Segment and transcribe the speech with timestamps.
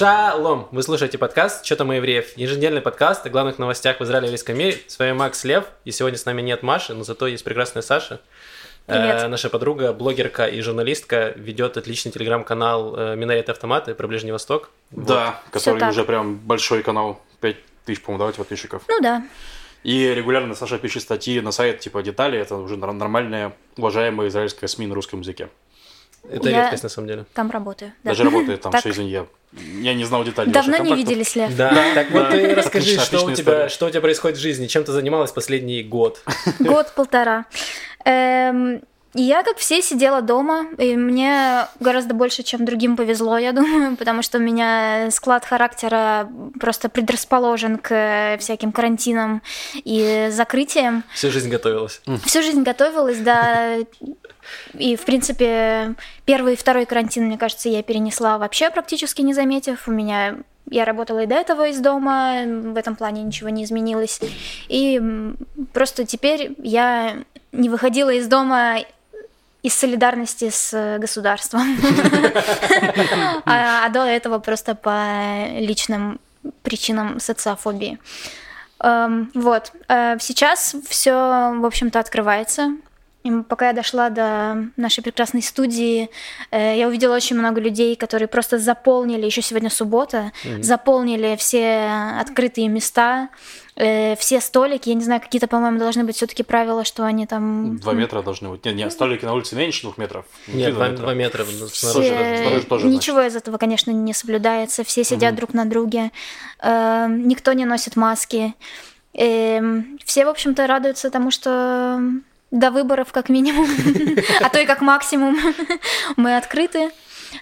[0.00, 0.66] Шалом!
[0.70, 4.28] Вы слушаете подкаст «Что там у евреев?» Еженедельный подкаст о главных новостях в Израиле и
[4.28, 4.78] еврейском мире.
[4.86, 8.22] С вами Макс Лев, и сегодня с нами нет Маши, но зато есть прекрасная Саша.
[8.86, 9.24] Привет.
[9.24, 14.70] Э, наша подруга, блогерка и журналистка, ведет отличный телеграм-канал э, «Минарет Автоматы» про Ближний Восток.
[14.90, 15.90] Да, который так.
[15.90, 18.82] уже прям большой канал, 5 тысяч, по-моему, давайте подписчиков.
[18.88, 19.22] Ну да.
[19.82, 24.86] И регулярно Саша пишет статьи на сайт, типа детали, это уже нормальная, уважаемая израильская СМИ
[24.86, 25.50] на русском языке.
[26.28, 27.24] Это Я- редкость на самом деле.
[27.34, 27.92] Там работаю.
[28.04, 28.10] да.
[28.10, 28.80] Даже работает там, Так.
[28.82, 29.26] все, извини, я,
[29.80, 30.52] я не знал деталей.
[30.52, 31.54] Давно не виделись, Лев.
[31.56, 32.30] Да, так вот Да.
[32.30, 33.68] ты расскажи, Отлично, что у, тебя, история.
[33.68, 36.22] что у тебя происходит в жизни, чем ты занималась последний год?
[36.60, 37.46] Год-полтора.
[38.04, 38.82] Эм,
[39.14, 44.22] я, как все, сидела дома, и мне гораздо больше, чем другим повезло, я думаю, потому
[44.22, 46.28] что у меня склад характера
[46.60, 49.42] просто предрасположен к э, всяким карантинам
[49.74, 51.02] и закрытиям.
[51.12, 52.00] Всю жизнь готовилась.
[52.24, 53.78] Всю жизнь готовилась, да.
[54.74, 59.88] И, в принципе, первый и второй карантин, мне кажется, я перенесла вообще практически не заметив.
[59.88, 60.36] У меня
[60.70, 64.20] я работала и до этого из дома, в этом плане ничего не изменилось.
[64.68, 65.00] И
[65.72, 67.16] просто теперь я
[67.52, 68.78] не выходила из дома
[69.62, 71.76] из солидарности с государством.
[73.44, 76.20] А а до этого просто по личным
[76.62, 77.98] причинам социофобии.
[78.82, 79.72] Эм, Вот.
[79.88, 82.72] Э, Сейчас все, в общем-то, открывается.
[83.22, 86.08] И пока я дошла до нашей прекрасной студии,
[86.50, 92.68] э, я увидела очень много людей, которые просто заполнили, еще сегодня суббота, заполнили все открытые
[92.68, 93.28] места,
[93.76, 94.88] э, все столики.
[94.88, 97.76] Я не знаю, какие-то, по-моему, должны быть все-таки правила, что они там...
[97.76, 98.64] Два метра должны быть.
[98.64, 100.24] Нет, нет, столики на улице меньше двух метров.
[100.46, 102.62] Нет, два два, два метра Все- снаружи.
[102.68, 104.82] тоже, ничего из этого, конечно, не соблюдается.
[104.82, 106.10] Все сидят друг на друге.
[106.62, 108.54] Э, никто не носит маски.
[109.12, 112.00] Эм, все, в общем-то, радуются тому, что
[112.50, 113.68] до выборов как минимум,
[114.40, 115.38] а то и как максимум
[116.16, 116.90] мы открыты,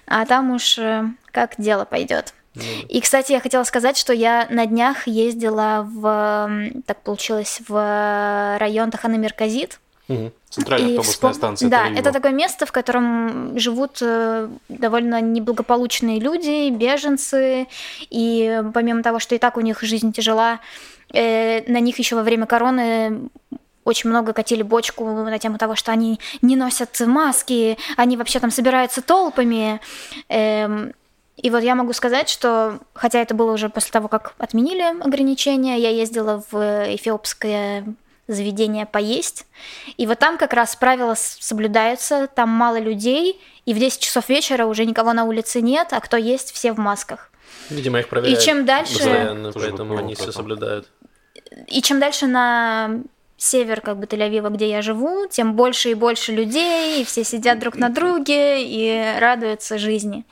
[0.05, 2.33] а там уж э, как дело пойдет.
[2.89, 6.49] И, кстати, я хотела сказать, что я на днях ездила в,
[6.85, 9.79] так получилось, в район Тахана-Мерказит.
[10.49, 11.69] Центральная и автобусная вспом- станция.
[11.69, 11.99] Да, Тель-Авива.
[11.99, 17.67] это такое место, в котором живут э, довольно неблагополучные люди, беженцы,
[18.09, 20.59] и помимо того, что и так у них жизнь тяжела,
[21.13, 23.29] э, на них еще во время короны
[23.89, 28.51] очень много катили бочку на тему того, что они не носят маски, они вообще там
[28.51, 29.81] собираются толпами.
[30.29, 30.93] Эм,
[31.37, 35.77] и вот я могу сказать, что, хотя это было уже после того, как отменили ограничения,
[35.79, 37.85] я ездила в эфиопское
[38.27, 39.47] заведение поесть,
[39.97, 44.65] и вот там как раз правила соблюдаются, там мало людей, и в 10 часов вечера
[44.65, 47.31] уже никого на улице нет, а кто есть, все в масках.
[47.69, 50.87] Видимо, их проверяют И чем дальше- постоянно, поэтому они все соблюдают.
[51.67, 53.01] И чем дальше на
[53.39, 57.57] север как бы Тель-Авива, где я живу, тем больше и больше людей, и все сидят
[57.59, 60.25] друг на друге и радуются жизни.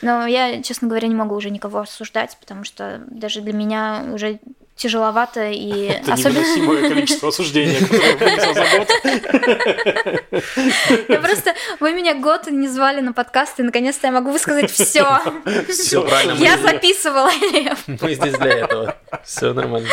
[0.00, 4.38] Но я, честно говоря, не могу уже никого осуждать, потому что даже для меня уже
[4.76, 6.40] тяжеловато и Это особенно...
[6.40, 8.88] невыносимое количество осуждения, которое вынесло за год.
[11.08, 11.54] Я просто...
[11.80, 15.20] Вы меня год не звали на подкаст, и наконец-то я могу высказать все.
[15.68, 17.30] Все правильно, Я записывала,
[17.86, 18.96] мы здесь для этого.
[19.24, 19.88] Все нормально.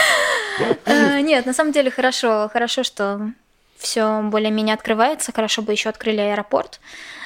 [0.86, 2.50] Э, Нет, на самом деле хорошо.
[2.52, 3.32] Хорошо, что
[3.78, 5.32] все более-менее открывается.
[5.32, 6.80] Хорошо бы еще открыли аэропорт.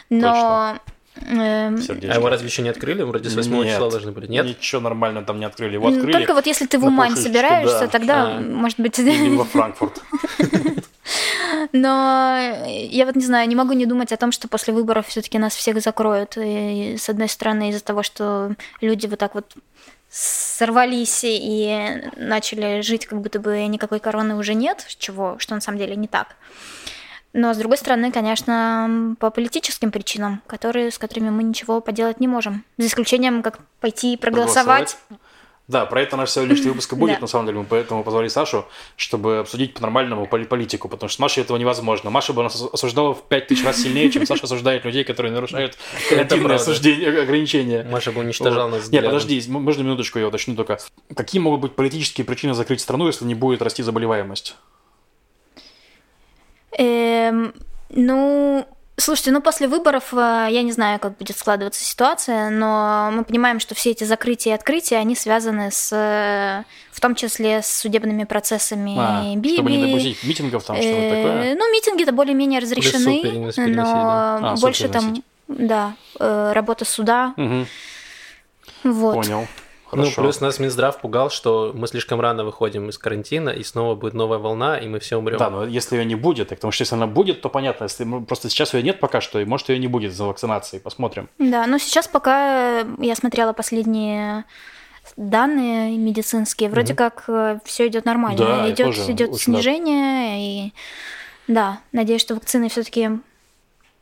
[0.10, 0.78] Но...
[1.16, 2.14] Сердечко.
[2.14, 3.02] А его разве еще не открыли?
[3.04, 3.68] Вроде с 8 Нет.
[3.74, 4.28] числа должны были.
[4.28, 4.46] Нет?
[4.46, 5.76] Ничего нормально там не открыли.
[5.76, 6.12] Его открыли.
[6.12, 7.88] Только вот если ты в Умань собираешься, да.
[7.88, 8.40] тогда, А.
[8.40, 9.00] может быть...
[9.00, 10.02] Или во Франкфурт.
[11.72, 12.38] Но
[12.68, 15.56] я вот не знаю, не могу не думать о том, что после выборов все-таки нас
[15.56, 16.38] всех закроют.
[16.38, 19.54] И, с одной стороны, из-за того, что люди вот так вот
[20.10, 25.78] сорвались и начали жить, как будто бы никакой короны уже нет, чего, что на самом
[25.78, 26.36] деле не так.
[27.38, 32.30] Но с другой стороны, конечно, по политическим причинам, которые, с которыми мы ничего поделать не
[32.30, 32.64] можем.
[32.78, 34.98] За исключением, как пойти и проголосовать.
[35.68, 37.58] Да, про это наш сегодняшний выпуск и будет, на самом деле.
[37.60, 38.66] Мы поэтому позвали Сашу,
[38.96, 42.10] чтобы обсудить по-нормальному поли- политику, потому что с Машей этого невозможно.
[42.10, 45.78] Маша бы нас осуждала в пять тысяч раз сильнее, чем Саша осуждает людей, которые нарушают
[46.30, 46.56] правда.
[46.56, 47.86] осуждения, ограничения.
[47.92, 49.10] Маша бы уничтожала нас Не, взглядом.
[49.10, 50.80] подожди, можно минуточку я уточню только.
[51.14, 54.56] Какие могут быть политические причины закрыть страну, если не будет расти заболеваемость?
[56.78, 57.54] Эм,
[57.90, 58.66] ну,
[58.98, 63.60] слушайте, ну после выборов э, я не знаю, как будет складываться ситуация, но мы понимаем,
[63.60, 68.24] что все эти закрытия и открытия, они связаны с, э, в том числе с судебными
[68.26, 69.56] процессами А, Биби.
[69.56, 71.56] чтобы не допустить митингов там, что-то Э, такое?
[71.56, 73.84] Ну, митинги-то более-менее разрешены, перенес- переносили, да.
[73.84, 75.24] но А, суд больше там, переносить.
[75.48, 77.68] да, э, работа суда, Мгм,
[78.84, 79.14] вот.
[79.14, 79.48] Понял.
[79.96, 80.14] Хорошо.
[80.18, 84.14] Ну, плюс нас Минздрав пугал, что мы слишком рано выходим из карантина, и снова будет
[84.14, 85.38] новая волна, и мы все умрем.
[85.38, 88.04] Да, но если ее не будет, так, потому что если она будет, то понятно, если
[88.04, 91.30] ну, просто сейчас ее нет пока что, и может ее не будет из-за вакцинации, посмотрим.
[91.40, 94.46] Да, но сейчас пока я смотрела последние
[95.18, 96.98] данные медицинские, вроде Мгм.
[96.98, 97.30] как
[97.64, 100.74] все идет нормально, Да, идет тоже идет снижение, и
[101.48, 103.12] да, надеюсь, что вакцины все-таки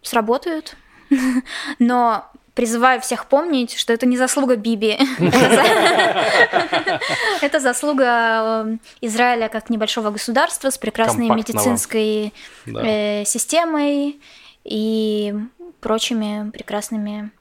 [0.01, 0.75] сработают,
[1.79, 6.99] но призываю всех помнить, что это не заслуга Биби, Это за-
[7.41, 12.33] это заслуга э, Израиля как небольшого государства с прекрасной медицинской
[12.67, 14.19] э, системой
[14.63, 15.33] и
[15.81, 17.31] прочими прекрасными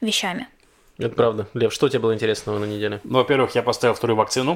[0.00, 0.48] вещами.
[0.98, 1.48] Это правда.
[1.54, 3.00] Лев, что у тебя было интересного на неделе?
[3.04, 4.54] Ну, во-первых, я поставил вторую вакцину.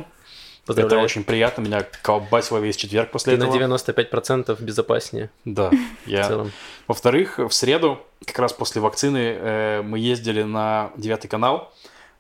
[0.65, 1.05] Это Поздравляю.
[1.05, 3.77] очень приятно, меня колбасило весь четверг после Ты на этого.
[3.77, 5.71] 95% безопаснее Да,
[6.05, 6.27] в я...
[6.27, 6.51] целом.
[6.89, 11.73] Во-вторых, в среду, как раз после вакцины, э, мы ездили на девятый канал.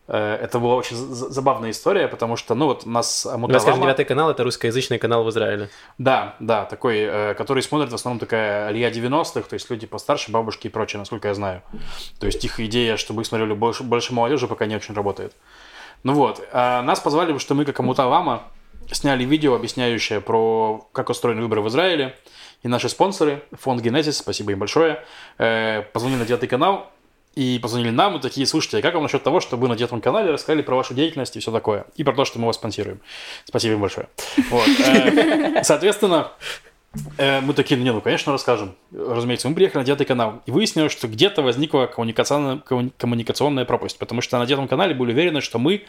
[0.08, 3.54] Э, это была очень за- забавная история, потому что, ну, вот нас Амуталама...
[3.54, 5.68] Расскажи, девятый канал это русскоязычный канал в Израиле.
[5.98, 10.30] Да, да, такой, э, который смотрит в основном такая Алия 90-х, то есть люди постарше,
[10.30, 11.62] бабушки и прочее, насколько я знаю.
[12.20, 15.34] То есть их идея, чтобы их смотрели больше, больше молодежи, пока не очень работает.
[16.04, 18.44] Ну вот, а нас позвали, что мы, как Амуталама,
[18.92, 22.14] сняли видео, объясняющее про как устроены выборы в Израиле.
[22.62, 25.04] И наши спонсоры, фонд Genesis, спасибо им большое,
[25.38, 26.90] э, позвонили на девятый канал
[27.34, 30.00] и позвонили нам и такие, слушайте, а как вам насчет того, чтобы вы на девятом
[30.00, 33.00] канале рассказали про вашу деятельность и все такое, и про то, что мы вас спонсируем.
[33.44, 34.08] Спасибо им большое.
[34.50, 36.32] Вот, э, Соответственно,
[37.18, 38.74] мы такие, не, ну, конечно, расскажем.
[38.92, 43.98] Разумеется, мы приехали на девятый канал, и выяснилось, что где-то возникла коммуникационная, комму- коммуникационная пропасть,
[43.98, 45.84] потому что на девятом канале были уверены, что мы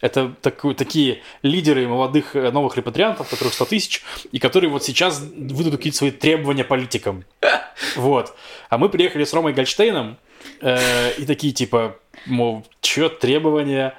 [0.00, 4.02] это таку- такие лидеры молодых э, новых репатриантов, которых 100 тысяч,
[4.32, 7.24] и которые вот сейчас выдадут какие-то свои требования политикам.
[7.96, 8.36] Вот.
[8.68, 10.18] А мы приехали с Ромой Гольштейном,
[10.60, 11.96] э, и такие типа,
[12.26, 13.94] мол, чё, требования?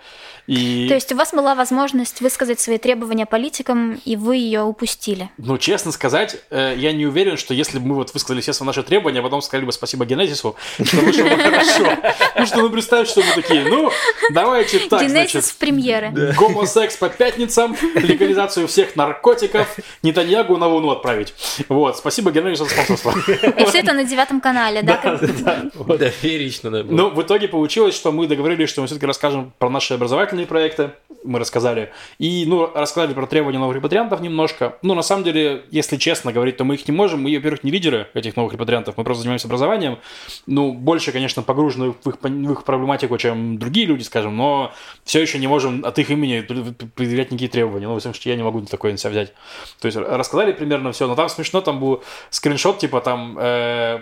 [0.48, 0.88] И...
[0.88, 5.30] То есть у вас была возможность высказать свои требования политикам, и вы ее упустили.
[5.38, 8.68] Ну, честно сказать, э, я не уверен, что если бы мы вот высказали все свои
[8.68, 11.98] наши требования, а потом сказали бы спасибо Генезису, что вышло бы хорошо.
[12.38, 13.92] Ну что, ну представь, что мы такие, ну,
[14.32, 16.34] давайте так, Генезис в премьеры.
[16.38, 21.34] гомосекс по пятницам, легализацию всех наркотиков, Нетаньягу на Луну отправить.
[21.70, 23.14] Вот, спасибо Генезису за спонсорство.
[23.58, 25.20] И все это на девятом канале, да?
[26.02, 26.84] Да, феерично, да.
[26.84, 30.92] Ну, в итоге получилось, что мы договорились, что мы все-таки расскажем про наши образовательные проекты.
[31.24, 31.92] Мы рассказали.
[32.18, 34.78] И, ну, рассказали про требования новых репатриантов немножко.
[34.82, 37.22] Ну, на самом деле, если честно говорить, то мы их не можем.
[37.22, 38.98] Мы, во-первых, не лидеры этих новых репатриантов.
[38.98, 40.00] Мы просто занимаемся образованием.
[40.48, 44.36] Ну, больше, конечно, погружены в их, в их проблематику, чем другие люди, скажем.
[44.36, 44.72] Но
[45.04, 47.88] все еще не можем от их имени предъявлять никакие требования.
[47.88, 49.34] Ну, потому что я не могу такое на себя взять.
[49.80, 51.08] То есть, рассказали примерно все.
[51.08, 53.38] Но там смешно, там был скриншот, типа там...
[53.40, 54.00] э,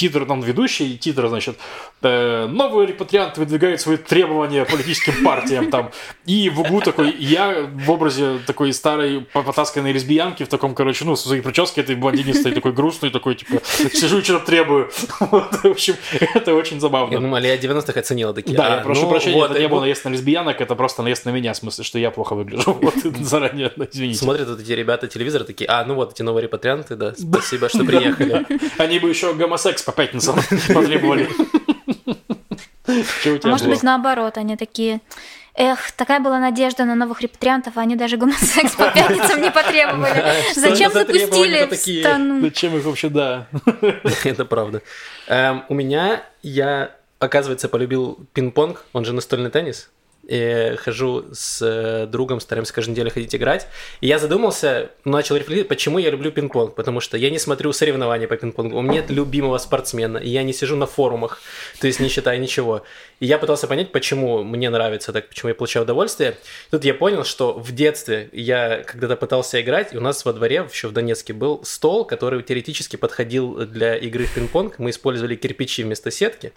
[0.00, 1.58] титр, там ведущий титр, значит,
[2.00, 5.90] э, новый репатриант выдвигает свои требования политическим партиям там.
[6.24, 11.04] И в углу такой, я в образе такой старой по- потасканной лесбиянки в таком, короче,
[11.04, 13.60] ну, с своей прической этой блондинистой, такой грустный, такой, типа,
[13.92, 14.90] сижу и что-то требую.
[15.30, 15.96] Вот, в общем,
[16.34, 17.20] это очень Я забавно.
[17.20, 18.56] думаю, Алия 90-х оценила такие.
[18.56, 20.74] Да, а, я прошу ну, прощения, вот, это не и было наезд на лесбиянок, это
[20.74, 22.72] просто наезд на меня, в смысле, что я плохо выгляжу.
[22.80, 24.18] Вот, заранее, извините.
[24.18, 27.84] Смотрят вот эти ребята телевизор, такие, а, ну вот эти новые репатрианты, да, спасибо, что
[27.84, 28.46] приехали.
[28.78, 30.36] Они бы еще гомосекс по пятницам
[30.74, 31.28] потребовали.
[32.86, 35.00] А может быть, наоборот, они такие...
[35.54, 40.24] Эх, такая была надежда на новых репатриантов, а они даже гомосекс по пятницам не потребовали.
[40.54, 42.40] Зачем запустили страну?
[42.40, 43.48] Зачем их вообще, да?
[44.24, 44.80] Это правда.
[45.26, 49.90] Эм, У меня, я, оказывается, полюбил пинг-понг, он же настольный теннис.
[50.30, 53.66] И хожу с э, другом, стараемся каждую неделю ходить играть.
[54.00, 56.76] И я задумался, начал рефлексировать, почему я люблю пинг-понг.
[56.76, 60.42] Потому что я не смотрю соревнования по пинг-понгу, у меня нет любимого спортсмена, и я
[60.42, 61.40] не сижу на форумах,
[61.80, 62.84] то есть не считаю ничего.
[63.20, 66.38] И я пытался понять, почему мне нравится так, почему я получаю удовольствие.
[66.70, 70.66] Тут я понял, что в детстве я когда-то пытался играть, и у нас во дворе,
[70.72, 74.78] еще в Донецке, был стол, который теоретически подходил для игры в пинг-понг.
[74.78, 76.52] Мы использовали кирпичи вместо сетки.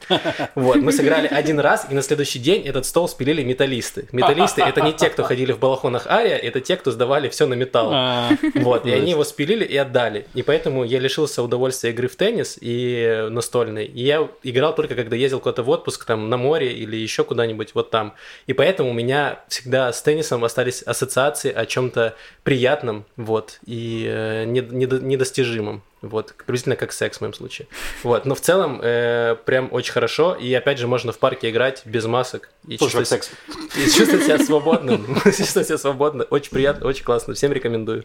[0.55, 4.08] Вот, мы сыграли один раз, и на следующий день этот стол спилили металлисты.
[4.13, 7.55] Металлисты— это не те, кто ходили в балахонах Ария, это те, кто сдавали все на
[7.55, 7.89] металл.
[7.91, 10.27] А, Вот, и они его спилили и отдали.
[10.34, 13.86] И поэтому я лишился удовольствия игры в теннис и настольный.
[13.86, 17.72] И я играл только когда ездил куда-то в отпуск, там, на море или еще куда-нибудь
[17.74, 18.13] вот там.
[18.48, 24.43] И поэтому у меня всегда с теннисом остались ассоциации о чем-то приятном, вот, и э,
[24.45, 25.81] не- недо- недостижимом.
[26.01, 27.67] Вот, приблизительно как секс в моем случае.
[28.03, 30.33] Вот, но в целом э, прям очень хорошо.
[30.36, 32.50] И опять же, можно в парке играть без масок.
[32.67, 33.31] И чувствовать, секс.
[33.77, 35.05] и чувствовать себя свободным.
[35.24, 36.25] Чувствовать себя свободно.
[36.25, 37.33] Очень приятно, очень классно.
[37.36, 38.03] Всем рекомендую.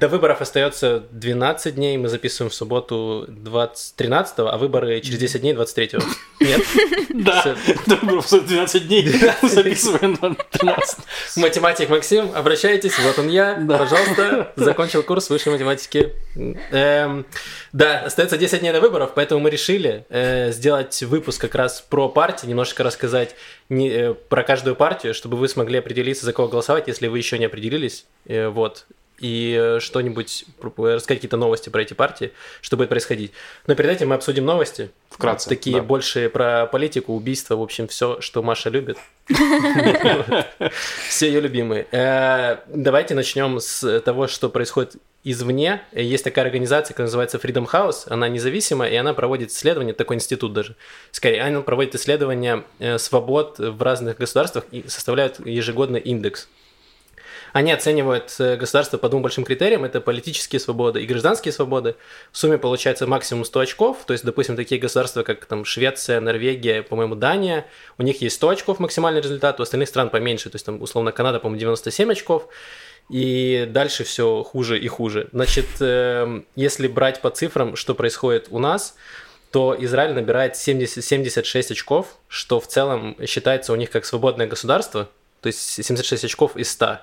[0.00, 3.96] До выборов остается 12 дней, мы записываем в субботу 20...
[3.96, 5.90] 13 а выборы через 10 дней 23
[6.38, 6.60] Нет?
[7.14, 7.56] Да,
[7.88, 9.08] до выборов 12 дней,
[9.42, 10.98] записываем на 13
[11.38, 16.14] Математик Максим, обращайтесь, вот он я, пожалуйста, закончил курс высшей математики.
[16.36, 17.26] Эм,
[17.72, 22.08] да, остается 10 дней до выборов, поэтому мы решили э, сделать выпуск как раз про
[22.08, 23.34] партии, немножко рассказать
[23.68, 27.46] э, про каждую партию, чтобы вы смогли определиться, за кого голосовать, если вы еще не
[27.46, 28.06] определились.
[28.26, 28.86] Э, вот
[29.18, 33.32] и э, что-нибудь, рассказать какие-то новости про эти партии, что будет происходить.
[33.66, 34.90] Но перед этим мы обсудим новости.
[35.10, 35.48] Вкратце.
[35.48, 35.82] Такие да.
[35.82, 38.98] больше про политику, убийство, в общем, все, что Маша любит.
[41.08, 41.86] Все ее любимые.
[41.90, 45.82] Э, давайте начнем с того, что происходит извне.
[45.92, 48.04] Есть такая организация, которая называется Freedom House.
[48.06, 50.76] Она независимая, и она проводит исследования, такой институт даже.
[51.10, 56.48] Скорее, она проводит исследования э, свобод в разных государствах и составляют ежегодный индекс
[57.52, 59.84] они оценивают э, государство по двум большим критериям.
[59.84, 61.96] Это политические свободы и гражданские свободы.
[62.32, 63.98] В сумме получается максимум 100 очков.
[64.06, 67.66] То есть, допустим, такие государства, как там Швеция, Норвегия, по-моему, Дания,
[67.98, 70.50] у них есть 100 очков максимальный результат, у остальных стран поменьше.
[70.50, 72.48] То есть, там, условно, Канада, по-моему, 97 очков.
[73.08, 75.28] И дальше все хуже и хуже.
[75.32, 78.96] Значит, эм, если брать по цифрам, что происходит у нас,
[79.50, 85.08] то Израиль набирает 70, 76 очков, что в целом считается у них как свободное государство,
[85.40, 87.00] то есть 76 очков из 100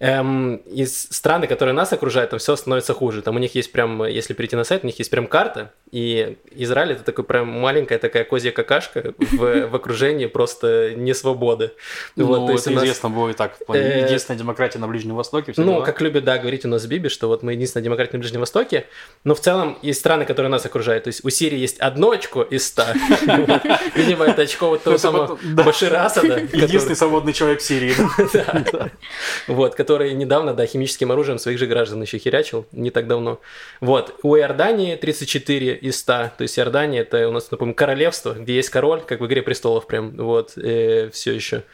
[0.00, 3.22] эм, из страны, которые нас окружают, там все становится хуже.
[3.22, 6.38] Там у них есть прям, если перейти на сайт, у них есть прям карта, и
[6.52, 11.72] Израиль это такой прям маленькая такая козья какашка в, в окружении просто не свободы.
[12.16, 12.84] Ну, вот, это нас...
[12.84, 13.56] известно было и так.
[13.68, 15.52] Э, единственная демократия на Ближнем Востоке.
[15.56, 15.84] Ну, дела.
[15.84, 18.86] как любят, да, говорить у нас Биби, что вот мы единственная демократия на Ближнем Востоке,
[19.24, 21.04] но в целом есть страны, которые нас окружают.
[21.04, 22.94] То есть у Сирии есть одно очко из ста.
[23.94, 26.38] Видимо, это очко вот того самого Башира Асада.
[26.38, 27.94] Единственный свободный человек в Сирии.
[29.46, 33.40] Вот, который недавно, да, химическим оружием своих же граждан еще херячил, не так давно.
[33.80, 34.14] Вот.
[34.22, 38.70] У Иордании 34 из 100, то есть Иордания это у нас, напомню, королевство, где есть
[38.70, 41.64] король, как в «Игре престолов» прям, вот, э, все еще.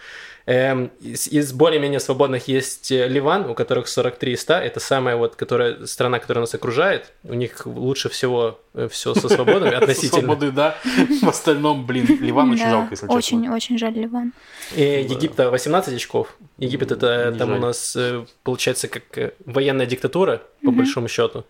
[0.48, 4.54] Эм, из, из более-менее свободных есть э, Ливан, у которых 43 из 100.
[4.54, 7.12] Это самая вот которая, страна, которая нас окружает.
[7.22, 10.22] У них лучше всего э, все со свободами относительно.
[10.22, 10.78] Свободы, да.
[11.20, 13.14] В остальном, блин, Ливан очень жалко, если честно.
[13.14, 14.32] Очень, очень жаль Ливан.
[14.74, 16.34] И Египта 18 очков.
[16.56, 21.44] Египет это там у нас э, получается как военная диктатура, по большому счету.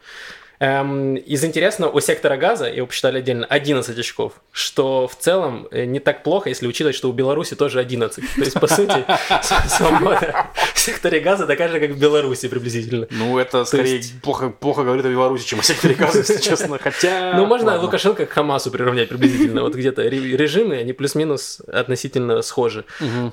[0.61, 5.85] Эм, из интересного, у сектора газа, его посчитали отдельно, 11 очков, что в целом э,
[5.85, 8.35] не так плохо, если учитывать, что у Беларуси тоже 11.
[8.35, 9.05] То есть, по сути,
[9.69, 13.07] свобода в секторе газа такая же, как в Беларуси приблизительно.
[13.11, 16.79] Ну, это скорее плохо, плохо говорит о Беларуси, чем о секторе газа, если честно.
[16.79, 17.35] Хотя...
[17.37, 19.62] Ну, можно Лукашенко к Хамасу приравнять приблизительно.
[19.62, 22.85] Вот где-то режимы, они плюс-минус относительно схожи.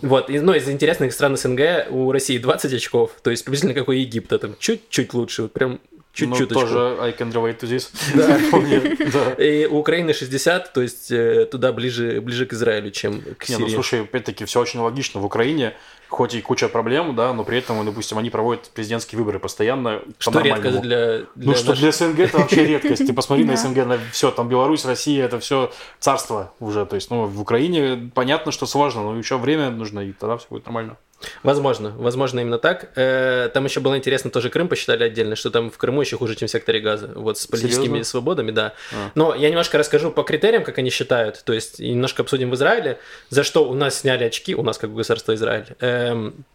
[0.02, 0.30] Вот.
[0.30, 4.38] Но из интересных стран СНГ у России 20 очков, то есть приблизительно как у Египта,
[4.38, 5.44] там чуть-чуть лучше.
[5.44, 5.80] Вот прям
[6.16, 6.50] Чуть-чуть.
[6.50, 7.90] Ну, тоже I can relate to this.
[8.16, 9.34] Да.
[9.44, 13.60] И у Украины 60, то есть э, туда ближе, ближе кИзраилю, чем к Сирии.
[13.60, 15.20] Не, ну слушай, опять-таки, все очень логично.
[15.20, 15.74] В Украине
[16.08, 20.02] хоть и куча проблем, да, но при этом, допустим, они проводят президентские выборы постоянно.
[20.18, 23.06] Что редко для, для Ну, что для СНГ это вообще редкость.
[23.06, 26.86] Ты посмотри на СНГ, на все, там Беларусь, Россия, это все царство уже.
[26.86, 30.48] То есть, ну, в Украине понятно, что сложно, но еще время нужно, и тогда все
[30.50, 30.98] будет нормально.
[31.44, 32.92] Возможно, возможно именно так.
[32.96, 36.36] Э, там еще было интересно, тоже Крым посчитали отдельно, что там в Крыму еще хуже,
[36.36, 38.04] чем в секторе газа, вот с политическими Серьезно?
[38.04, 38.74] свободами, да.
[38.94, 39.12] А.
[39.16, 43.00] Но я немножко расскажу по критериям, как они считают, то есть немножко обсудим в Израиле,
[43.30, 46.46] за что у нас сняли очки, у нас как государство Израиль, эм,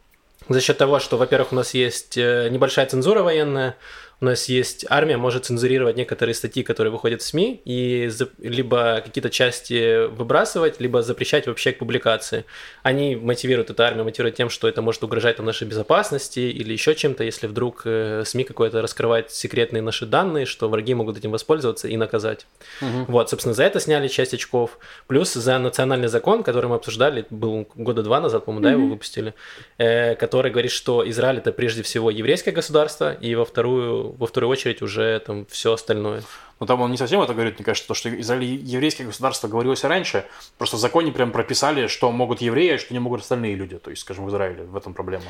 [0.48, 3.76] за счет того, что, во-первых, у нас есть э, небольшая цензура военная,
[4.20, 9.00] у нас есть армия, может цензурировать некоторые статьи, которые выходят в СМИ, и за, либо
[9.02, 12.44] какие-то части выбрасывать, либо запрещать вообще к публикации.
[12.82, 16.94] Они мотивируют эту армию, мотивируют тем, что это может угрожать там, нашей безопасности или еще
[16.94, 21.88] чем-то, если вдруг э, СМИ какое-то раскрывает секретные наши данные, что враги могут этим воспользоваться
[21.88, 22.46] и наказать.
[22.82, 23.06] Угу.
[23.08, 24.78] Вот, собственно, за это сняли часть очков.
[25.06, 28.70] Плюс за национальный закон, который мы обсуждали, был года два назад, по-моему, угу.
[28.70, 29.34] да, его выпустили,
[29.78, 34.50] э, который говорит, что Израиль это прежде всего еврейское государство, и во вторую во вторую
[34.50, 36.22] очередь уже там все остальное.
[36.58, 39.82] Но там он не совсем это говорит, мне кажется, то, что Израиль еврейское государство говорилось
[39.84, 40.26] раньше,
[40.58, 43.90] просто в законе прям прописали, что могут евреи, а что не могут остальные люди, то
[43.90, 45.24] есть, скажем, в Израиле, в этом проблема.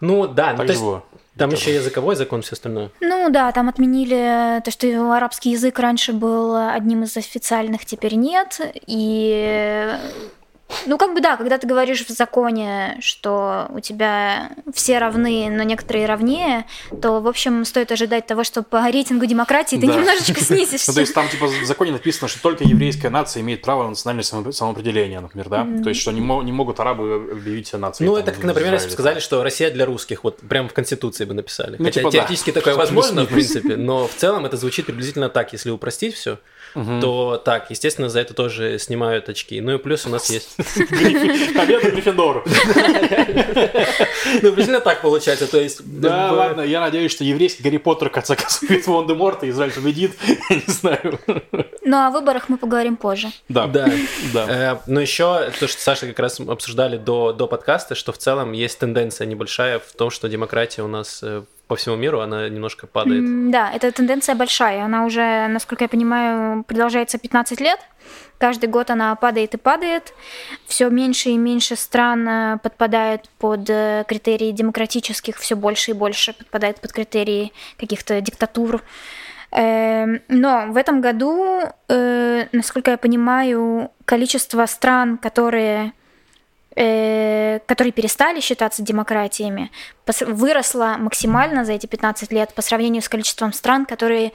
[0.00, 1.04] Ну да, ну, так ну, то есть,
[1.38, 2.90] там еще языковой закон, все остальное.
[3.00, 8.60] Ну да, там отменили то, что арабский язык раньше был одним из официальных, теперь нет,
[8.86, 9.88] и
[10.86, 15.62] Ну, как бы да, когда ты говоришь в законе, что у тебя все равны, но
[15.62, 16.64] некоторые равнее,
[17.02, 19.94] то, в общем, стоит ожидать того, что по рейтингу демократии ты Да.
[19.94, 20.90] немножечко снизишься.
[20.90, 23.90] Ну, то есть там, типа, в законе написано, что только еврейская нация имеет право на
[23.90, 25.66] национальное само- самоопределение, например, да?
[25.82, 28.08] То есть, что не, мо- не могут арабы объявить себя нацией.
[28.08, 30.72] Ну, там, это как, например, если бы сказали, что Россия для русских, вот прям в
[30.72, 31.76] Конституции бы написали.
[31.78, 32.18] Ну, Хотя типа, да.
[32.18, 35.52] теоретически такое возможно, в принципе, но в целом это звучит приблизительно так.
[35.52, 36.38] Если упростить все,
[36.74, 39.60] то так, естественно, за это тоже снимают очки.
[39.60, 40.56] Ну и плюс у нас есть...
[40.56, 42.42] Победа Гриффиндору.
[42.46, 45.80] Ну, приблизительно так получается, то есть...
[45.84, 50.12] Да, ладно, я надеюсь, что еврейский Гарри Поттер, в конце концов, Волан-де-Морта, и Израиль победит.
[50.50, 51.20] Я не знаю.
[51.84, 53.28] Но о выборах мы поговорим позже.
[53.48, 53.90] Да, Да.
[54.32, 54.46] да.
[54.48, 58.52] Э, Но еще то, что Саша как раз обсуждали до, до подкаста, что в целом
[58.52, 62.86] есть тенденция небольшая в том, что демократия у нас э, по всему миру, она немножко
[62.86, 63.50] падает.
[63.50, 64.84] Да, эта тенденция большая.
[64.84, 67.80] Она уже, насколько я понимаю, продолжается 15 лет.
[68.38, 70.12] Каждый год она падает и падает.
[70.66, 76.34] Все меньше и меньше стран э, подпадают под э, критерии демократических, все больше и больше
[76.34, 78.82] подпадает под критерии каких-то диктатур.
[79.50, 85.92] Эм, Но в этом году, э, насколько я понимаю, количество стран, которые
[86.74, 89.70] которые перестали считаться демократиями,
[90.26, 94.32] выросло максимально за эти 15 лет по сравнению с количеством стран, которые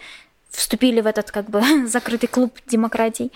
[0.50, 3.32] вступили в этот как бы закрытый клуб демократий.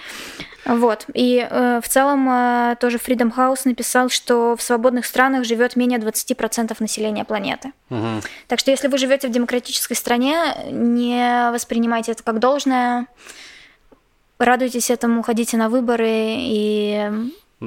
[0.65, 1.05] Вот.
[1.13, 5.99] И э, в целом э, тоже Freedom House написал, что в свободных странах живет менее
[5.99, 7.71] 20% населения планеты.
[7.89, 8.21] Мгм.
[8.47, 10.37] Так что если вы живете в демократической стране,
[10.71, 13.07] не воспринимайте это как должное.
[14.39, 17.09] Радуйтесь этому, ходите на выборы и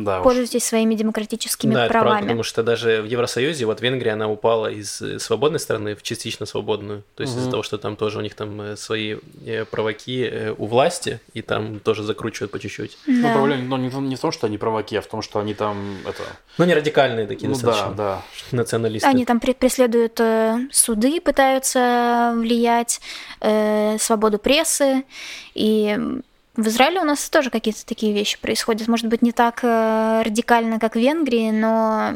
[0.04, 0.24] Да, уж.
[0.24, 2.22] пользуйтесь своими демократическими Да, это правда, правами.
[2.26, 6.44] потому что даже в Евросоюзе, вот Венгрия, она упала из э, свободной страны в частично
[6.44, 7.02] свободную.
[7.14, 10.54] То есть из-за того, что там тоже у них там э, свои э, провоки э,
[10.58, 12.98] у власти, и там тоже закручивают по чуть-чуть.
[13.06, 13.32] Ну, Да.
[13.34, 15.38] проблема ну, не, в том- не в том, что они провоки, а в том, что
[15.38, 16.22] они там, это...
[16.58, 18.22] Но не радикальные такие Ну да, достаточно да.
[18.52, 19.08] националисты.
[19.08, 23.00] Они там пре- преследуют э, суды, пытаются влиять,
[23.40, 25.04] э, свободу прессы.
[25.54, 25.98] И
[26.56, 28.88] в Израиле у нас тоже какие-то такие вещи происходят.
[28.88, 32.12] Может быть, не так э, радикально, как в Венгрии, но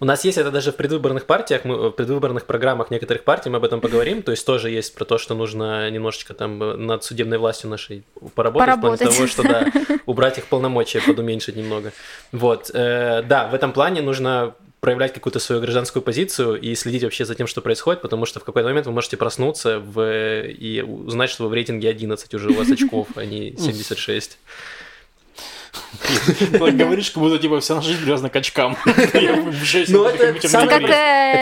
[0.00, 3.58] У нас есть это даже в предвыборных партиях, мы, в предвыборных программах некоторых партий мы
[3.58, 7.04] об этом поговорим, то есть тоже есть про то, что нужно немножечко там э, над
[7.04, 9.08] судебной властью нашей поработать, Поработать.
[9.08, 11.92] в плане того, что да, убрать их полномочия, подуменьшить немного.
[12.32, 17.24] Вот, э, да, в этом плане нужно проявлять какую-то свою гражданскую позицию и следить вообще
[17.24, 21.30] за тем, что происходит, потому что в какой-то момент вы можете проснуться в, и узнать,
[21.30, 24.38] что вы в рейтинге 11 уже у вас очков, а не 76.
[26.50, 28.76] Говоришь, как будто типа вся наша жизнь привязана к очкам.
[29.88, 30.48] Ну, это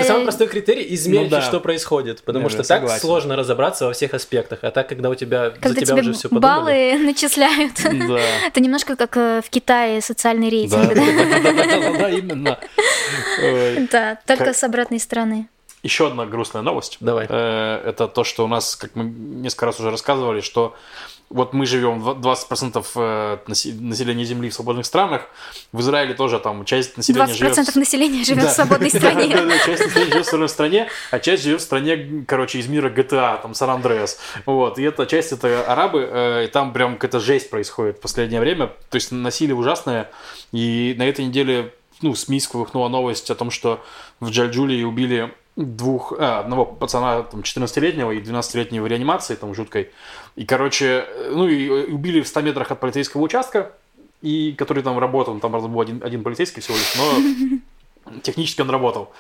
[0.05, 2.23] самый, простой критерий измерить, Ну что происходит.
[2.23, 4.61] Потому Не, что так сложно разобраться во всех аспектах.
[4.63, 6.93] А так, когда у тебя за тебя уже все подумали.
[6.93, 7.81] баллы начисляют.
[7.81, 10.95] Это немножко как э, в Китае социальный Да, рейтинг.
[10.95, 11.41] да, да?
[11.41, 12.59] да, да, да, да, именно.
[13.91, 15.49] Да, только с обратной стороны.
[15.83, 16.99] Еще одна грустная новость.
[17.01, 17.27] Давай.
[17.29, 20.77] Э, Это то, что у нас, как мы несколько раз уже рассказывали, что
[21.33, 25.23] вот мы живем в 20% э, насе- населения Земли в свободных странах.
[25.73, 27.77] В Израиле тоже там часть населения 20% живет...
[27.77, 28.51] населения живет Да.
[28.51, 29.35] в свободной Да, стране.
[29.37, 32.67] да, да, часть населения живет в свободной стране, а часть живет в стране, короче, из
[32.69, 34.19] мира GTA, там, Сан-Андреас.
[34.47, 38.41] Вот, и эта часть, это арабы, э, и там прям какая-то жесть происходит в последнее
[38.41, 38.69] время.
[38.91, 40.11] То есть насилие ужасное.
[40.53, 43.83] И на этой неделе, ну, СМИ сквыхнула новость о том, что
[44.21, 49.91] в Джальджулии убили двух, а, одного пацана, там, 14-летнего и 12-летнего в реанимации, там, жуткой.
[50.37, 53.73] И, короче, э, ну, и э, убили в 100 метрах от полицейского участка,
[54.23, 59.13] и который там работал, там, был один, один полицейский всего лишь, но технически он работал.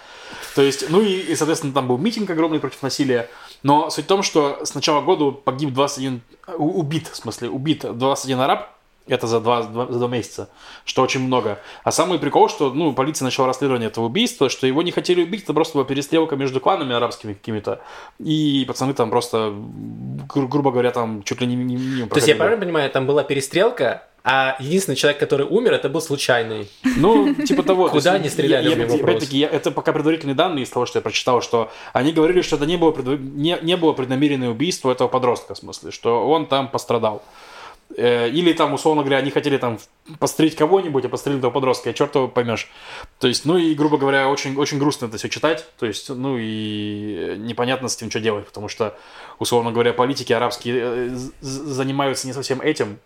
[0.54, 3.28] То есть, ну и, и, соответственно, там был митинг огромный против насилия.
[3.62, 6.20] Но суть в том, что с начала года погиб 21,
[6.56, 8.71] у- убит, в смысле, убит 21 араб,
[9.08, 10.48] это за два, два- за два месяца,
[10.84, 11.58] что очень много.
[11.84, 15.44] А самый прикол, что ну, полиция начала расследование этого убийства, что его не хотели убить,
[15.44, 17.80] это просто была перестрелка между кланами арабскими какими-то.
[18.18, 19.52] И пацаны там просто,
[20.32, 23.06] гру- грубо говоря, там чуть ли не, не, не То есть я правильно понимаю, там
[23.06, 26.70] была перестрелка, а единственный человек, который умер, это был случайный.
[26.96, 27.88] Ну, типа того.
[27.88, 29.02] то Куда они стреляли, я- я-.
[29.02, 32.54] Опять-таки, я- это пока предварительные данные из того, что я прочитал, что они говорили, что
[32.54, 36.46] это не было, предва- не, не было преднамеренное убийство этого подростка, в смысле, что он
[36.46, 37.24] там пострадал.
[37.96, 39.78] Э, Или там, условно говоря, они хотели там
[40.18, 42.70] пострелить кого-нибудь, а пострелили этого подростка, я черт его поймешь.
[43.18, 45.66] То есть, ну и, грубо говоря, очень, очень грустно это все читать.
[45.78, 48.96] То есть, ну и непонятно с этим, что делать, потому что,
[49.38, 52.98] условно говоря, политики арабские э, занимаются не совсем этим,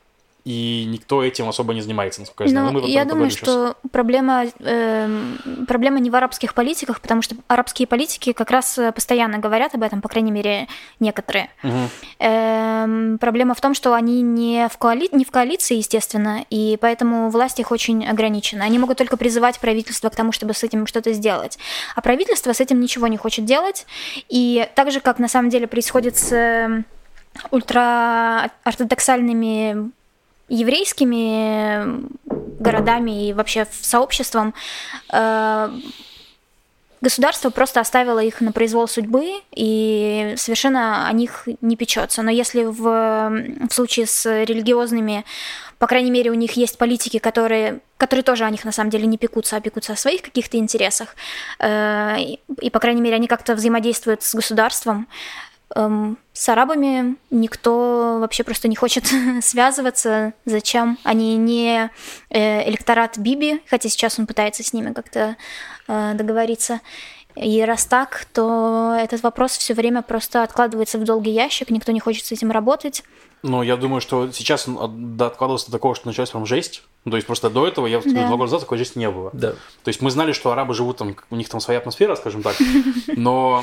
[0.47, 2.73] и никто этим особо не занимается, насколько я знаю.
[2.73, 7.89] Ну, Мы я думаю, что проблема, эм, проблема не в арабских политиках, потому что арабские
[7.89, 10.69] политики как раз э, постоянно говорят об этом, по крайней мере,
[11.01, 11.51] некоторые.
[11.65, 11.89] Мгм.
[12.21, 15.09] Эм, проблема в том, что они не в, коали...
[15.11, 18.65] не в коалиции, естественно, и поэтому власть их очень ограничена.
[18.65, 21.59] Они могут только призывать правительство к тому, чтобы с этим что-то сделать.
[21.97, 23.85] А правительство с этим ничего не хочет делать.
[24.29, 26.85] И так же, как на самом деле происходит с э,
[27.51, 29.91] ультраортодоксальными
[30.49, 32.07] еврейскими
[32.61, 34.55] городами и вообще сообществом,
[35.13, 35.71] э,
[37.01, 42.23] государство просто оставило их на произвол судьбы и совершенно о них не печется.
[42.23, 42.81] Но если в,
[43.69, 45.25] в случае с религиозными,
[45.79, 49.07] по крайней мере, у них есть политики, которые, которые тоже о них на самом деле
[49.07, 51.15] не пекутся, а пекутся о своих каких-то интересах,
[51.59, 55.07] э, и, и, по крайней мере, они как-то взаимодействуют с государством,
[55.75, 59.05] Эм, с арабами никто вообще просто не хочет
[59.43, 60.33] связываться.
[60.45, 60.99] Зачем?
[61.03, 61.91] Они не
[62.31, 65.37] э, электорат Биби, хотя сейчас он пытается с ними как-то
[65.89, 66.81] э, договориться.
[67.35, 72.01] И раз так, то этот вопрос все время просто откладывается в долгий ящик, никто не
[72.01, 73.03] хочет с этим работать.
[73.43, 76.83] Ну, я думаю, что сейчас он откладывался до такого, что началась прям жесть.
[77.05, 78.11] Ну, то есть просто до этого, я Да.
[78.11, 79.31] два года назад такой жести не было.
[79.35, 79.53] Да.
[79.53, 82.57] То есть мы знали, что арабы живут там, у них там своя атмосфера, скажем так,
[83.17, 83.63] но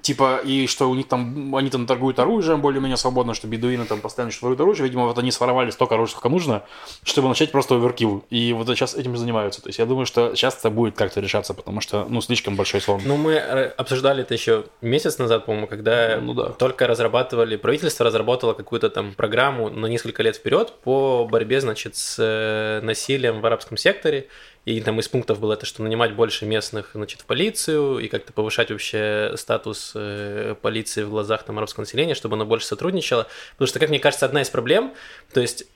[0.00, 4.00] типа, и что у них там, они там торгуют оружием более-менее свободно, что бедуины там
[4.00, 6.62] постоянно что воруют оружие, видимо, вот они своровали столько оружия, сколько нужно,
[7.02, 8.24] чтобы начать просто оверкил.
[8.30, 9.62] И вот сейчас этим занимаются.
[9.62, 12.80] То есть я думаю, что сейчас это будет как-то решаться, потому что, ну, слишком большой
[12.80, 13.00] слон.
[13.04, 16.50] Ну, мы э, обсуждали это еще месяц назад, по-моему, когда Ну да.
[16.50, 22.16] только разрабатывали, правительство разработало какую-то там программу на несколько лет вперед по борьбе, значит, с
[22.18, 24.28] э, насилием в арабском секторе.
[24.66, 28.32] И там из пунктов было это, что нанимать больше местных, значит, в полицию и как-то
[28.32, 33.28] повышать вообще статус э, полиции в глазах там арабского населения, чтобы оно больше сотрудничало.
[33.52, 34.92] Потому что, как мне кажется, одна из проблем,
[35.32, 35.66] то есть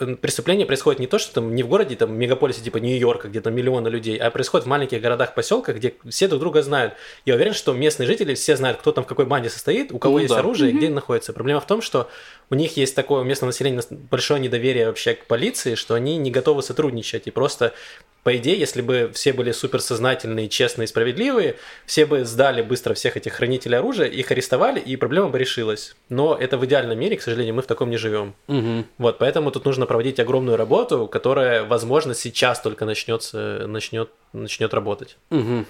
[0.00, 3.28] э, преступление происходит не то, что там не в городе, там, в мегаполисе типа Нью-Йорка,
[3.28, 6.94] где там миллионы людей, а происходит в маленьких городах, поселках, где все друг друга знают.
[7.24, 10.14] Я уверен, что местные жители все знают, кто там в какой банде состоит, у кого
[10.14, 10.40] Ну есть да.
[10.40, 11.32] оружие и где находится.
[11.32, 12.10] Проблема в том, что
[12.50, 16.32] у них есть такое у местного населения большое недоверие вообще к полиции, что они не
[16.32, 17.28] готовы сотрудничать.
[17.28, 17.74] И просто,
[18.22, 21.56] по идее, если бы все были суперсознательные, честные и справедливые,
[21.86, 25.96] все бы сдали быстро всех этих хранителей оружия, их арестовали, и проблема бы решилась.
[26.08, 28.34] Но это в идеальном мире, к сожалению, мы в таком не живем.
[28.46, 28.86] Мгм.
[28.98, 35.16] Вот, поэтому тут нужно проводить огромную работу, которая, возможно, сейчас только начнется, начнет, начнет работать.
[35.30, 35.66] Мгм.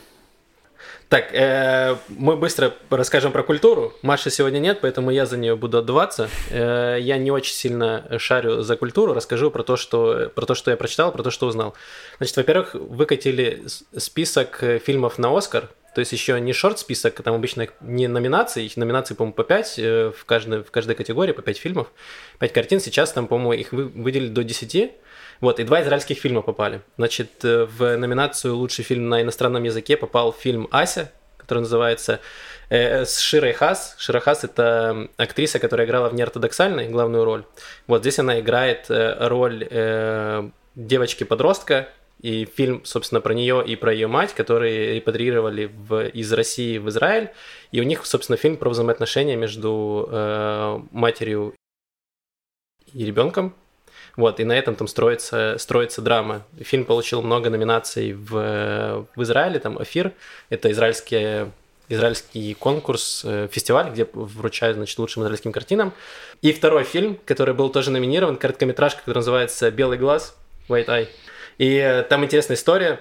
[1.11, 3.93] Так, э, мы быстро расскажем про культуру.
[4.01, 6.31] Маши сегодня нет, поэтому я за нее буду отдуваться.
[6.51, 10.71] Э, я не очень сильно шарю за культуру, расскажу про то, что, про то, что
[10.71, 11.75] я прочитал, про то, что узнал.
[12.19, 13.65] Значит, во-первых, выкатили
[13.97, 18.77] список э, фильмов на Оскар, то есть еще не шорт-список, там обычно не номинации, их
[18.77, 21.89] номинации, по-моему, по 5 в каждой, в каждой категории, по 5 фильмов,
[22.39, 22.79] 5 картин.
[22.79, 24.93] Сейчас там, по-моему, их вы- выделили до 10.
[25.41, 26.83] Вот, и два израильских фильма попали.
[26.97, 32.21] Значит, э, в номинацию «Лучший фильм на иностранном языке» попал фильм «Ася», который называется
[32.69, 33.95] э, с Широй Хас.
[33.99, 37.45] Шира Хас– это актриса, которая играла в неортодоксальной главную роль.
[37.87, 41.89] Вот здесь она играет э, роль э, девочки-подростка,
[42.21, 46.89] и фильм, собственно, про нее и про ее мать, которые репатриировали в, из России в
[46.91, 47.31] Израиль.
[47.73, 51.55] И у них, собственно, фильм про взаимоотношения между э, матерью
[52.93, 53.55] и ребенком.
[54.17, 56.45] Вот, и на этом там строится, строится драма.
[56.61, 60.13] Фильм получил много номинаций в, в Израиле, там «Афир»,
[60.49, 61.53] это израильские,
[61.89, 65.93] израильский конкурс, э, фестиваль, где вручают, значит, лучшим израильским картинам.
[66.43, 70.37] И второй фильм, который был тоже номинирован, короткометражка, который называется «Белый глаз»,
[70.69, 71.09] «White Eye».
[71.59, 73.01] И э, там интересная история,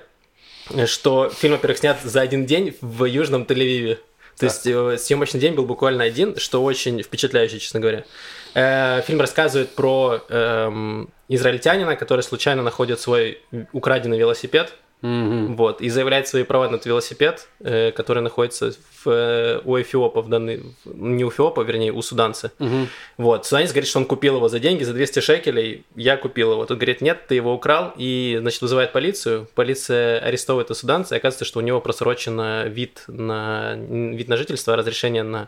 [0.86, 3.98] что фильм, во-первых, снят за один день в Южном Тель-Авиве.
[4.38, 8.06] То есть э, съемочный день был буквально один, что очень впечатляюще, честно говоря.
[8.55, 13.39] Э, Фильм рассказывает про эм, израильтянина, который случайно находит свой
[13.73, 15.55] украденный велосипед, Мгм.
[15.55, 20.21] вот, и заявляет свои права на этот велосипед, э, который находится в, э, у эфиопа,
[20.21, 22.51] в данный, не у эфиопа, вернее, у суданца.
[22.59, 22.89] Мгм.
[23.17, 26.65] Вот, суданец говорит, что он купил его за деньги, за 200 шекелей, я купил его.
[26.65, 29.47] Тот говорит, нет, ты его украл, и, значит, вызывает полицию.
[29.55, 34.75] Полиция арестовывает этого суданца, и оказывается, что у него просрочено вид на, вид на жительство,
[34.75, 35.47] разрешение на,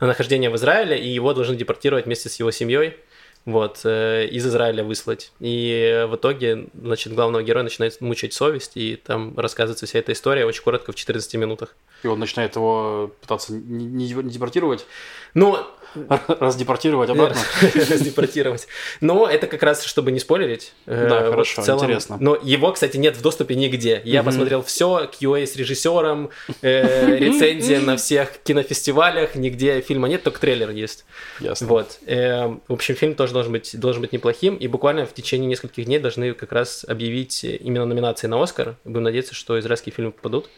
[0.00, 2.96] на нахождение в Израиле, и его должны депортировать вместе с его семьей.
[3.44, 5.32] Вот, э, из Израиля выслать.
[5.40, 10.44] И в итоге, значит, главного героя начинает мучить совесть, и там рассказывается вся эта история
[10.44, 11.74] очень коротко, в 14 минутах.
[12.02, 14.84] И он начинает его пытаться не не депортировать,
[15.32, 15.56] Ну,
[16.40, 17.40] раздепортировать обратно.
[17.74, 18.66] раздепортировать.
[19.00, 20.72] Но это как раз, чтобы не спойлерить.
[20.86, 22.16] Э, Да, хорошо, интересно.
[22.20, 24.02] Но его, кстати, нет в доступе нигде.
[24.04, 26.30] Я посмотрел все, QA с режиссером,
[26.62, 31.04] э, рецензия на всех кинофестивалях, нигде фильма нет, только трейлер есть.
[31.40, 31.68] Ясно.
[31.68, 31.98] Вот.
[32.06, 35.48] Э, В общем, фильм тоже тоже должен быть, должен быть неплохим, и буквально в течение
[35.48, 38.76] нескольких дней должны как раз объявить именно номинации на Оскар.
[38.84, 40.48] Будем надеяться, что израильские фильмы попадут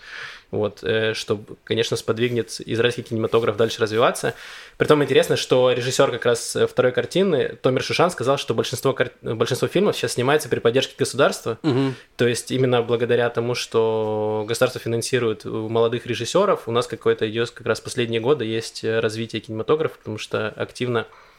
[0.51, 4.35] вот, э, что, конечно, сподвигнет израильский кинематограф дальше развиваться.
[4.77, 9.97] Притом интересно, что режиссер как раз второй картины, Томир Шушан, сказал, что большинство, большинство фильмов
[9.97, 11.95] сейчас снимается при поддержке государства, угу.
[12.17, 17.67] то есть именно благодаря тому, что государство финансирует молодых режиссеров, у нас какое-то идет как
[17.67, 21.30] раз последние годы есть развитие кинематографа, потому что активно Э,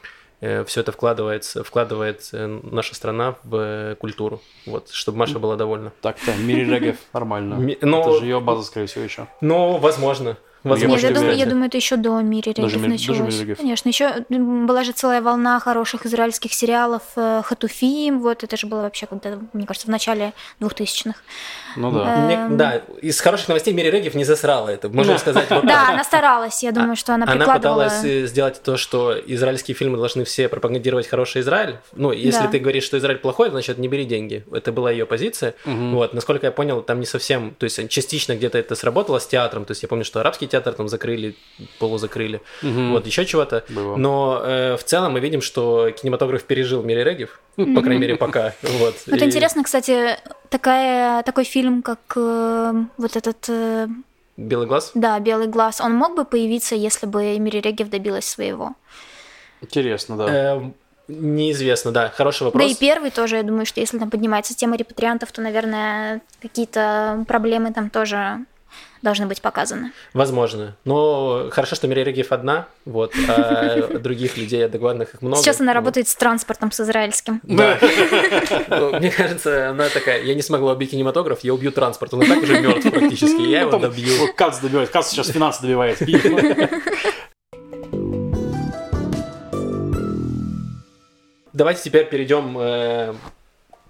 [0.66, 5.92] все это вкладывается, вкладывает э, наша страна в э, культуру, вот, чтобы Маша была довольна.
[6.00, 7.56] Так-то, Мири Регев нормально.
[7.80, 8.00] Но...
[8.00, 9.28] Это же ее база, скорее всего, еще.
[9.40, 10.36] Ну, возможно.
[10.64, 13.38] Возможно, Нет, я, думаю, я думаю, это еще до Мири Регев даже, началось.
[13.38, 18.82] Даже Конечно, еще была же целая волна хороших израильских сериалов Хатуфим, вот это же было
[18.82, 21.18] вообще когда, мне кажется, в начале 2000-х.
[21.76, 22.16] Ну да.
[22.16, 22.56] Мне, эм.
[22.56, 25.50] да, из хороших новостей Мири Регев не засрала это, можно сказать.
[25.50, 27.84] Вот да, она старалась, я думаю, что она прикладывала...
[27.84, 31.78] Она пыталась сделать то, что израильские фильмы должны все пропагандировать хороший Израиль.
[31.92, 34.44] Ну, если ты говоришь, что Израиль плохой, значит, не бери деньги.
[34.52, 35.54] Это была ее позиция.
[35.64, 39.64] Вот, насколько я понял, там не совсем, то есть частично где-то это сработало с театром,
[39.64, 41.34] то есть я помню, что арабский театр там закрыли,
[41.78, 43.64] полузакрыли, вот, еще чего-то.
[43.68, 48.16] Но э, в целом мы видим, что кинематограф пережил Мири Регев, ну, по крайней мере,
[48.16, 48.52] пока.
[48.62, 48.94] Вот.
[49.06, 50.18] Это интересно, кстати,
[50.50, 53.48] такая, такой фильм, как э, вот этот...
[53.48, 53.88] Э,
[54.36, 54.92] Белый глаз?
[54.94, 55.80] Да, Белый глаз.
[55.80, 58.74] Он мог бы появиться, если бы Мири Регев добилась своего?
[59.60, 60.54] Интересно, да.
[60.54, 60.74] Эм,
[61.08, 62.62] неизвестно, да, хороший вопрос.
[62.62, 67.24] Да и первый тоже, я думаю, что если там поднимается тема репатриантов, то, наверное, какие-то
[67.28, 68.44] проблемы там тоже
[69.02, 69.92] должны быть показаны.
[70.14, 70.76] Возможно.
[70.84, 75.42] Но хорошо, что Мирей Региев одна, вот, а других людей адекватных их много.
[75.42, 77.40] Сейчас она работает с транспортом, с израильским.
[77.42, 77.78] Да.
[78.68, 82.14] Ну, мне кажется, она такая, я не смогла убить кинематограф, я убью транспорт.
[82.14, 84.32] Он так уже мертв практически, я его добью.
[84.34, 85.98] Кац добивает, Кац сейчас финансы добивает.
[91.52, 93.14] Давайте теперь перейдем э,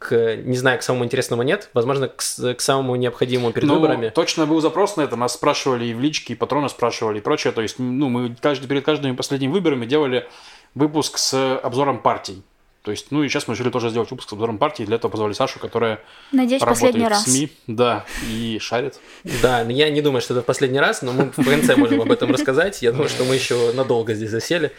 [0.03, 4.11] к, не знаю, к самому интересному нет, возможно, к, к самому необходимому перед ну, выборами.
[4.11, 7.53] Точно был запрос на это, нас спрашивали и в личке, и патроны спрашивали, и прочее.
[7.53, 10.29] То есть, ну, мы каждый, перед каждыми последними выборами делали
[10.75, 12.43] выпуск с обзором партий.
[12.83, 15.11] То есть, ну и сейчас мы решили тоже сделать выпуск с обзором партии, для этого
[15.13, 16.01] позвали Сашу, которая
[16.33, 17.51] Надеюсь, работает в СМИ, раз.
[17.69, 18.99] да, и шарит.
[19.41, 22.11] Да, я не думаю, что это в последний раз, но мы в конце можем об
[22.11, 22.83] этом рассказать.
[22.83, 24.73] Я думаю, что мы еще надолго здесь засели.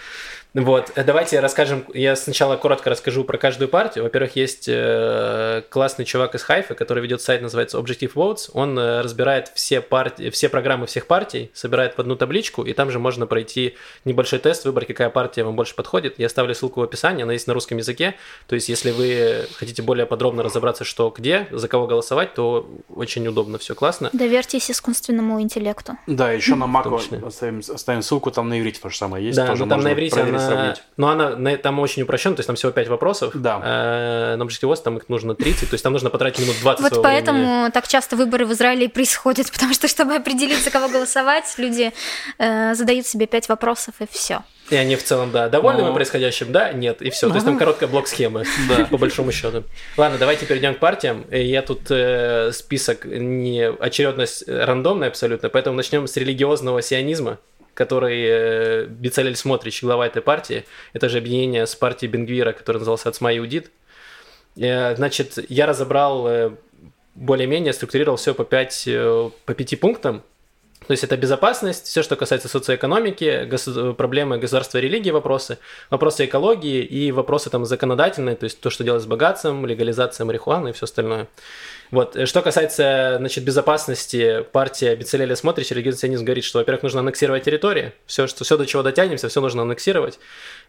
[0.54, 4.04] Вот, э, давайте расскажем, я сначала коротко расскажу про каждую партию.
[4.04, 8.52] Во-первых, есть э, классный чувак из Хайфа, который ведет сайт, называется Objective Votes.
[8.54, 12.92] Он э, разбирает все, партии, все программы всех партий, собирает в одну табличку, и там
[12.92, 16.20] же можно пройти небольшой тест, выбрать, какая партия вам больше подходит.
[16.20, 18.14] Я оставлю ссылку в описании, она есть на русском языке.
[18.46, 23.28] То есть, если вы хотите более подробно разобраться, что где, за кого голосовать, то очень
[23.28, 24.12] удобно, все классно.
[24.14, 25.98] Доверьтесь искусственному интеллекту.
[26.06, 29.36] Да, еще на Маку оставим, оставим ссылку, там на иврите то же самое есть.
[29.36, 30.84] Да, тоже там на иврите она сравнить.
[30.98, 33.32] Но она там очень упрощена, то есть там всего 5 вопросов.
[33.36, 33.60] Да.
[33.64, 37.04] А на Objective там их нужно 30, то есть там нужно потратить минут 20 Вот
[37.04, 37.72] поэтому времени.
[37.72, 41.94] так часто выборы в Израиле происходят, потому что, чтобы определиться, кого голосовать, люди
[42.38, 44.44] э, задают себе 5 вопросов и все.
[44.70, 45.94] И они в целом, да, довольны Но...
[45.94, 47.28] происходящим, да, нет, и все.
[47.28, 49.64] То есть там короткая блок схемы, да, по большому счету.
[49.98, 51.26] Ладно, давайте перейдем к партиям.
[51.30, 57.40] Я тут э, список не очередность рандомная абсолютно, поэтому начнем с религиозного сионизма
[57.74, 63.10] который э, Бицалель Смотрич, глава этой партии, это же объединение с партией Бенгвира, который назывался
[63.10, 63.72] Ацма Иудит.
[64.58, 66.52] Э, значит, я разобрал э,
[67.16, 70.24] более-менее, структурировал все по, 5, э, по 5 пунктам.
[70.88, 75.58] То есть это безопасность, все, что касается социоэкономики, гос- проблемы государства религии, вопросы,
[75.90, 80.70] вопросы экологии и вопросы там законодательные, то есть то, что делать с богатством, легализация марихуаны
[80.70, 81.28] и все остальное.
[81.92, 82.18] Вот.
[82.28, 87.94] Что касается значит, безопасности, партия Бицелеля Смотрич, религиозный говорит, что, во-первых, нужно аннексировать территории.
[88.06, 90.20] Все, что, все, до чего дотянемся, все нужно аннексировать.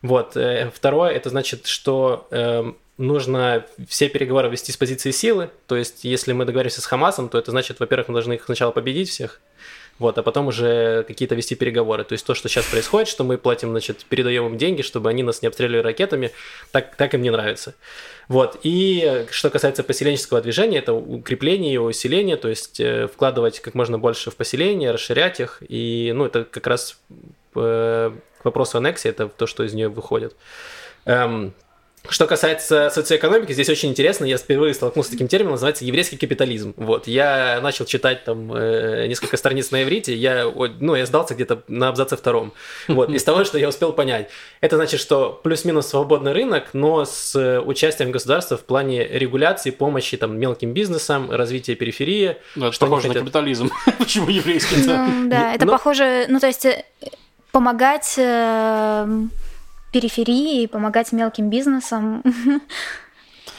[0.02, 0.36] Вот.
[0.36, 5.50] Э, второе, это значит, что э, нужно все переговоры вести с позиции силы.
[5.66, 8.70] То есть, если мы договоримся с Хамасом, то это значит, во-первых, мы должны их сначала
[8.70, 9.40] победить всех,
[9.98, 12.04] вот, а потом уже какие-то вести переговоры.
[12.04, 15.22] То есть то, что сейчас происходит, что мы платим, значит, передаем им деньги, чтобы они
[15.22, 16.32] нас не обстреливали ракетами,
[16.72, 17.74] так, так им не нравится.
[18.28, 23.74] Вот, и что касается поселенческого движения, это укрепление его, усиление, то есть э, вкладывать как
[23.74, 26.98] можно больше в поселения, расширять их, и, ну, это как раз
[27.54, 30.34] э, к вопросу аннексии, это то, что из нее выходит.
[31.04, 31.52] Эм,
[32.08, 36.74] что касается социоэкономики, здесь очень интересно, я впервые столкнулся с таким термином, называется еврейский капитализм.
[36.76, 40.44] Вот, я начал читать там э, несколько страниц на иврите, я,
[40.80, 42.52] ну, я сдался где-то на абзаце втором.
[42.88, 44.28] Вот, из того, что я успел понять.
[44.60, 50.38] Это значит, что плюс-минус свободный рынок, но с участием государства в плане регуляции, помощи там
[50.38, 52.36] мелким бизнесам, развития периферии.
[52.54, 53.70] Ну, это похоже на капитализм.
[53.98, 54.76] Почему еврейский?
[54.86, 56.84] Ну, да, это ну, похоже, ну, то есть э,
[57.50, 58.18] помогать
[59.94, 62.22] периферии, помогать мелким бизнесам.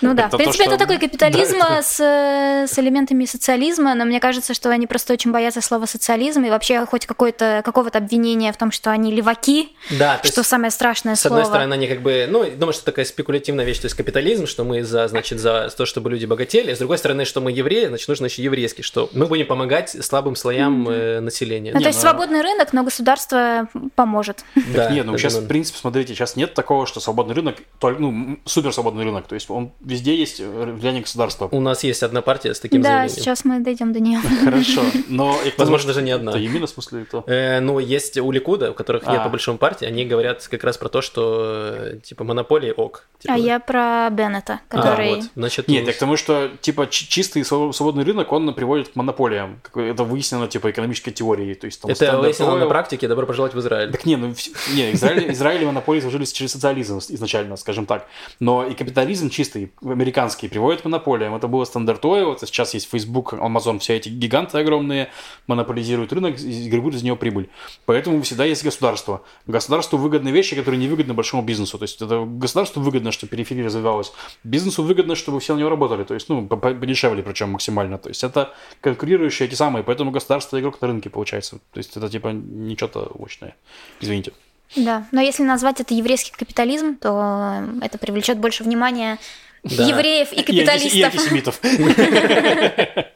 [0.01, 2.77] Ну да, Это в то, принципе, что- это такой капитализм Да, это- с, э, с
[2.79, 7.05] элементами социализма, но мне кажется, что они просто очень боятся слова социализм и вообще хоть
[7.05, 11.21] какое-то, какого-то обвинения в том, что они леваки, Да, то что есть, самое страшное с
[11.21, 11.38] слово.
[11.38, 14.63] одной стороны, они как бы, ну, думаю, что такая спекулятивная вещь, то есть капитализм, что
[14.63, 18.08] мы за, значит, за то, чтобы люди богатели, с другой стороны, что мы евреи, значит,
[18.08, 21.71] нужно еще еврейский, что мы будем помогать слабым слоям э, населения.
[21.71, 24.43] Ну, Не, то есть ну- свободный рынок, но государство поможет.
[24.55, 28.01] Да, Нет, ну это сейчас, в принципе, смотрите, сейчас нет такого, что свободный рынок, только,
[28.01, 29.27] ну, супер свободный рынок.
[29.27, 31.48] То есть он везде есть э, влияние государства.
[31.52, 33.15] У нас есть одна партия с таким да, заявлением.
[33.17, 34.19] сейчас мы дойдем до нее.
[34.43, 34.82] Хорошо.
[35.08, 36.32] Но Возможно, даже не одна.
[36.32, 37.24] Это именно в смысле это.
[37.28, 39.24] Э, ну, есть у Ликуда, у которых нет А.
[39.24, 43.08] по большому партии, они говорят как раз про то, что, э, типа, монополии ок.
[43.19, 45.15] Типа, А я про Беннета, А, который...
[45.15, 48.89] вот, значит, Нет, я к тому, что типа чи- чистый своб- свободный рынок, он приводит
[48.89, 49.62] к монополиям.
[49.76, 51.56] Это выяснено типа экономической теорией.
[51.56, 53.91] То есть, там, это выяснено на практике, добро пожаловать в Израиль.
[53.91, 54.34] Так не, ну
[54.74, 58.08] не, Израиль, Израиль и монополии сложились через социализм изначально, скажем так.
[58.39, 61.36] Но и капитализм чистый, американский, приводит к монополиям.
[61.36, 65.10] Это было Standard Oil, это сейчас есть Facebook, Amazon, все эти гиганты огромные
[65.48, 67.50] монополизируют рынок и гребут из него прибыль.
[67.86, 69.22] Поэтому всегда есть государство.
[69.48, 71.78] Государству выгодны вещи, которые не выгодны большому бизнесу.
[71.78, 74.12] То есть это государству выгодно, чтобы периферия развивалась.
[74.44, 76.04] Бизнесу выгодно, чтобы все на него работали.
[76.04, 77.98] То есть, ну, по- по- подешевле причем максимально.
[77.98, 81.60] То есть это конкурирующие эти самые, поэтому государство игрок на рынке получается.
[81.74, 83.56] То есть это типа не что-то мощное.
[84.00, 84.32] Извините.
[84.76, 89.20] Да, но если назвать это еврейский капитализм, то это привлечет больше внимания
[89.65, 89.84] Да.
[89.88, 91.13] евреев и антис- И капиталистов.
[91.13, 91.60] антисемитов.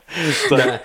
[0.50, 0.82] Да.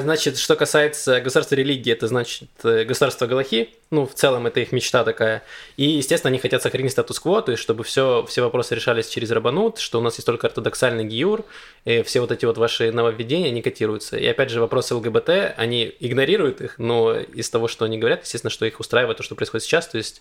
[0.00, 4.72] Значит, что касается государства религии, это значит э, государство Галахи, ну, в целом это их
[4.72, 5.42] мечта такая.
[5.76, 9.78] И, естественно, они хотят сохранить статус-кво, то есть чтобы все, все вопросы решались через Рабанут,
[9.78, 11.44] что у нас есть только ортодоксальный гиюр,
[11.84, 14.16] и все вот эти вот ваши нововведения, они котируются.
[14.16, 18.50] И опять же, вопросы ЛГБТ, они игнорируют их, но из того, что они говорят, естественно,
[18.50, 20.20] что их устраивает то, что происходит сейчас, то есть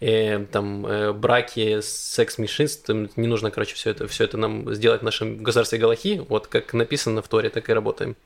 [0.00, 5.04] э, там э, браки, секс-меньшинств, не нужно, короче, все это, все это нам сделать в
[5.04, 8.16] нашем государстве Галахи, вот как написано в Торе, так и работаем.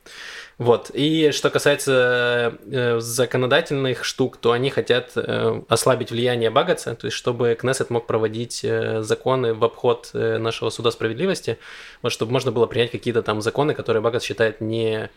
[0.57, 0.89] Вот.
[0.93, 7.17] И что касается э, законодательных штук, то они хотят э, ослабить влияние Багаца, то есть
[7.17, 11.57] чтобы Кнессет мог проводить э, законы в обход э, нашего суда справедливости,
[12.01, 15.09] вот чтобы можно было принять какие-то там законы, которые Багац считает не,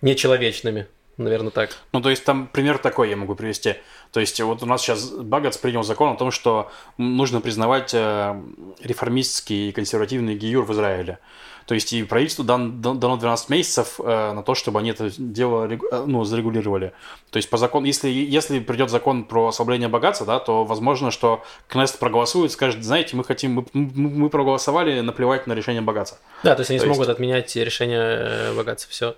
[0.00, 0.88] нечеловечными.
[1.18, 1.70] Наверное, так.
[1.92, 3.74] Ну, то есть там пример такой я могу привести.
[4.12, 8.40] То есть вот у нас сейчас Багац принял закон о том, что нужно признавать э,
[8.82, 11.18] реформистский и консервативный гиюр в Израиле.
[11.66, 15.10] То есть и правительству дан- дан- дано 12 месяцев э, на то, чтобы они это
[15.16, 16.92] дело э, ну, зарегулировали.
[17.30, 21.44] То есть по закону, если, если придет закон про ослабление богатства, да, то возможно, что
[21.68, 26.18] Кнессет проголосует, скажет, знаете, мы хотим, мы, мы- проголосовали наплевать на решение богатства.
[26.42, 28.88] Да, то есть они То есть- смогут отменять решение Багаца.
[28.90, 29.14] Все.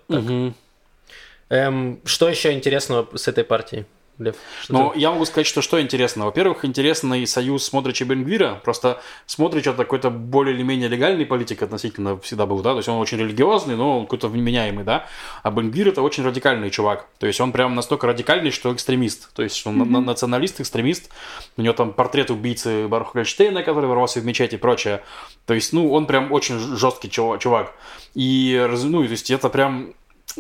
[1.51, 3.85] Эм, что еще интересного с этой партией,
[4.19, 4.37] Лев?
[4.69, 6.25] Ну, ты- я могу сказать, что что интересно.
[6.25, 8.61] Во-первых, интересный союз Смотрича и Бенгвира.
[8.65, 12.71] Просто Смотрич это какой-то более или менее легальный политик относительно всегда был, да.
[12.73, 15.07] То есть он очень религиозный, но он какой-то вменяемый, да.
[15.43, 17.07] А Бенгвир это очень радикальный чувак.
[17.19, 19.33] То есть он прям настолько радикальный, что экстремист.
[19.35, 21.11] То есть он на- националист, экстремист.
[21.57, 25.03] У него там портрет убийцы Баруха Гольштейна, который ворвался в мечеть и прочее.
[25.45, 27.75] То есть, ну, он прям очень жесткий чува- чувак.
[28.15, 29.93] И, ну, то есть это прям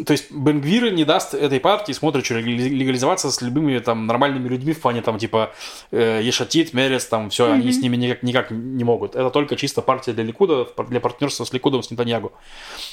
[0.04, 4.72] то есть Бенгвир не даст этой партии, смотрит, что легализоваться с любыми там нормальными людьми
[4.72, 5.52] в плане там типа
[5.92, 9.14] э, Ешатит, Мерес, там все, они с ними никак, никак не могут.
[9.14, 12.32] Это только чисто партия для Ликуда, для партнерства с Ликудом, с Нетаньягу.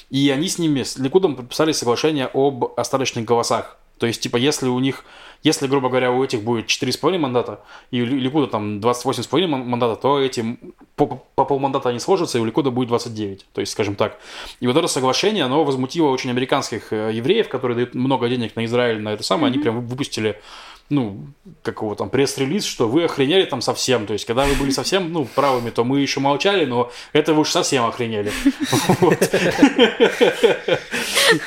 [0.10, 3.78] И они с ними, с Ликудом подписали соглашение об остаточных голосах.
[4.02, 5.06] То есть, типа, если у них,
[5.44, 7.60] если, грубо говоря, у этих будет 4,5 мандата,
[7.92, 10.58] и у Ли- Ликуда там 28,5 ман- мандата, то эти
[10.96, 13.46] по, по полмандата они сложатся, и у Ликуда будет 29.
[13.54, 14.18] То есть, скажем так.
[14.60, 18.66] И вот это соглашение, оно возмутило очень американских э, евреев, которые дают много денег на
[18.66, 19.52] Израиль, на это самое.
[19.54, 20.42] Они прям выпустили
[20.92, 21.26] ну,
[21.64, 24.06] как его там, пресс-релиз, что вы охренели там совсем.
[24.06, 27.42] То есть, когда вы были совсем, ну, правыми, то мы еще молчали, но это вы
[27.42, 28.32] уж совсем охренели.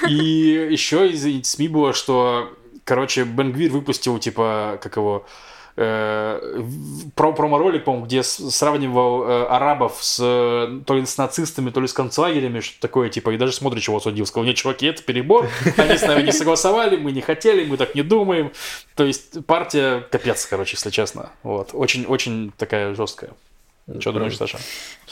[0.09, 0.14] И
[0.70, 2.50] еще из СМИ было, что,
[2.85, 5.26] короче, Бенгвир выпустил, типа, как его,
[5.76, 11.92] промо-ролик, по-моему, где сравнивал э, арабов с э, то ли с нацистами, то ли с
[11.92, 14.24] концлагерями, что такое, типа, и даже смотрит, чего судил.
[14.24, 17.96] Сказал, нет, чуваки, это перебор, они с нами не согласовали, мы не хотели, мы так
[17.96, 18.52] не думаем.
[18.94, 21.32] То есть партия капец, короче, если честно.
[21.42, 21.70] Вот.
[21.72, 23.32] Очень-очень такая жесткая.
[23.98, 24.58] Что думаешь, Саша?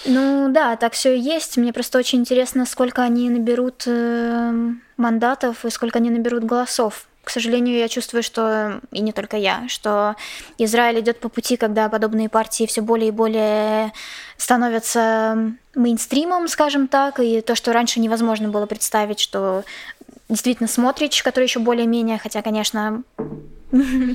[0.06, 1.56] Ну да, так все и есть.
[1.56, 4.52] Мне просто очень интересно, сколько они наберут э,
[4.96, 7.06] мандатов и сколько они наберут голосов.
[7.24, 10.16] К сожалению, я чувствую, что, и не только я, что
[10.58, 13.92] Израиль идет по пути, когда подобные партии все более и более
[14.36, 19.62] становятся мейнстримом, скажем так, и то, что раньше невозможно было представить, что
[20.28, 23.02] действительно Смотрич, который еще более-менее, хотя, конечно,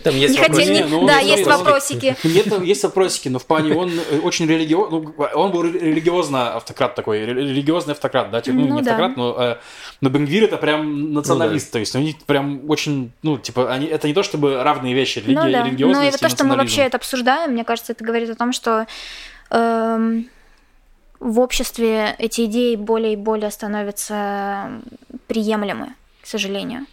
[0.04, 1.96] Там есть Не хотели- не- ну, да, есть есть вопросы.
[1.96, 2.16] вопросики.
[2.28, 5.00] Нет, там есть вопросики, но в плане он э, очень религиозный,
[5.34, 8.92] он был ре- религиозно автократ такой, ре- религиозный автократ, да, типа, ну, Ну не да.
[8.92, 9.58] автократ, но, э,
[10.02, 14.08] но Бенгвир это прям националист, то есть у них прям очень, ну, типа, они, это
[14.08, 15.60] не то чтобы равные вещи, религия, ну да.
[15.62, 18.36] Ну религиозность и вот то, что мы вообще это обсуждаем, мне кажется, это говорит о
[18.36, 18.86] том, что
[19.50, 20.28] эм,
[21.20, 24.70] в обществе эти идеи более и более становятся
[25.28, 26.86] приемлемы, к сожалению.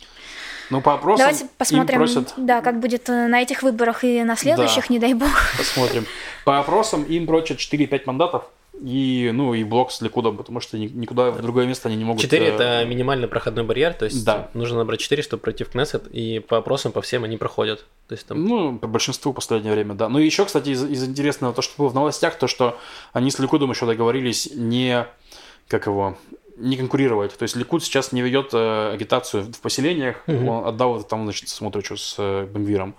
[0.75, 4.25] Ну, по опросам Давайте им посмотрим, просят, да, как будет э, на этих выборах и
[4.25, 5.31] на следующих, не дай бог.
[5.57, 6.05] посмотрим.
[6.45, 8.45] По опросам им прочат 4-5 мандатов,
[8.83, 12.03] и, ну, и блок с Ликудом, потому что ни- никуда в другое место они не
[12.05, 12.21] могут...
[12.21, 14.49] 4 э, это минимальный проходной барьер, то есть Да.
[14.53, 17.87] нужно набрать 4, чтобы пройти в Кнессет, и по опросам по всем они проходят.
[18.09, 20.09] То есть там Ну, по большинству в последнее время, да.
[20.09, 22.77] Ну и еще, кстати, из, из интересного, то, что было в новостях, то, что
[23.13, 25.07] они с Ликудом еще договорились не,
[25.69, 26.19] как его,
[26.57, 27.37] не конкурировать.
[27.37, 30.49] То есть Ликуд сейчас не ведет э, агитацию в поселениях, Мгм.
[30.49, 32.95] он отдал это там, значит, смотричу с э, Бенгвиром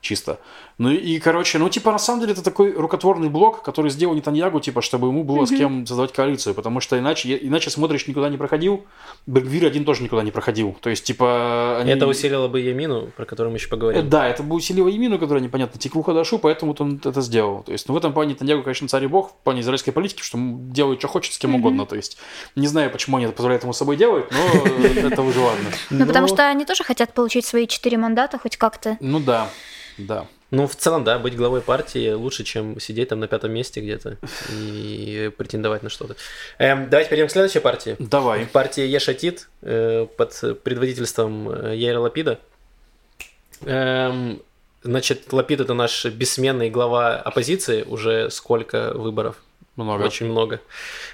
[0.00, 0.38] чисто.
[0.78, 4.60] Ну и, короче, ну типа на самом деле это такой рукотворный блок, который сделал Нетаньягу,
[4.60, 8.38] типа, чтобы ему было с кем создавать коалицию, потому что иначе, иначе смотришь никуда не
[8.38, 8.84] проходил,
[9.26, 10.74] Бенгвир один тоже никуда не проходил.
[10.80, 11.80] То есть, типа...
[11.80, 11.92] Они...
[11.92, 14.08] это усилило бы Ямину, про которую мы еще поговорим.
[14.08, 17.62] Да, это бы усилило Емину, которая непонятно теклу ходашу, поэтому вот он это сделал.
[17.62, 20.22] То есть, ну, в этом плане Нетаньягу, конечно, царь и бог в плане израильской политики,
[20.22, 21.84] что делает, что хочет, с кем угодно.
[21.84, 22.16] То есть,
[22.56, 25.68] не знаю, почему они это позволяют ему с собой делать, но это уже ладно.
[25.90, 28.96] Ну, потому Ну, что они тоже хотят получить свои четыре мандата хоть как-то.
[29.00, 29.50] Ну да,
[29.98, 30.26] да.
[30.50, 34.18] Ну, в целом, да, быть главой партии лучше, чем сидеть там на пятом месте где-то
[34.52, 36.16] и претендовать на что-то.
[36.58, 37.94] Эм, давайте перейдем к следующей партии.
[38.00, 38.46] Давай.
[38.46, 42.40] Партия Ешатит э, под предводительством э, Яира Лапида.
[43.62, 44.42] Эм,
[44.82, 49.36] значит, Лапид это наш бессменный глава оппозиции уже сколько выборов?
[49.84, 50.02] Много.
[50.04, 50.60] Очень много.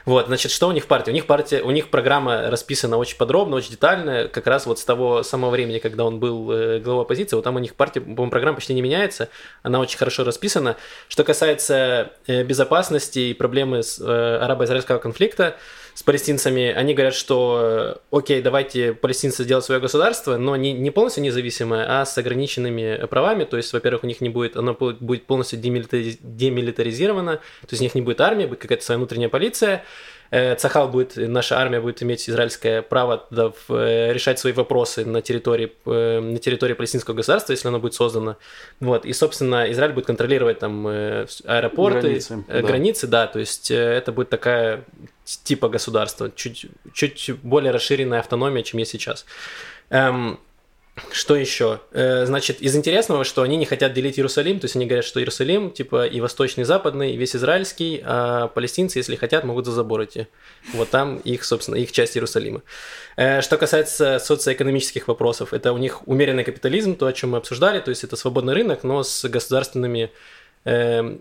[0.05, 1.11] Вот, значит, что у них в партии?
[1.11, 4.85] У них партия, у них программа расписана очень подробно, очень детально, как раз вот с
[4.85, 8.31] того самого времени, когда он был э, главой оппозиции, вот там у них партия, по-моему,
[8.31, 9.29] программа почти не меняется,
[9.63, 10.77] она очень хорошо расписана.
[11.09, 15.57] Что касается э, безопасности и проблемы с э, арабо-израильского конфликта
[15.97, 20.91] с палестинцами, они говорят, что э, окей, давайте палестинцы сделают свое государство, но не, не
[20.91, 25.25] полностью независимое, а с ограниченными правами, то есть, во-первых, у них не будет, оно будет
[25.25, 29.85] полностью демилитари- демилитаризировано, то есть у них не будет армии, будет какая-то своя внутренняя полиция,
[30.33, 35.05] Э, Цахал будет, наша армия будет иметь израильское право да, в- э, решать свои вопросы
[35.05, 38.37] на территории, на территории палестинского государства, если оно будет создано.
[38.81, 39.05] Вот.
[39.07, 42.67] И, собственно, Израиль будет контролировать там аэропорты, Границы, э, да.
[42.67, 44.85] границы, да, то есть это будет такая
[45.27, 49.27] типа государства, чуть, чуть более расширенная автономия, чем есть сейчас.
[49.91, 50.39] Эм,
[51.11, 51.81] что еще?
[51.93, 55.21] Э, Значит, из интересного, что они не хотят делить Иерусалим, то есть они говорят, что
[55.21, 59.73] Иерусалим, типа, и восточный, и западный, и весь израильский, а палестинцы, если хотят, могут за
[59.73, 60.27] забор идти.
[60.73, 62.63] Вот там их, собственно, их часть Иерусалима.
[63.17, 67.81] Э, Что касается социоэкономических вопросов, это у них умеренный капитализм, то, о чем мы обсуждали,
[67.81, 70.11] то есть это свободный рынок, но с государственными
[70.65, 71.19] э,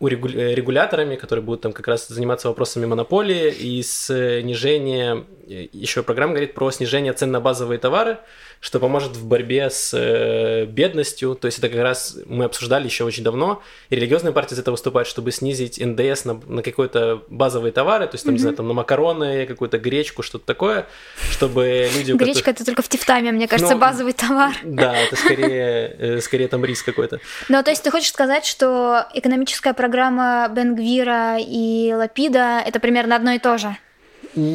[0.00, 6.70] регуляторами, которые будут там как раз заниматься вопросами монополии и снижение, еще программа говорит про
[6.70, 8.18] снижение цен на базовые товары,
[8.60, 13.04] что поможет в борьбе с э, бедностью, то есть это как раз мы обсуждали еще
[13.04, 17.72] очень давно, и религиозные партии за это выступают, чтобы снизить НДС на, на какие-то базовые
[17.72, 20.86] товары, то есть там, не знаю, там на макароны, какую-то гречку, что-то такое,
[21.30, 22.12] чтобы люди...
[22.12, 24.54] у которых- Гречка это только в Тифтаме, мне кажется, Ну, базовый товар.
[24.64, 27.20] Да, это скорее, э, скорее там риск какой-то.
[27.48, 33.32] Ну, то есть ты хочешь сказать, что экономическая программа Бенгвира и Лапида это примерно одно
[33.32, 33.76] и то же?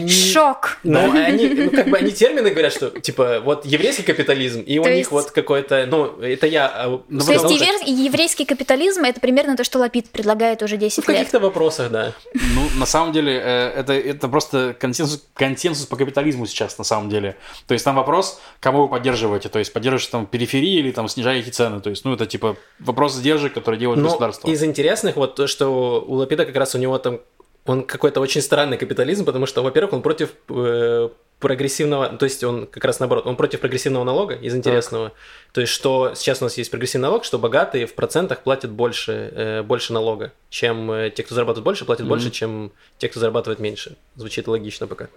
[0.08, 0.78] Шок!
[0.84, 4.86] Ну, они, ну, как бы они термины говорят, что, типа, вот еврейский капитализм, и у
[4.88, 6.68] них вот какой-то, ну, это я...
[6.68, 7.44] а, Ну, То есть
[7.88, 11.18] еврейский капитализм это примерно то, что Лапид предлагает уже Ну, 10 в лет.
[11.18, 12.14] каких-то вопросах, да.
[12.34, 17.10] Ну, на самом деле, э, это, это просто консенсус, консенсус по капитализму сейчас, на самом
[17.10, 17.36] деле.
[17.68, 19.50] То есть там вопрос, кого вы поддерживаете.
[19.50, 21.82] То есть поддерживаете там периферии или там снижаете цены.
[21.82, 24.48] То есть, ну, это типа вопрос сдержек, которые делает Но государство.
[24.50, 27.20] из интересных, вот то, что у Лапида как раз у него там,
[27.66, 31.10] он какой-то очень странный капитализм, потому что, во-первых, он против э,
[31.42, 35.12] прогрессивного, то есть он как раз наоборот, он против прогрессивного налога из интересного.
[35.54, 39.32] То есть что сейчас у нас есть прогрессивный налог, что богатые в процентах платят больше,
[39.36, 42.10] э, больше налога, чем э, те, кто зарабатывает больше, платят Мгм.
[42.10, 43.98] больше, чем те, кто зарабатывает меньше.
[44.16, 45.08] Звучит логично пока.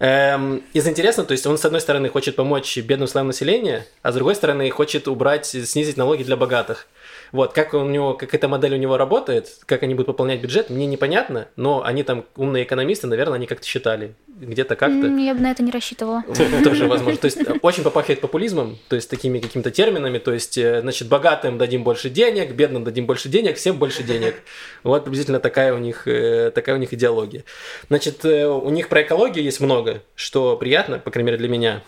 [0.00, 4.10] Эм, из интересного, то есть он с одной стороны хочет помочь бедным слоям населения, а
[4.10, 6.88] с другой стороны хочет убрать, снизить налоги для богатых.
[7.32, 10.70] Вот, как у него, как эта модель у него работает, как они будут пополнять бюджет,
[10.70, 15.06] мне непонятно, но они там умные экономисты, наверное, они как-то считали, где-то как-то.
[15.06, 16.22] Я бы на это не рассчитывала.
[16.64, 17.20] Тоже возможно.
[17.20, 21.08] То есть э, очень попахивает популизмом, то есть такими какими-то терминами, то есть, э, значит,
[21.08, 24.36] богатым дадим больше денег, бедным дадим больше денег, всем больше денег.
[24.82, 27.44] Вот приблизительно такая у них, э, такая у них идеология.
[27.88, 31.82] Значит, у них про экологию есть много, что приятно, по крайней мере для меня.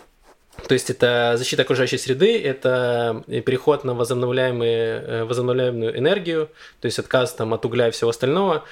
[0.69, 6.51] То есть это защита окружающей среды, это переход на возобновляемые, возобновляемую энергию,
[6.81, 8.65] то есть отказ там, от угля и всего остального.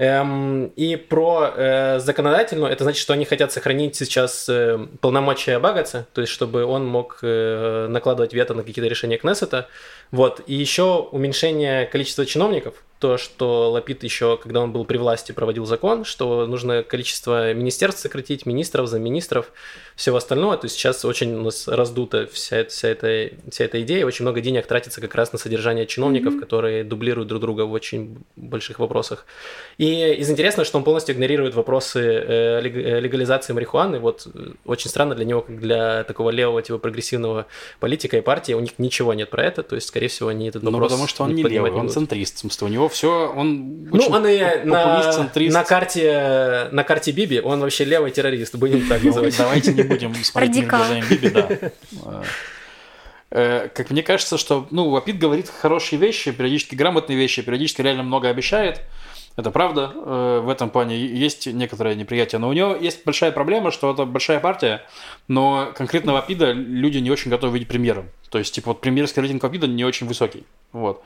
[0.00, 6.06] Эм, и про э, законодательную, это значит, что они хотят сохранить сейчас э, полномочия Багаца,
[6.14, 9.68] то есть чтобы он мог э, накладывать вето на какие-то решения Кнессета.
[10.10, 10.40] Вот.
[10.46, 15.64] И еще уменьшение количества чиновников, то, что Лапид еще, когда он был при власти, проводил
[15.64, 19.50] закон, что нужно количество министерств сократить, министров, замминистров,
[19.96, 20.56] всего остального.
[20.56, 24.40] То есть сейчас очень у нас раздута вся, вся, эта, вся эта идея, очень много
[24.40, 26.40] денег тратится как раз на содержание чиновников, mm-hmm.
[26.40, 29.24] которые дублируют друг друга в очень больших вопросах.
[29.78, 33.98] И из интересного, что он полностью игнорирует вопросы э, э, легализации марихуаны.
[33.98, 37.46] Вот э, очень странно для него, как для такого левого, типа прогрессивного
[37.78, 39.62] политика и партии, у них ничего нет про это.
[39.62, 40.90] То есть, скорее всего, они этот ну, вопрос...
[40.90, 42.36] Ну, потому что он не левый, он центрист.
[42.36, 47.40] В смысле, у него все, он Ну, он и на, на, карте, на карте Биби,
[47.40, 49.36] он вообще левый террорист, будем так ну, называть.
[49.36, 51.48] Давайте не будем смотреть глазами Биби, да.
[53.32, 58.02] Э, как мне кажется, что, ну, Лапид говорит хорошие вещи, периодически грамотные вещи, периодически реально
[58.02, 58.82] много обещает.
[59.36, 62.40] Это правда, э, в этом плане есть некоторое неприятие.
[62.40, 64.82] Но у него есть большая проблема, что это большая партия,
[65.28, 68.10] но конкретно Лапида люди не очень готовы видеть премьером.
[68.28, 70.44] То есть, типа, вот премьерский рейтинг Лапида не очень высокий.
[70.72, 71.02] Вот.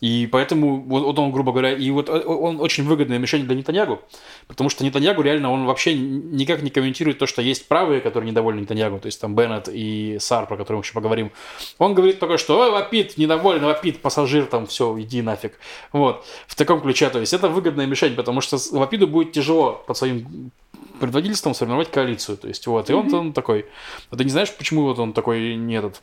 [0.00, 4.00] И поэтому вот он, грубо говоря, и вот он очень выгодное мишень для Нетаньягу,
[4.46, 8.60] потому что Нетаньягу реально, он вообще никак не комментирует то, что есть правые, которые недовольны
[8.60, 11.30] Нетаньягу, то есть там Беннет и Сар, про которых мы еще поговорим.
[11.78, 15.58] Он говорит только, что «Ой, вопит, недоволен, вопит, пассажир, там, все, иди нафиг».
[15.92, 19.96] Вот, в таком ключе, то есть это выгодная мишень, потому что Вапиду будет тяжело под
[19.96, 20.50] своим
[21.00, 23.18] предводительством сформировать коалицию, то есть вот, и он, mm-hmm.
[23.18, 23.66] он такой,
[24.10, 26.02] а ты не знаешь, почему вот он такой не этот,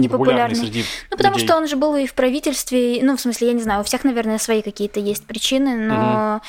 [0.00, 0.56] непопулярный.
[0.56, 1.46] среди ну, потому людей.
[1.46, 4.04] что он же был и в правительстве, ну, в смысле, я не знаю, у всех,
[4.04, 6.42] наверное, свои какие-то есть причины, но угу.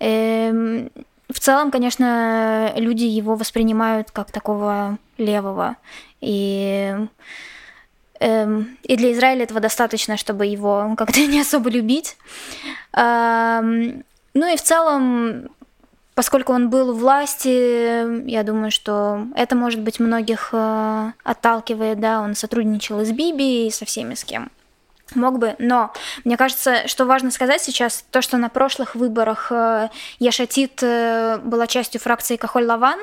[0.00, 0.88] э,
[1.28, 5.76] в целом, конечно, люди его воспринимают как такого левого.
[6.20, 6.94] И
[8.18, 12.16] эм, и для Израиля этого достаточно, чтобы его как-то не особо любить.
[12.92, 15.48] Эм, ну и в целом
[16.20, 22.20] поскольку он был у власти, я думаю, что это, может быть, многих э, отталкивает, да,
[22.20, 24.50] он сотрудничал и с Биби, и со всеми с кем
[25.14, 25.94] мог бы, но
[26.24, 31.66] мне кажется, что важно сказать сейчас, то, что на прошлых выборах э, Яшатит э, была
[31.66, 33.00] частью фракции Кахоль-Лаван,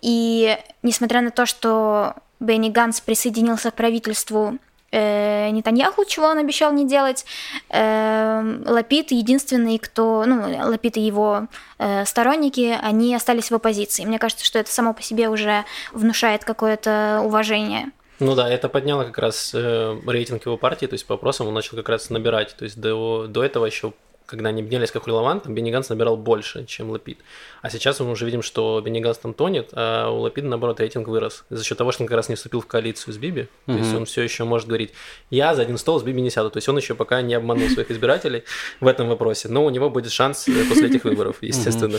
[0.00, 4.58] и несмотря на то, что Бенни Ганс присоединился к правительству
[4.92, 7.24] э, Нетаньяху, чего он обещал не делать.
[7.70, 11.46] Э, Лапид единственный, кто, ну, Лапид и его
[11.78, 14.04] э, сторонники, они остались в оппозиции.
[14.04, 17.90] Мне кажется, что это само по себе уже внушает какое-то уважение.
[18.18, 21.54] Ну да, это подняло как раз э, рейтинг его партии, то есть по вопросам он
[21.54, 22.56] начал как раз набирать.
[22.56, 23.92] То есть до, до этого еще
[24.26, 27.18] когда они объединялись как Лаван, там Бенни Ганц набирал больше, чем Лапид.
[27.62, 31.08] А сейчас мы уже видим, что Бенни Ганц там тонет, а у Лапида, наоборот, рейтинг
[31.08, 31.44] вырос.
[31.48, 33.42] За счет того, что он как раз не вступил в коалицию с Биби.
[33.42, 33.48] Mm-hmm.
[33.66, 34.92] То есть он все еще может говорить,
[35.30, 36.50] я за один стол с Биби не сяду.
[36.50, 38.44] То есть он еще пока не обманул своих избирателей
[38.80, 39.48] в этом вопросе.
[39.48, 41.98] Но у него будет шанс э, после этих выборов, естественно.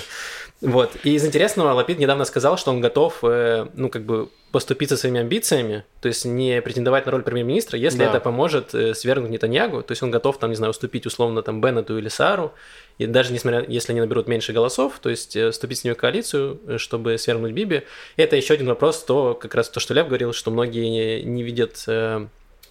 [0.61, 0.91] Вот.
[1.03, 5.19] И из интересного, Лапид недавно сказал, что он готов, э, ну, как бы поступиться своими
[5.19, 8.09] амбициями, то есть не претендовать на роль премьер-министра, если да.
[8.09, 11.59] это поможет э, свергнуть Нетаньягу, то есть он готов, там, не знаю, уступить условно там
[11.59, 12.53] Беннету или Сару,
[12.97, 15.97] и даже несмотря, если они наберут меньше голосов, то есть э, вступить с ними в
[15.97, 17.83] коалицию, э, чтобы свергнуть Биби,
[18.15, 21.43] это еще один вопрос, то как раз то, что Лев говорил, что многие не, не
[21.43, 22.27] видят э, э,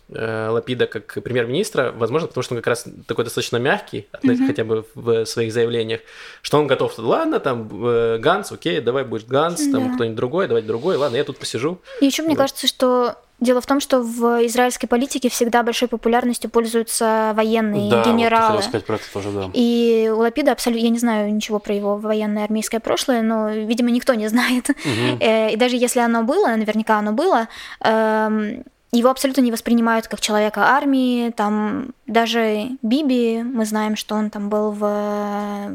[0.09, 4.47] Лапида как премьер-министра, возможно, потому что он как раз такой достаточно мягкий, mm-hmm.
[4.47, 6.01] хотя бы в своих заявлениях,
[6.43, 9.73] что он готов, ладно, там, э, Ганс, окей, давай будет Ганс, mm-hmm.
[9.73, 11.81] там кто-нибудь другой, давайте другой, ладно, я тут посижу.
[12.01, 12.39] И еще мне вот.
[12.39, 18.03] кажется, что Дело в том, что в израильской политике всегда большой популярностью пользуются военные да,
[18.03, 18.57] генералы.
[18.57, 19.51] Вот сказать про это тоже, да.
[19.53, 23.91] И у Лапида абсолютно, я не знаю ничего про его военное армейское прошлое, но, видимо,
[23.91, 24.71] никто не знает.
[24.71, 25.19] Угу.
[25.21, 27.49] И даже если оно было, наверняка оно было,
[27.85, 28.65] эм,
[28.97, 34.49] его абсолютно не воспринимают как человека армии, там даже Биби, мы знаем, что он там
[34.49, 35.73] был в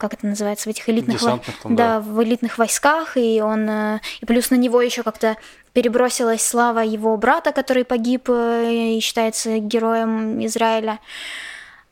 [0.00, 4.00] как это называется, в этих элитных, там, да, да, в элитных войсках, и он, э,
[4.22, 5.36] и плюс на него еще как-то
[5.74, 11.00] перебросилась слава его брата, который погиб э, и считается героем Израиля.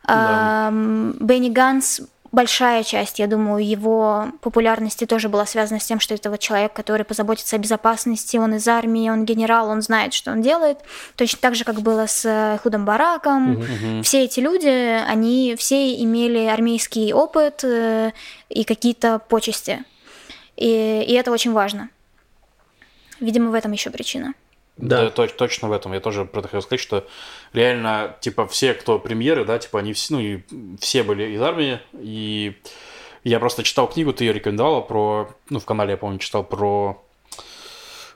[0.07, 0.71] Да.
[0.73, 2.01] Бенни Ганс
[2.39, 6.72] большая часть, я думаю, его популярности тоже была связана с тем, что это вот человек,
[6.72, 10.78] который позаботится о безопасности, он из армии, он генерал, он знает, что он делает.
[11.16, 13.57] Точно так же, как было с э, Худом Бараком.
[13.57, 14.03] Угу.
[14.05, 18.12] Все эти люди, они все имели армейский опыт э,
[18.49, 19.82] и какие-то почести.
[20.57, 21.89] И, и это очень важно.
[23.18, 24.34] Видимо, в этом еще причина.
[24.79, 25.93] Да, да точ, точно в этом.
[25.93, 27.07] Я тоже про это хотел сказать, что
[27.53, 30.41] реально, типа, все, кто премьеры, да, типа, они все, ну, и
[30.81, 32.57] все были из армии, и
[33.24, 37.03] я просто читал книгу, ты ее рекомендовала про, ну, в канале, я помню, читал про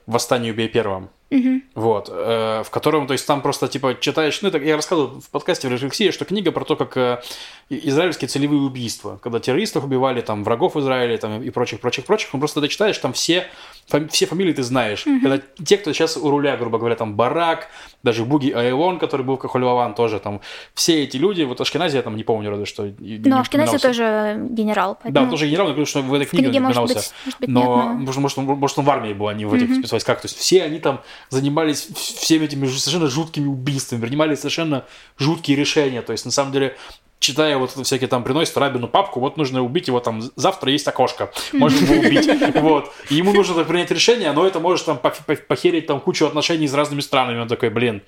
[0.07, 1.11] «Восстание убей первым».
[1.33, 1.63] Мгм.
[1.75, 5.31] Вот, э, в котором, то есть там просто типа читаешь, ну это я рассказывал в
[5.31, 7.23] подкасте в рефлексии, что книга про то, как э,
[7.71, 12.39] израильские целевые убийства, когда террористов убивали, там врагов Израиля, там и прочих, прочих, прочих, ну
[12.39, 13.47] просто ты читаешь, там все,
[13.87, 15.05] фами- все фамилии ты знаешь.
[15.05, 17.69] Когда те, кто сейчас у руля, грубо говоря, там Барак,
[18.03, 20.41] даже Буги Айлон, который был в Кахулеван тоже, там
[20.75, 22.91] все эти люди, вот Ашкенази я там не помню разве что.
[22.99, 24.95] Но Ашкенази тоже генерал.
[24.95, 26.83] Да, поэтому он тоже генерал, но говорю, что в этой в книге, книге, он может
[26.83, 29.35] быть, может быть, Но, нет, но- может, может, он, может, он в армии был, а
[29.35, 30.21] не в этих спецвойсках.
[30.21, 34.85] То есть все они там занимались всеми этими совершенно жуткими убийствами, принимали совершенно
[35.19, 36.03] жуткие решения.
[36.03, 36.77] То есть, на самом деле,
[37.23, 40.87] читая вот это всякие там, приносят Рабину папку, вот нужно убить его там, завтра есть
[40.89, 42.29] окошко, можно его убить.
[42.63, 42.93] Вот.
[43.09, 46.27] И ему нужно так принять решение, но это может там пох- пох- похерить там кучу
[46.27, 47.39] отношений с разными странами.
[47.41, 48.03] Он такой, блин,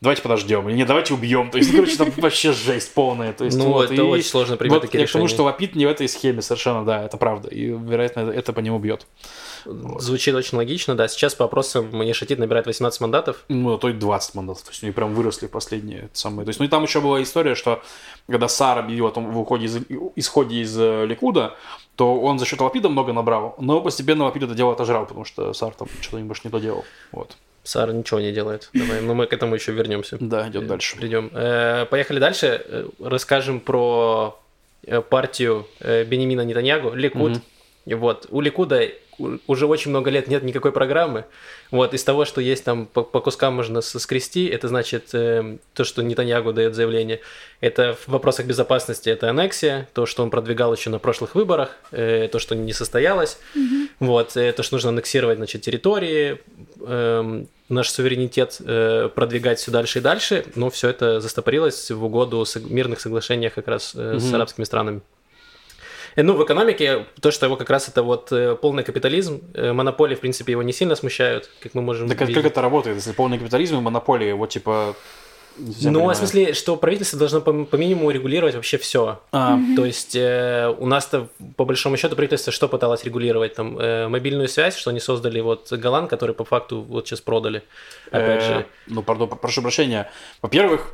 [0.00, 1.50] давайте подождем, или не, давайте убьем.
[1.50, 3.32] То есть, ну, короче, там вообще жесть полная.
[3.32, 5.28] То есть, Ну, вот, это и очень сложно принимать вот такие я решения.
[5.28, 7.48] что Лапид не в этой схеме совершенно, да, это правда.
[7.48, 9.06] И, вероятно, это, это по нему бьет.
[9.98, 11.08] Звучит очень логично, да.
[11.08, 13.44] Сейчас по опросам Манишатит набирает 18 мандатов.
[13.48, 14.64] Ну, а то и 20 мандатов.
[14.64, 16.44] То есть они прям выросли последние самые.
[16.44, 17.82] То есть, ну и там еще была история, что
[18.26, 19.78] когда Сар объявил о том в уходе из,
[20.16, 21.54] исходе из э, Ликуда,
[21.96, 25.52] то он за счет Лапида много набрал, но постепенно Лапид это дело отожрал, потому что
[25.52, 26.84] Сар там что-то больше не доделал.
[27.12, 27.36] Вот.
[27.66, 28.70] Сара ничего не делает.
[28.72, 30.16] Давай, но мы к этому еще вернемся.
[30.20, 30.96] Да, идет дальше.
[30.96, 31.30] Придем.
[31.34, 32.62] Э, Поехали дальше.
[32.64, 34.38] Э, Расскажем про
[34.84, 37.32] э, партию э, Бенемина Нетаньягу, Ликуд.
[37.32, 37.42] Мгм.
[37.86, 38.26] И Вот.
[38.30, 38.88] У Ликуда
[39.46, 41.24] уже очень много лет нет никакой программы.
[41.70, 41.94] Вот.
[41.94, 45.84] Из того, что есть там по, по кускам можно с- скрести, это значит э, то,
[45.84, 47.20] что Нетаньягу дает заявление.
[47.60, 52.28] Это в вопросах безопасности это аннексия, то, что он продвигал еще на прошлых выборах, э,
[52.30, 53.38] то, что не состоялось.
[54.00, 54.36] Вот.
[54.36, 56.38] э, То, что нужно аннексировать значит, территории,
[56.86, 62.44] эм, наш суверенитет э, продвигать все дальше и дальше, но все это застопорилось в угоду
[62.44, 64.34] сог- мирных соглашениях как раз э, с Мгм.
[64.34, 65.00] арабскими странами.
[66.16, 69.72] Э, Ну, в экономике то, что его как раз это вот э, полный капитализм, э,
[69.72, 72.42] монополии, в принципе, его не сильно смущают, как мы можем Так как, видеть.
[72.42, 74.94] как это работает, если полный капитализм и монополия, вот типа...
[75.58, 76.10] Ну, понимаю.
[76.14, 79.20] в смысле, что правительство должно по, по минимуму регулировать вообще все.
[79.32, 83.54] А, То есть э, у нас-то, по большому счету, правительство что пыталось регулировать?
[83.54, 87.62] Там э, мобильную связь, что они создали вот Голланд, который по факту вот сейчас продали.
[88.10, 88.66] Опять Э, же.
[88.86, 90.10] Ну, пардон, прошу прощения.
[90.42, 90.92] Во-первых,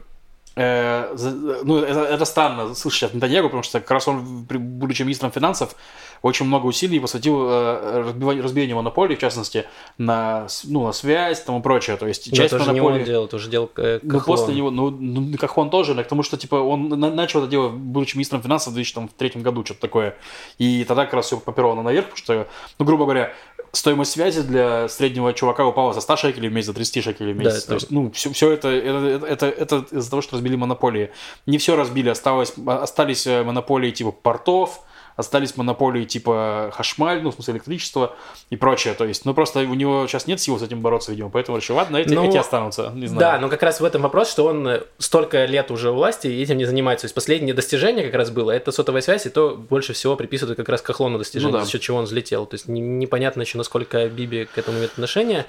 [0.56, 5.74] ну, это, это странно слышать сейчас Нетаньягу, потому что как раз он, будучи министром финансов,
[6.22, 9.64] очень много усилий посвятил э, разбиванию, разбиению монополий, в частности,
[9.98, 11.96] на, ну, на связь и тому прочее.
[11.96, 13.00] То есть Но часть это же не монополии...
[13.00, 14.36] он делал, это уже делал э, Ну, Кахлон.
[14.38, 17.40] после него, ну, ну, как он тоже, но к тому, что, типа, он на- начал
[17.40, 20.14] это дело, будучи министром финансов в 2003 году, что-то такое.
[20.58, 22.46] И тогда как раз все поперло наверх, потому что,
[22.78, 23.32] ну, грубо говоря,
[23.72, 27.38] стоимость связи для среднего чувака упала за 100 шекелей в месяц, за 30 шекелей в
[27.38, 27.58] Да, месяц.
[27.60, 31.10] это- То есть, ну, все, это, это, это, это из-за того, что разбили монополии.
[31.46, 34.80] Не все разбили, осталось, остались э, монополии типа портов,
[35.16, 38.14] остались монополии типа хашмаль, ну, в смысле электричество
[38.50, 38.94] и прочее.
[38.94, 41.76] То есть, ну, просто у него сейчас нет сил с этим бороться, видимо, поэтому решил,
[41.76, 43.20] ладно, эти, Ну, эти останутся, не знаю.
[43.20, 46.26] Да, но как раз в этом вопрос, что он э, столько лет уже у власти
[46.28, 47.02] и этим не занимается.
[47.02, 50.56] То есть последнее достижение как раз было, это сотовая связь, и то больше всего приписывают
[50.56, 51.64] как раз Кахлону достижение, Ну да.
[51.64, 52.46] за счет чего он взлетел.
[52.46, 55.46] То есть не- непонятно еще, насколько Биби к этому имеет отношение.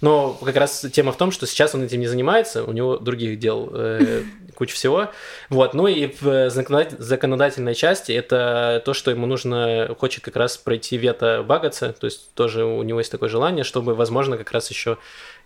[0.00, 3.38] Но как раз тема в том, что сейчас он этим не занимается, у него других
[3.38, 4.22] дел э,
[4.54, 5.10] куча всего.
[5.48, 5.74] Вот.
[5.74, 10.96] Ну и в законодатель- законодательной части это то, что ему нужно, хочет как раз пройти
[10.96, 14.98] вето Багаца, то есть тоже у него есть такое желание, чтобы, возможно, как раз еще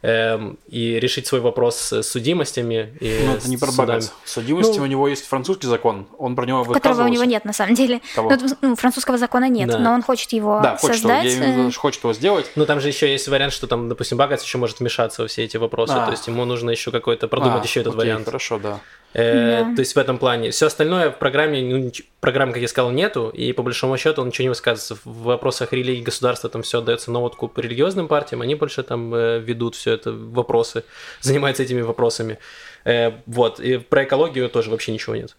[0.02, 2.96] эм, и решить свой вопрос с судимостями.
[3.00, 3.86] И Ну, это не с про судами.
[3.88, 4.16] богатство.
[4.24, 7.12] Судимости Ну, у него есть французский закон, он про него Которого у выказывался.
[7.14, 8.00] него нет, на самом деле.
[8.14, 8.30] Кого?
[8.30, 9.78] Ну, ну, французского закона нет, Да.
[9.78, 11.24] но он хочет его Да, хочет его, создать.
[11.26, 12.50] я имею в виду, э, что хочет его сделать.
[12.56, 15.44] Ну, там же еще есть вариант, что там, допустим, Багац еще может вмешаться во все
[15.44, 15.92] эти вопросы.
[15.94, 16.06] А.
[16.06, 18.24] То есть ему нужно еще какой-то продумать А, еще этот окей, вариант.
[18.26, 18.80] Хорошо, да.
[19.12, 19.74] Э, Да.
[19.74, 20.50] То есть в этом плане.
[20.50, 21.90] Все остальное в программе, ну,
[22.20, 24.96] программы, как я сказал, нету, и по большому счету он ничего не высказывается.
[25.04, 29.40] В вопросах религии государства там все отдается на откуп религиозным партиям, они больше там э,
[29.40, 30.84] ведут все это вопросы,
[31.20, 32.38] занимаются этими вопросами.
[32.84, 35.36] Э, вот, и про экологию тоже вообще ничего нет.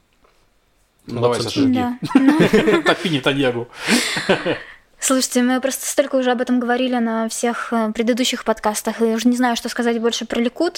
[1.07, 1.97] Ну, давай, Саша, Да.
[2.85, 3.67] топи Нетаньягу.
[4.99, 9.27] Слушайте, мы просто столько уже об этом говорили на всех э, предыдущих подкастах, и уже
[9.29, 10.77] не знаю, что сказать больше про Ликут.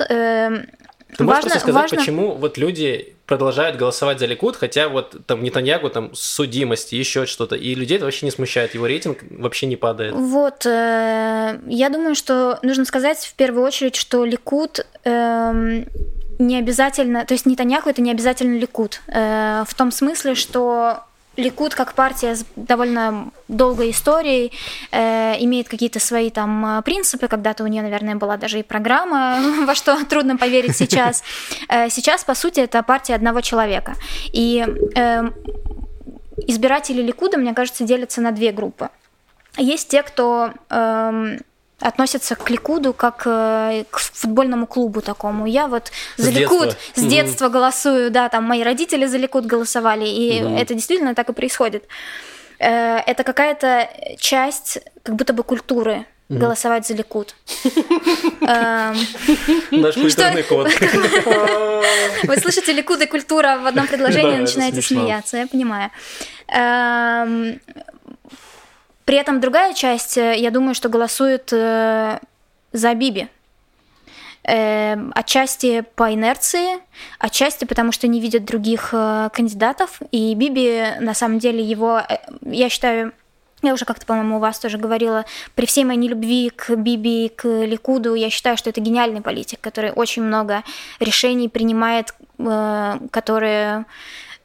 [1.13, 4.89] Э, Ты можешь важно- просто сказать, важно- почему вот люди продолжают голосовать за Ликуд, хотя
[4.89, 9.19] вот там Нетаньягу, там судимость, еще что-то, и людей это вообще не смущает, его рейтинг
[9.29, 10.13] вообще не падает.
[10.13, 15.85] Вот, э, я думаю, что нужно сказать в первую очередь, что Ликут эм,
[16.39, 20.99] не обязательно, то есть Нетаньяху это не обязательно Ликут, э, в том смысле, что
[21.35, 24.51] Ликут как партия с довольно долгой историей
[24.91, 27.27] э, имеет какие-то свои там э, принципы.
[27.27, 31.23] Когда-то у нее, наверное, была даже и программа, во что трудно поверить сейчас.
[31.69, 33.95] Э, сейчас, по сути, это партия одного человека.
[34.31, 34.63] И
[34.95, 35.33] эм,
[36.47, 38.89] избиратели Ликуда, мне кажется, делятся на две группы.
[39.57, 41.39] Есть те, кто эм,
[41.83, 45.45] относятся к Ликуду как э, к футбольному клубу такому.
[45.45, 47.01] Я вот за С Ликуд детства.
[47.01, 51.33] с детства голосую, да, там мои родители за Ликуд голосовали, и это действительно так и
[51.33, 51.83] происходит.
[52.59, 57.35] Э, Это какая-то часть как будто бы культуры голосовать за Ликуд.
[58.41, 58.95] Эм,
[59.71, 60.67] Наш культурный код.
[62.23, 65.91] Вы слышите Ликуд и культура в одном предложении, начинаете смеяться, я понимаю.
[69.05, 72.19] При этом другая часть, э, я думаю, что голосует э,
[72.71, 73.27] за Биби.
[74.45, 76.79] Эм, Отчасти по инерции,
[77.17, 80.01] отчасти потому, что не видят других э, кандидатов.
[80.11, 83.13] И Биби, на самом деле, его, э, я считаю,
[83.61, 85.23] я уже как-то, по-моему, у вас тоже говорила,
[85.55, 89.91] при всей моей нелюбви к Биби к Ликуду, я считаю, что это гениальный политик, который
[89.91, 90.63] очень много
[90.99, 93.85] решений принимает, э, которые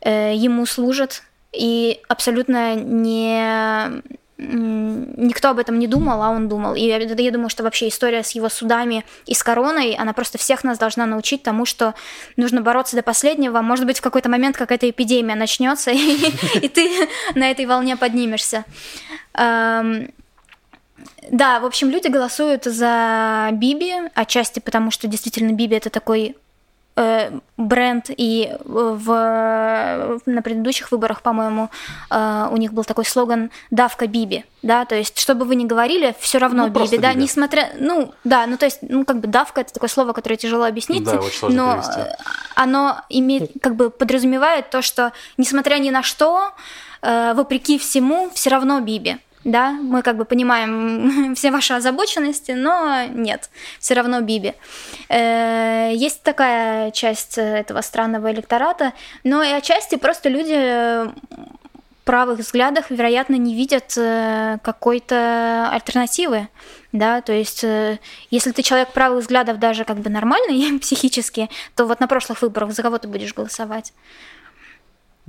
[0.00, 4.02] э, ему служат, и абсолютно не
[4.38, 6.74] никто об этом не думал, а он думал.
[6.74, 10.38] И я, я думаю, что вообще история с его судами и с короной, она просто
[10.38, 11.94] всех нас должна научить тому, что
[12.36, 13.60] нужно бороться до последнего.
[13.62, 18.64] Может быть, в какой-то момент какая-то эпидемия начнется, и, ты на этой волне поднимешься.
[19.34, 20.12] Эм,
[21.30, 26.36] да, в общем, люди голосуют за Биби, отчасти потому, что действительно Биби это такой
[27.56, 31.70] бренд, и в, на предыдущих выборах, по-моему,
[32.10, 35.64] э, у них был такой слоган «Давка Биби», да, то есть, что бы вы ни
[35.64, 37.22] говорили, все равно Ну, Биби, да, Биби.
[37.22, 40.64] несмотря, ну, да, ну, то есть, ну, как бы давка это такое слово, которое тяжело
[40.64, 41.20] объяснить, Да, но
[41.74, 42.00] перевести.
[42.00, 42.16] э,
[42.54, 46.52] оно имеет, как бы подразумевает то, что, несмотря ни на что,
[47.02, 49.18] э, вопреки всему, все равно Биби.
[49.44, 54.54] Да, мы как бы понимаем все ваши озабоченности, но нет, все равно Биби.
[55.08, 58.92] Э, Есть такая часть этого странного электората,
[59.24, 61.08] но и отчасти просто люди
[62.08, 66.48] правых взглядах, вероятно, не видят э, какой-то альтернативы,
[66.90, 67.98] да, то есть э,
[68.30, 72.72] если ты человек правых взглядов даже как бы нормальный психически, то вот на прошлых выборах
[72.72, 73.92] за кого ты будешь голосовать?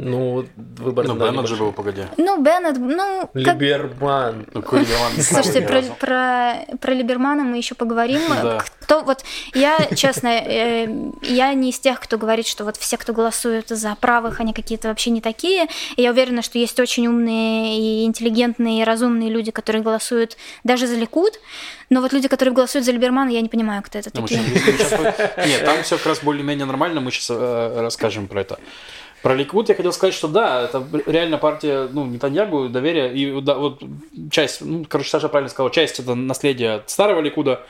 [0.02, 0.46] Ну,
[0.78, 2.04] выбор Ну, Беннет же был, погоди.
[2.16, 3.56] Ну, Беннет, ну, как...
[3.56, 4.46] Либерман.
[4.54, 8.22] Ну, какой Либерман не Слушайте, про, про, про Либермана мы еще поговорим.
[8.40, 8.64] Да.
[8.80, 10.88] Кто вот я, честно, э,
[11.24, 14.88] я не из тех, кто говорит, что вот все, кто голосуют за правых, они какие-то
[14.88, 15.68] вообще не такие.
[15.98, 20.88] И я уверена, что есть очень умные и интеллигентные и разумные люди, которые голосуют даже
[20.88, 21.34] за Ликуд.
[21.90, 24.40] Но вот люди, которые голосуют за Либермана, я не понимаю, кто это Ну, такие.
[25.46, 28.60] Нет, там все как раз более-менее нормально, мы сейчас расскажем про это.
[29.22, 33.56] Про Ликвуд я хотел сказать, что да, это реально партия, ну, Нетаньягу, доверие, и да,
[33.56, 33.82] вот
[34.32, 37.62] часть, ну, короче, Саша правильно сказал, часть это наследие от старого Ликуда,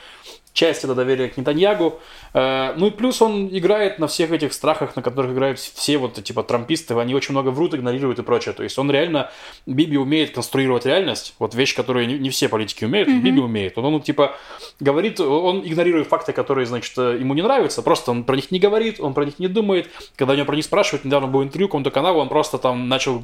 [0.52, 2.00] часть это доверие к Нетаньягу,
[2.32, 6.22] Э, ну и плюс он играет на всех этих страхах, на которых играют все вот
[6.22, 9.30] типа трамписты, они очень много врут, игнорируют и прочее, то есть он реально,
[9.66, 13.86] Биби умеет конструировать реальность, вот вещь, которую не, не все политики умеют, Биби умеет, он,
[13.86, 14.36] он типа
[14.78, 19.00] говорит, он игнорирует факты, которые, значит, ему не нравятся, просто он про них не говорит,
[19.00, 21.90] он про них не думает, когда у него про них спрашивают, недавно был интервью какому-то
[21.90, 23.22] каналу, он просто там начал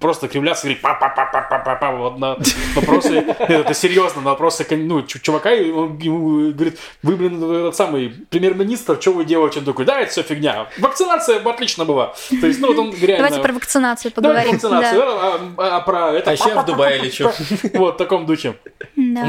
[0.00, 2.38] просто кривляться, говорит, па па па па па па па вот на
[2.74, 7.76] вопросы, это серьезно, на вопросы, ну, чу- чувака, и он ему говорит, вы, блин, этот
[7.76, 9.60] самый премьер-министр, что вы делаете?
[9.60, 13.28] Он такой, да, это все фигня, вакцинация отлично была, то есть, ну, вот он реально...
[13.28, 14.52] Давайте про вакцинацию Давайте поговорим.
[14.52, 15.06] вакцинацию, Да.
[15.08, 16.30] а, а- а про это...
[16.30, 17.30] А еще я в Дубае лечу.
[17.74, 18.56] Вот, в таком духе.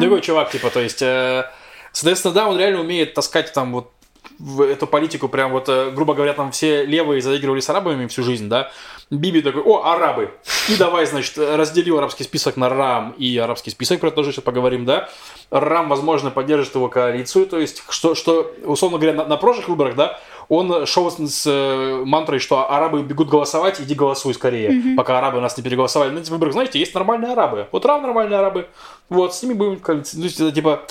[0.01, 1.45] Такой чувак, типа, то есть, э,
[1.91, 3.91] соответственно, да, он реально умеет таскать там вот
[4.39, 8.23] в эту политику, прям вот, э, грубо говоря, там все левые заигрывали с арабами всю
[8.23, 8.71] жизнь, да.
[9.09, 10.31] Биби такой, о, арабы.
[10.67, 14.43] И давай, значит, разделил арабский список на РАМ и арабский список, про это тоже сейчас
[14.43, 15.07] поговорим, да.
[15.49, 19.95] РАМ, возможно, поддержит его коалицию, то есть, что, что условно говоря, на, на прошлых выборах,
[19.95, 25.17] да, он шел с, с, э, мантрой, что арабы бегут голосовать, иди голосуй скорее, пока
[25.19, 26.09] арабы нас не переголосовали.
[26.09, 27.67] На этих выборах, знаете, есть нормальные арабы.
[27.71, 28.67] Вот РАМ нормальные арабы,
[29.07, 30.19] вот, с ними будем коалиция.
[30.21, 30.83] Ну, типа,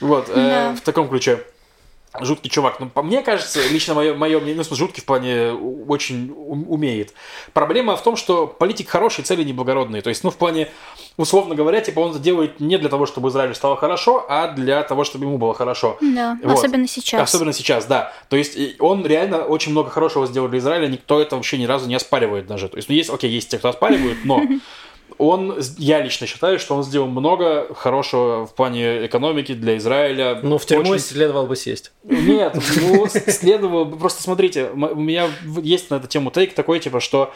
[0.00, 0.74] вот, э, Да.
[0.76, 1.42] в таком ключе.
[2.20, 2.78] Жуткий чувак.
[2.78, 6.30] Ну, по мне кажется, лично мое, мое мнение, ну, в смысле, жуткий в плане очень
[6.68, 7.14] умеет.
[7.54, 10.02] Проблема в том, что политик хороший, цели неблагородные.
[10.02, 10.68] То есть, ну, в плане,
[11.16, 14.82] условно говоря, типа он это делает не для того, чтобы Израилю стало хорошо, а для
[14.82, 15.96] того, чтобы ему было хорошо.
[16.02, 16.58] Да, Вот.
[16.58, 17.22] особенно сейчас.
[17.22, 18.12] Особенно сейчас, да.
[18.28, 21.88] То есть он реально очень много хорошего сделал для Израиля, никто это вообще ни разу
[21.88, 22.68] не оспаривает даже.
[22.68, 24.42] То есть, ну, есть, окей, есть те, кто оспаривают, но
[25.18, 30.40] он, я лично считаю, что он сделал много хорошего в плане экономики для Израиля.
[30.42, 31.92] Ну, в тюрьму Очень- следовало бы сесть.
[32.04, 33.84] нет, ну, следовало...
[33.84, 35.28] Просто смотрите, у меня
[35.62, 37.32] есть на эту тему тейк такой, типа, что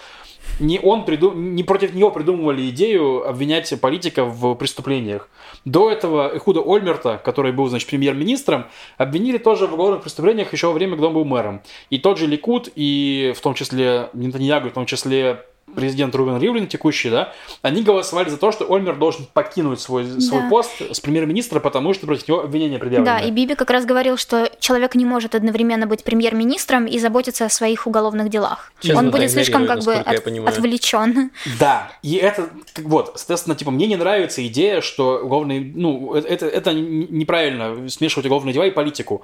[0.60, 1.32] не он приду...
[1.32, 5.28] не против него придумывали идею обвинять политика в преступлениях.
[5.64, 8.66] До этого Эхуда Ольмерта, который был, значит, премьер-министром,
[8.96, 11.62] обвинили тоже в уголовных преступлениях еще во время, когда он был мэром.
[11.90, 15.44] И тот же Ликут, и в том числе Нетаньягу, в том числе
[15.76, 20.42] президент Рубен Ривлин текущий, да, они голосовали за то, что Ольмер должен покинуть свой, свой
[20.42, 20.48] Да.
[20.48, 23.18] пост с премьер-министра, потому что против него обвинения предъявлены.
[23.18, 27.44] Да, и Биби как раз говорил, что человек не может одновременно быть премьер-министром и заботиться
[27.44, 28.72] о своих уголовных делах.
[28.80, 31.30] Честно, Он будет слишком как бы от- отвлечен.
[31.60, 36.46] Да, и это, как вот, соответственно, типа, мне не нравится идея, что уголовные, ну, это,
[36.46, 39.22] это неправильно, смешивать уголовные дела и политику.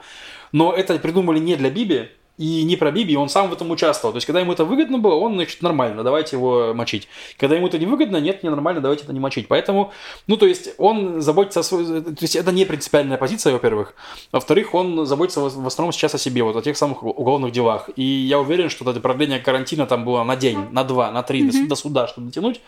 [0.52, 4.12] Но это придумали не для Биби, и не про Биби, он сам в этом участвовал.
[4.12, 7.08] То есть, когда ему это выгодно было, он, значит, нормально, давайте его мочить.
[7.38, 9.48] Когда ему это не выгодно, нет, ненормально, давайте это не мочить.
[9.48, 9.92] Поэтому,
[10.26, 12.00] ну, то есть, он заботится о своей...
[12.00, 13.94] То есть, это не принципиальная позиция, во-первых.
[14.32, 17.90] Во-вторых, он заботится в основном сейчас о себе, вот о тех самых уголовных делах.
[17.96, 21.42] И я уверен, что это продление карантина там было на день, на два, на три,
[21.50, 22.60] до, до суда, чтобы дотянуть.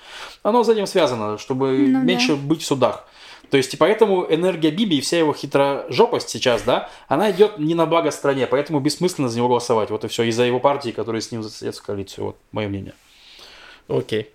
[0.43, 2.05] Оно с этим связано, чтобы Ну да.
[2.05, 3.07] меньше быть в судах.
[3.51, 7.75] То есть, и поэтому энергия Биби и вся его хитрожопость сейчас, да, она идет не
[7.75, 9.91] на благо стране, поэтому бессмысленно за него голосовать.
[9.91, 12.27] Вот и все, из-за его партии, которые с ним засадятся в коалицию.
[12.27, 12.95] Вот мое мнение.
[13.89, 14.31] Окей.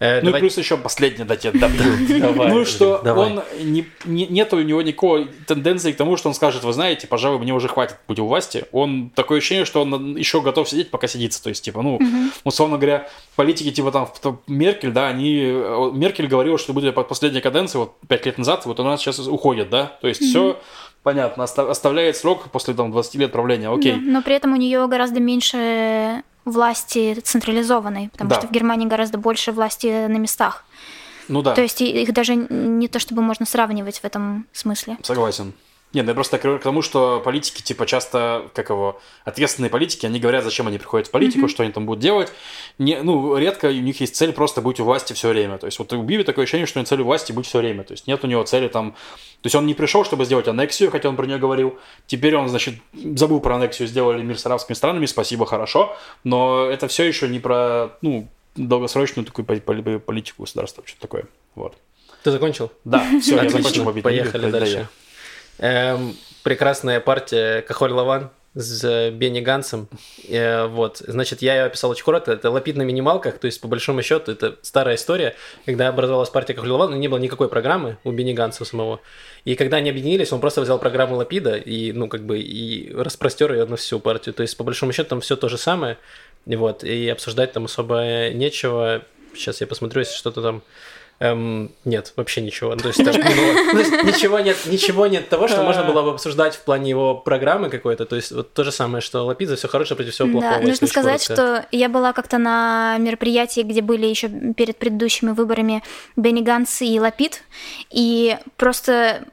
[0.00, 1.84] Э, Ну давай- и плюс еще последнее, да, тебе добью.
[2.48, 6.64] Ну что, он не, не- нет у него никакой тенденции к тому, что он скажет,
[6.64, 8.64] вы знаете, пожалуй, мне уже хватит быть у власти.
[8.72, 11.42] Он такое ощущение, что он еще готов сидеть, пока сидится.
[11.42, 11.98] То есть, типа, ну,
[12.44, 14.08] условно говоря, политики типа там
[14.46, 15.38] Меркель, да, они...
[15.44, 19.18] э, Меркель говорила, что будет под последней каденции, вот пять лет назад, вот она сейчас
[19.18, 19.98] уходит, да.
[20.00, 20.58] То есть все
[21.10, 23.92] понятно, оста- оставляет срок после там 20 лет правления, окей.
[23.94, 28.36] Да, Но при этом у нее гораздо меньше власти централизованной, потому Да.
[28.36, 30.64] что в Германии гораздо больше власти на местах.
[31.28, 31.54] Ну да.
[31.54, 34.96] То есть их даже не то чтобы можно сравнивать в этом смысле.
[35.02, 35.52] Согласен.
[35.92, 40.06] Нет, ну я просто говорю к тому, что политики, типа, часто, как его, ответственные политики,
[40.06, 42.32] они говорят, зачем они приходят в политику, что они там будут делать.
[42.78, 45.58] Не, ну, редко у них есть цель просто быть у власти все время.
[45.58, 47.58] То есть вот у Биби такое ощущение, что у него цель у власти быть все
[47.58, 47.82] время.
[47.82, 48.92] То есть нет у него цели там...
[48.92, 51.76] То есть он не пришел, чтобы сделать аннексию, хотя он про нее говорил.
[52.06, 55.96] Теперь он, значит, забыл про аннексию, сделали мир с арабскими странами, спасибо, хорошо.
[56.22, 61.24] Но это все еще не про, ну, долгосрочную такую поли- поли- политику государства, что-то такое.
[61.56, 61.74] Вот.
[62.22, 62.70] Ты закончил?
[62.84, 64.04] Да, все, я Отлично, закончил побить.
[64.04, 64.88] Поехали дальше.
[65.60, 69.88] Эм, прекрасная партия Кахоль Лаван с Бенни Гансом.
[70.26, 72.32] Э, вот, значит, я ее описал очень коротко.
[72.32, 75.36] Это лапид на минималках, то есть, по большому счету, это старая история,
[75.66, 79.00] когда образовалась партия Кахоль Лаван, но не было никакой программы у Бенни Ганса самого.
[79.44, 83.52] И когда они объединились, он просто взял программу Лапида и, ну, как бы, и распростер
[83.52, 84.34] ее на всю партию.
[84.34, 85.98] То есть, по большому счету, там все то же самое.
[86.46, 89.02] Вот, и обсуждать там особо нечего.
[89.34, 90.62] Сейчас я посмотрю, если что-то там
[91.22, 92.74] Эм, нет, вообще ничего.
[92.76, 96.10] То есть, там, ну, то есть ничего нет, ничего нет того, что можно было бы
[96.12, 98.06] обсуждать в плане его программы какой-то.
[98.06, 100.60] То есть вот то же самое, что Лапидзе, все хорошее против всего плохого.
[100.60, 105.82] Да, нужно сказать, что я была как-то на мероприятии, где были еще перед предыдущими выборами
[106.16, 107.42] Бенни Ганс и Лапид,
[107.90, 109.24] и просто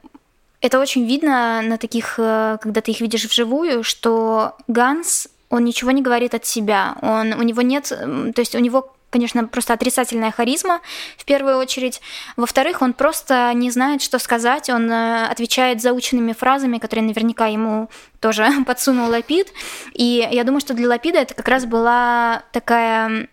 [0.60, 5.92] это очень видно на таких, э, когда ты их видишь вживую, что Ганс, он ничего
[5.92, 10.30] не говорит от себя, он, у него нет, то есть у него конечно, просто отрицательная
[10.30, 10.80] харизма
[11.16, 12.00] в первую очередь.
[12.36, 14.68] Во-вторых, он просто не знает, что сказать.
[14.70, 17.88] Он э, отвечает заученными фразами, которые наверняка ему
[18.20, 19.52] тоже подсунул Лапид.
[19.94, 23.28] И я думаю, что для Лапида это как раз была такая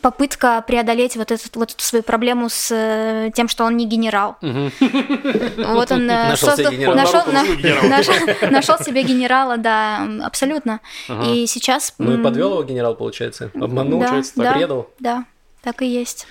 [0.00, 4.36] попытка преодолеть вот, этот, вот эту свою проблему с э, тем, что он не генерал.
[4.40, 6.96] Вот он Нашел себе генерала.
[6.96, 7.98] генерала.
[9.02, 10.80] генерала, да, абсолютно.
[11.26, 11.94] И сейчас...
[11.98, 13.50] Ну и подвел его генерал, получается.
[13.54, 14.90] Обманул, получается, так, предал.
[14.98, 15.24] Да,
[15.62, 16.26] так и есть.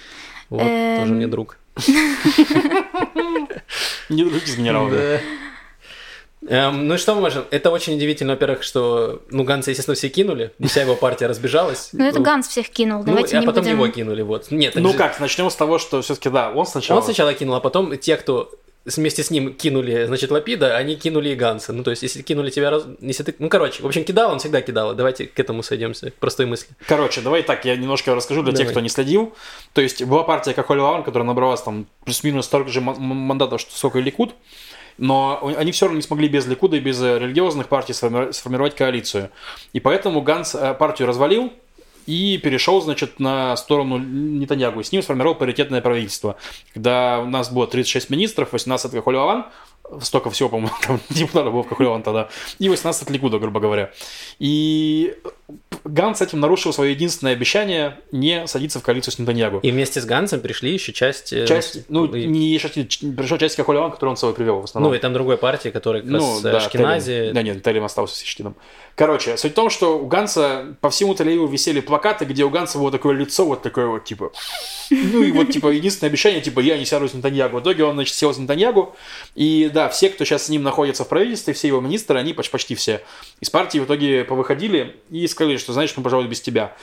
[0.49, 1.15] Вот, тоже Эм.
[1.15, 1.57] мне друг.
[4.09, 4.93] Не дружите с генералом.
[6.47, 7.45] Эм, ну и что мы можем?
[7.51, 11.89] Это очень удивительно, во-первых, что, ну, Ганса, естественно, все кинули, и вся его партия разбежалась.
[11.91, 13.75] Ну, это Ганс всех кинул, Ну, давайте а не потом будем...
[13.75, 14.49] его кинули, вот.
[14.49, 16.99] Нет, Ну же- как, начнем с того, что все-таки да, он сначала.
[16.99, 18.49] Он сначала кинул, а потом те, кто
[18.95, 21.73] вместе с ним кинули, значит, Лапида, они кинули и Ганса.
[21.73, 22.85] Ну, то есть, если кинули тебя раз...
[23.01, 23.35] Если ты...
[23.37, 24.95] Ну, короче, в общем, кидал, он всегда кидал.
[24.95, 26.69] Давайте к этому сойдемся, к простой мысли.
[26.87, 28.71] Короче, давай так, я немножко расскажу для тех, Давай.
[28.71, 29.35] кто не следил.
[29.73, 33.99] То есть была партия Кахоль Лаван, которая набралась там плюс-минус столько же мандатов, что сколько
[33.99, 34.33] и Ликуд.
[34.97, 38.75] Но они все равно не смогли без Ликуда и без э, религиозных партий сформи- сформировать
[38.75, 39.29] коалицию.
[39.73, 41.53] И поэтому Ганс э, партию развалил
[42.07, 44.79] и перешел, значит, на сторону Нетаньягу.
[44.79, 46.37] И с ним сформировал паритетное правительство.
[46.73, 49.45] Когда у нас было 36 министров, 18 Кахоль Лаван,
[50.01, 52.29] столько всего, по-моему, там депутатов было в Кахоль Лаван тогда,
[52.59, 53.91] и 18 Ликуда, грубо говоря.
[54.39, 55.15] И
[55.85, 59.59] Ганс этим нарушил свое единственное обещание не садиться в коалицию с Нетаньягу.
[59.59, 61.31] И вместе с Гансом пришли еще часть...
[61.31, 62.73] э, Часть, ну, и- не часть,
[63.15, 64.91] пришел часть Кахоль Лаван, которую он с собой привел в основном.
[64.91, 67.05] Ну, и там другой партии, которая как Ну, раз да, Ашкенази.
[67.11, 67.33] Телем.
[67.33, 68.55] Да нет, Телем остался с Иштином.
[68.95, 72.79] Короче, суть в том, что у Ганса по всему Тель-Авиву висели плакаты, где у Ганса
[72.79, 74.31] было такое лицо, вот такое вот, типа...
[74.89, 77.57] Ну и вот, типа, единственное обещание, типа, я не сяду с Нетаньягу.
[77.57, 78.95] В итоге он, значит, сел с Нетаньягу.
[79.35, 82.51] И да, все, кто сейчас с ним находится в правительстве, все его министры, они почти,
[82.51, 83.01] почти все
[83.39, 86.73] из партии в итоге повыходили и сказали, что, знаешь, мы, пожалуй, без тебя.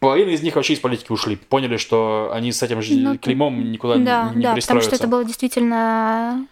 [0.00, 1.36] половина из них вообще из политики ушли.
[1.36, 5.06] Поняли, что они с этим же Ну, клеймом никуда Да, не да, потому что это
[5.06, 6.46] было действительно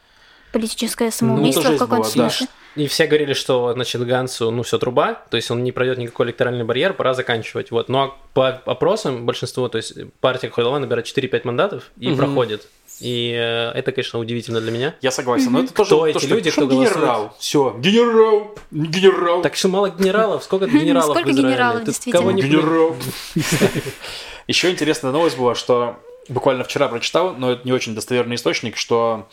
[0.52, 2.30] политическое самоубийство тоже в каком-то было, да.
[2.30, 2.46] смысле.
[2.76, 6.26] И все говорили, что, значит, Гансу, ну, все труба, то есть он не пройдет никакой
[6.26, 7.70] электоральный барьер, пора заканчивать.
[7.72, 7.88] Вот.
[7.88, 12.16] Но по опросам большинство, то есть партия Хойлова набирает 4-5 мандатов и Мгм.
[12.16, 12.66] проходит.
[13.00, 14.94] И э, это, конечно, удивительно для меня.
[15.00, 16.96] Я согласен, но это тоже Кто то, эти что, люди, что кто голосует?
[16.96, 17.36] генерал.
[17.38, 21.48] Все, генерал, генерал, Так что мало генералов, сколько генералов Сколько в Израиле?
[21.52, 22.20] генералов, Тут действительно.
[22.22, 22.96] кого не генерал.
[24.46, 25.96] Еще интересная новость была, что
[26.28, 29.28] буквально вчера прочитал, но это не очень достоверный источник, что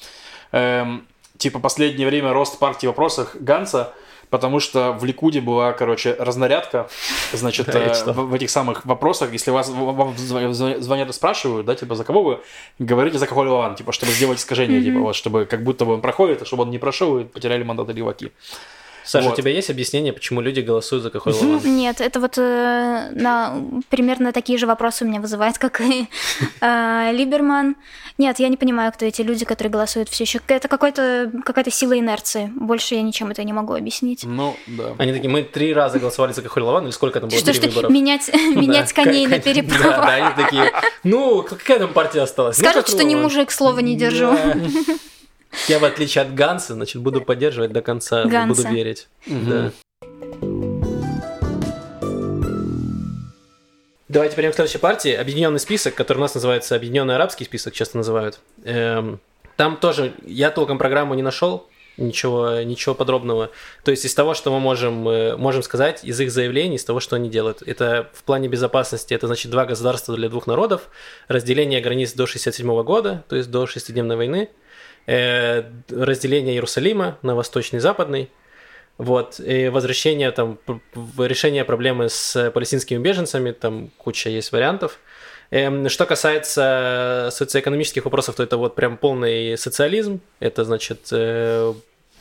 [0.51, 1.05] эм,
[1.37, 3.93] типа последнее время рост партии в вопросах Ганса,
[4.29, 6.87] потому что в Ликуде была, короче, разнарядка,
[7.33, 11.13] значит, Да, э, в, в этих самых вопросах, если вас вам зв- зв- звонят и
[11.13, 12.39] спрашивают, да, типа, за кого вы,
[12.79, 16.01] говорите за Кахоль Лаван, типа, чтобы сделать искажение, типа, вот, чтобы как будто бы он
[16.01, 18.31] проходит, а чтобы он не прошел и потеряли мандаты леваки.
[19.07, 19.33] Саша, Вот.
[19.33, 21.61] у тебя есть объяснение, почему люди голосуют за Кахой Лаван?
[21.63, 23.55] Нет, это вот э, на,
[23.89, 26.07] примерно такие же вопросы у меня вызывает, как и
[26.59, 27.77] э, Либерман.
[28.17, 30.41] Нет, я не понимаю, кто эти люди, которые голосуют все еще.
[30.47, 32.51] Это какой-то, какая-то сила инерции.
[32.55, 34.23] Больше я ничем это не могу объяснить.
[34.25, 34.95] Ну, да.
[34.97, 37.39] Они такие, мы три раза голосовали за Кахой Лаван, или сколько там было?
[37.39, 40.71] Что ж ты менять, менять коней на кон- Да, они такие,
[41.03, 42.57] ну, какая там партия осталась?
[42.57, 44.35] Ну, Скажут, что не мужик, слова не держу.
[45.67, 48.63] Я, в отличие от Ганса, значит, буду поддерживать до конца, Ганса.
[48.63, 49.07] буду верить.
[49.25, 49.49] Мгм.
[49.49, 49.71] Да.
[54.07, 55.11] Давайте перейдем к следующей партии.
[55.11, 58.39] Объединенный список, который у нас называется Объединенный арабский список, часто называют.
[58.63, 59.19] Эм,
[59.57, 63.51] там тоже я толком программу не нашел, ничего, ничего подробного.
[63.83, 66.99] То есть из того, что мы можем, э, можем сказать, из их заявлений, из того,
[67.01, 67.61] что они делают.
[67.65, 70.89] Это в плане безопасности, это значит два государства для двух народов,
[71.27, 74.49] разделение границ до 67 года, то есть до шестидневной войны,
[75.07, 78.29] разделение Иерусалима на восточный и западный,
[78.97, 80.57] вот, и возвращение, там,
[81.17, 84.99] решение проблемы с палестинскими беженцами, там куча есть вариантов.
[85.51, 90.19] Эм, Что касается социоэкономических вопросов, то это вот прям полный социализм.
[90.39, 91.73] Это значит э,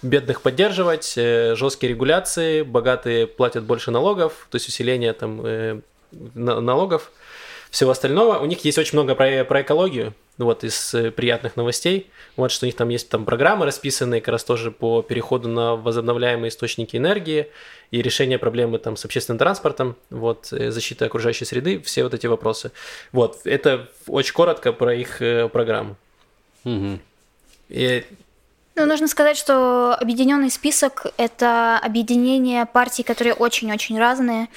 [0.03, 5.81] бедных поддерживать, э, жесткие регуляции, богатые платят больше налогов, то есть усиление там э,
[6.35, 7.11] на- налогов,
[7.77, 8.39] всего остального.
[8.39, 12.11] У них есть очень много про, про экологию, вот из э, приятных новостей.
[12.35, 15.77] Вот что у них там есть там программы расписанные как раз тоже по переходу на
[15.77, 17.49] возобновляемые источники энергии
[17.91, 22.27] и решение проблемы там с общественным транспортом, вот э, защита окружающей среды, все вот эти
[22.27, 22.73] вопросы.
[23.13, 25.97] Вот это очень коротко про их э, программу.
[26.65, 26.99] Мгм.
[27.69, 28.05] И
[28.75, 34.49] Ну, нужно сказать, что объединенный список это объединение партий, которые очень-очень разные.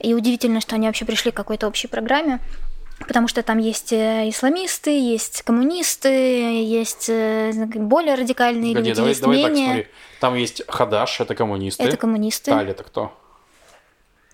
[0.00, 2.40] И удивительно, что они вообще пришли к какой-то общей программе.
[3.00, 9.10] Потому что там есть э, исламисты, есть коммунисты, есть э, более радикальные Погоди, люди, давай,
[9.10, 9.66] есть давай так менее.
[9.66, 9.86] смотри.
[10.20, 11.82] Там есть Хадаш, это коммунисты.
[11.82, 12.50] это коммунисты.
[12.50, 13.12] Таль это кто?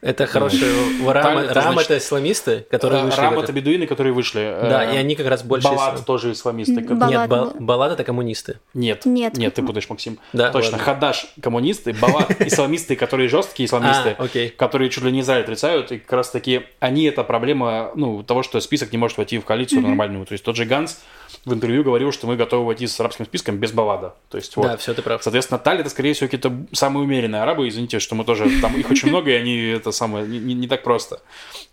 [0.03, 0.63] Это хороший...
[1.07, 3.21] Рам, Таль это Рам значит- это исламисты, которые вышли...
[3.21, 4.41] Рам это бедуины, которые вышли.
[4.63, 5.69] Да, Э, и они как раз больше...
[5.69, 6.83] Балат ислам- тоже исламисты.
[6.83, 8.59] Как- Балат Нет, Ба- был- Балат это коммунисты.
[8.75, 9.37] Нет, Нет.
[9.37, 10.19] нет, ты путаешь, Максим.
[10.33, 10.85] Да, Точно, ладно.
[10.85, 14.49] Хадаш коммунисты, Балат исламисты, которые жесткие исламисты, А, окей.
[14.51, 18.43] которые чуть ли не Израиль отрицают, и как раз таки они это проблема, ну, того,
[18.43, 20.25] что список не может войти в коалицию нормальную.
[20.27, 21.01] То есть тот же Ганс
[21.45, 24.15] в интервью говорил, что мы готовы войти с арабским списком без Балада.
[24.29, 24.67] То есть вот.
[24.67, 25.23] Да, все, ты прав.
[25.23, 27.69] Соответственно, Таль это, скорее всего, какие-то самые умеренные арабы.
[27.69, 28.61] Извините, что мы тоже...
[28.61, 30.27] Там их очень много, и они это самое...
[30.27, 31.21] Не, не- так просто.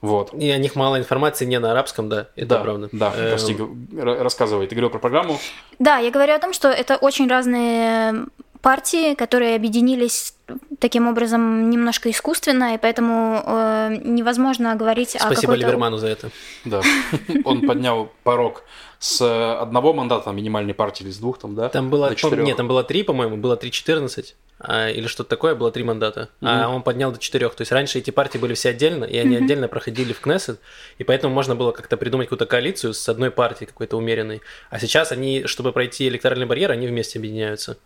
[0.01, 0.33] Вот.
[0.33, 2.89] И о них мало информации не на арабском, да, это да, правда.
[2.91, 3.57] Да, Эм, прости,
[4.01, 4.67] рассказывай.
[4.67, 5.39] Ты говорил про программу.
[5.79, 8.25] Да, я говорю о том, что это очень разные
[8.61, 10.33] партии, которые объединились
[10.79, 15.53] таким образом немножко искусственно, и поэтому э, невозможно говорить о Спасибо.
[15.53, 16.29] Либерману за это.
[16.65, 16.81] Да.
[17.45, 18.63] Он поднял порог
[18.99, 19.21] с
[19.61, 21.69] одного мандата минимальной партии или с двух там, да?
[21.69, 25.83] Там было, нет, там было три, по-моему, было 3-14, а, или что-то такое, было три
[25.83, 27.53] мандата, а он поднял до четырех.
[27.53, 30.59] То есть раньше эти партии были все отдельно, и они отдельно проходили в Кнессет,
[30.97, 34.41] и поэтому можно было как-то придумать какую-то коалицию с одной партией какой-то умеренной.
[34.71, 37.77] А сейчас они, чтобы пройти электоральный барьер, они вместе объединяются.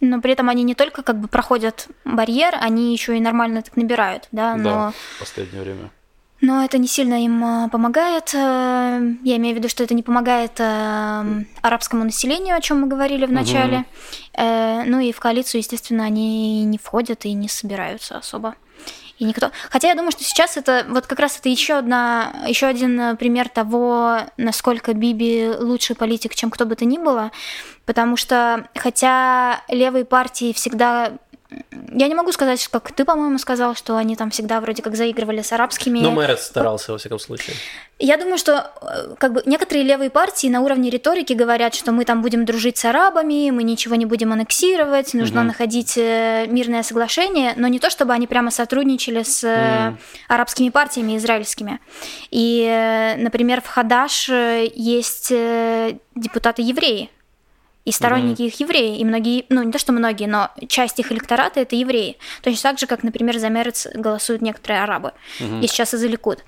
[0.00, 3.76] Но при этом они не только как бы проходят барьер, они еще и нормально так
[3.76, 4.64] набирают, да, но...
[4.64, 5.90] Да, в последнее время.
[6.40, 8.32] Но это не сильно им а, помогает.
[8.32, 11.24] э, Я имею в виду, что это не помогает э,
[11.62, 13.84] арабскому населению, о чем мы говорили в начале.
[14.34, 18.54] Э, Ну и в коалицию, естественно, они не входят и не собираются особо.
[19.18, 19.50] И никто.
[19.68, 23.48] Хотя я думаю, что сейчас это вот как раз это еще одна, еще один пример
[23.48, 27.32] того, насколько Биби лучший политик, чем кто бы то ни было,
[27.84, 31.14] потому что хотя левые партии всегда
[31.50, 35.40] я не могу сказать, как ты, по-моему, сказал, что они там всегда вроде как заигрывали
[35.40, 36.00] с арабскими.
[36.00, 37.56] Ну, Мэрит старался, во всяком случае.
[37.98, 42.04] Я думаю, что э, как бы некоторые левые партии на уровне риторики говорят, что мы
[42.04, 45.48] там будем дружить с арабами, мы ничего не будем аннексировать, нужно угу.
[45.48, 49.96] находить э, мирное соглашение, но не то, чтобы они прямо сотрудничали с mm.
[50.28, 51.80] арабскими партиями израильскими.
[52.30, 55.32] И, например, в Хадаш есть
[56.14, 57.10] депутаты евреи,
[57.88, 58.46] и сторонники mm-hmm.
[58.46, 62.18] их евреи, и многие, ну не то что многие, но часть их электората это евреи.
[62.42, 65.64] Точно так же, как, например, за Мерец голосуют некоторые арабы, mm-hmm.
[65.64, 66.44] и сейчас и за Ликуд.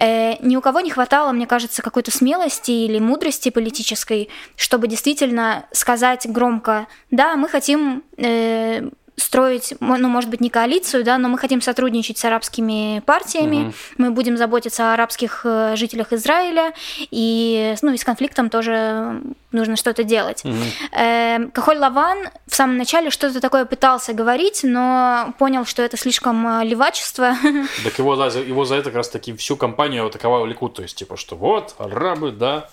[0.00, 5.66] Э, ни у кого не хватало, мне кажется, какой-то смелости или мудрости политической, чтобы действительно
[5.72, 11.38] сказать громко, да, мы хотим э, строить, ну, может быть, не коалицию, да, но мы
[11.38, 13.74] хотим сотрудничать с арабскими партиями, угу.
[13.98, 16.72] мы будем заботиться о арабских э, жителях Израиля,
[17.10, 19.20] и, ну, и с конфликтом тоже
[19.52, 20.44] нужно что-то делать.
[20.44, 21.50] Угу.
[21.52, 26.64] Кахоль Лаван в самом начале что-то такое пытался говорить, но понял, что это слишком э,
[26.64, 27.34] левачество.
[27.84, 30.96] Так его, да, его за это как раз таки всю компанию атаковал Ликут, то есть,
[30.96, 32.68] типа, что вот, арабы, да.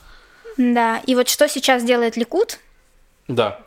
[0.58, 2.60] Да, и вот что сейчас делает Ликут?
[3.28, 3.60] Да.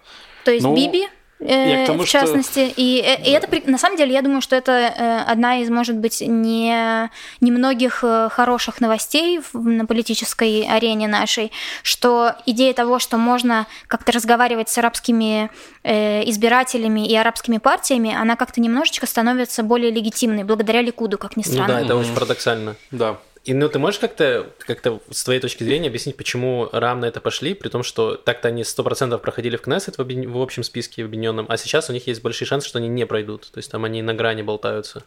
[0.44, 0.74] То есть ну...
[0.74, 1.08] Биби
[1.40, 2.70] э, тому, в частности.
[2.70, 2.74] Что...
[2.80, 5.96] И, э, и это, на самом деле, я думаю, что это э, одна из, может
[5.96, 7.10] быть, не,
[7.40, 14.68] немногих э, хороших новостей на политической арене нашей, что идея того, что можно как-то разговаривать
[14.68, 15.50] с арабскими
[15.82, 21.42] э, избирателями и арабскими партиями, она как-то немножечко становится более легитимной, благодаря Ликуду, как ни
[21.42, 21.66] странно.
[21.66, 22.76] Ну да, это очень парадоксально.
[22.90, 23.18] Да.
[23.44, 27.20] И ну ты можешь как-то как-то с твоей точки зрения объяснить, почему РАМ на это
[27.20, 30.14] пошли, при том, что так-то они 100% проходили в Кнессет в, объ...
[30.26, 33.50] в общем списке объединенном, а сейчас у них есть большие шансы, что они не пройдут.
[33.52, 35.02] То есть там они на грани болтаются.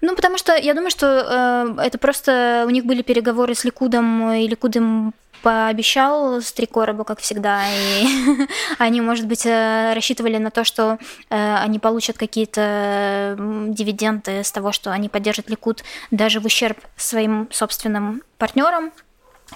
[0.00, 4.32] Ну, потому что я думаю, что э, это просто у них были переговоры с Ликудом,
[4.32, 5.12] и Ликудом
[5.42, 8.06] пообещал три короба, как всегда, и
[8.78, 10.98] они, может быть, э, рассчитывали на то, что
[11.30, 13.36] э, они получат какие-то
[13.68, 18.92] дивиденды с того, что они поддержат Ликут даже в ущерб своим собственным партнерам,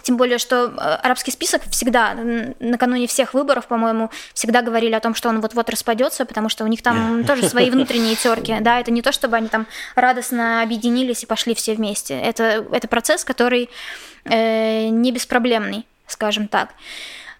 [0.03, 0.71] тем более, что э,
[1.03, 2.15] арабский список всегда,
[2.61, 6.67] накануне всех выборов, по-моему, всегда говорили о том, что он вот-вот распадется, потому что у
[6.67, 8.57] них там тоже свои внутренние терки.
[8.61, 12.19] Да, это не то, чтобы они там радостно объединились и пошли все вместе.
[12.19, 13.71] Это, это процесс, который
[14.25, 16.71] э, не беспроблемный, скажем так.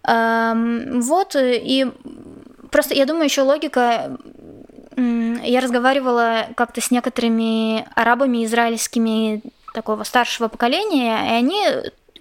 [0.05, 1.87] Эм, вот, и
[2.71, 4.17] просто я думаю, еще логика
[4.97, 9.43] я разговаривала как-то с некоторыми арабами израильскими
[9.75, 11.69] такого старшего поколения, и они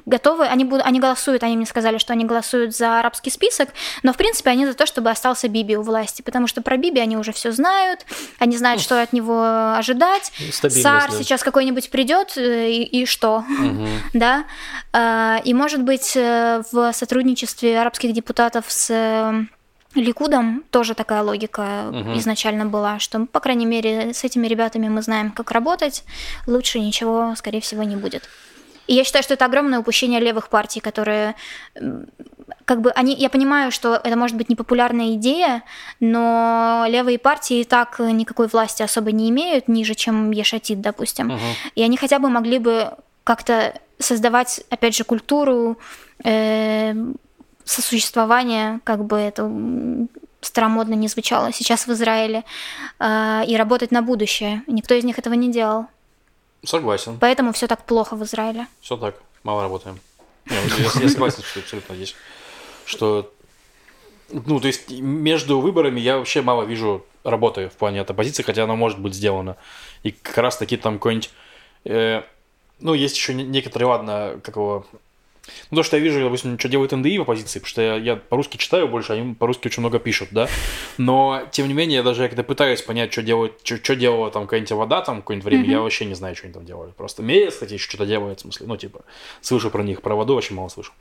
[0.05, 3.69] готовы, они, будут, они голосуют, они мне сказали, что они голосуют за арабский список,
[4.03, 6.99] но в принципе они за то, чтобы остался Биби у власти, потому что про Биби
[6.99, 8.05] они уже все знают,
[8.39, 10.31] они знают, что от него ожидать.
[10.51, 11.17] Сар да.
[11.17, 13.87] сейчас какой-нибудь придет э, и, и что, угу.
[14.13, 14.45] да?
[14.93, 19.45] А, и может быть э, в сотрудничестве арабских депутатов с э,
[19.95, 22.17] Ликудом тоже такая логика угу.
[22.17, 26.03] изначально была, что, по крайней мере, с этими ребятами мы знаем, как работать,
[26.47, 28.29] лучше ничего, скорее всего, не будет.
[28.87, 31.35] И я считаю, что это огромное упущение левых партий, которые
[32.65, 35.63] как бы они, я понимаю, что это может быть непопулярная идея,
[35.99, 41.31] но левые партии и так никакой власти особо не имеют, ниже, чем Ешатит, допустим.
[41.31, 41.39] Uh-huh.
[41.75, 42.91] И они хотя бы могли бы
[43.23, 45.77] как-то создавать, опять же, культуру
[46.23, 46.93] э,
[47.63, 49.49] сосуществования, как бы это
[50.41, 52.43] старомодно не звучало сейчас в Израиле,
[52.99, 54.63] э, и работать на будущее.
[54.67, 55.87] Никто из них этого не делал.
[56.65, 57.17] Согласен.
[57.19, 58.67] Поэтому все так плохо в Израиле.
[58.81, 59.99] Все так, мало работаем.
[60.49, 62.15] Я, я, я согласен, что абсолютно здесь.
[62.85, 63.31] Что,
[64.29, 68.63] ну, то есть между выборами я вообще мало вижу работы в плане от оппозиции, хотя
[68.63, 69.57] она может быть сделана.
[70.03, 71.31] И как раз таки там какой-нибудь...
[71.85, 72.23] Э,
[72.79, 74.85] ну, есть еще некоторые, ладно, как его
[75.71, 78.15] ну, то, что я вижу, допустим, что делают НДИ в оппозиции, потому что я, я
[78.15, 80.47] по-русски читаю больше, они по-русски очень много пишут, да.
[80.97, 84.43] Но, тем не менее, я даже когда пытаюсь понять, что делают, что, что делала там
[84.43, 85.71] какая-нибудь вода там какое-нибудь время, mm-hmm.
[85.71, 86.91] я вообще не знаю, что они там делали.
[86.91, 89.01] Просто Мерец, кстати, еще что-то делает, в смысле, ну, типа,
[89.41, 90.93] слышу про них, про воду очень мало слышу.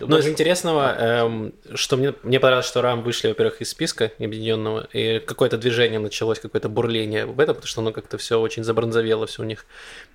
[0.00, 4.88] Ну, из интересного, эм, что мне, мне понравилось, что РАМ вышли, во-первых, из списка объединенного,
[4.92, 9.26] и какое-то движение началось, какое-то бурление в этом, потому что оно как-то все очень забронзовело,
[9.26, 9.66] все у них.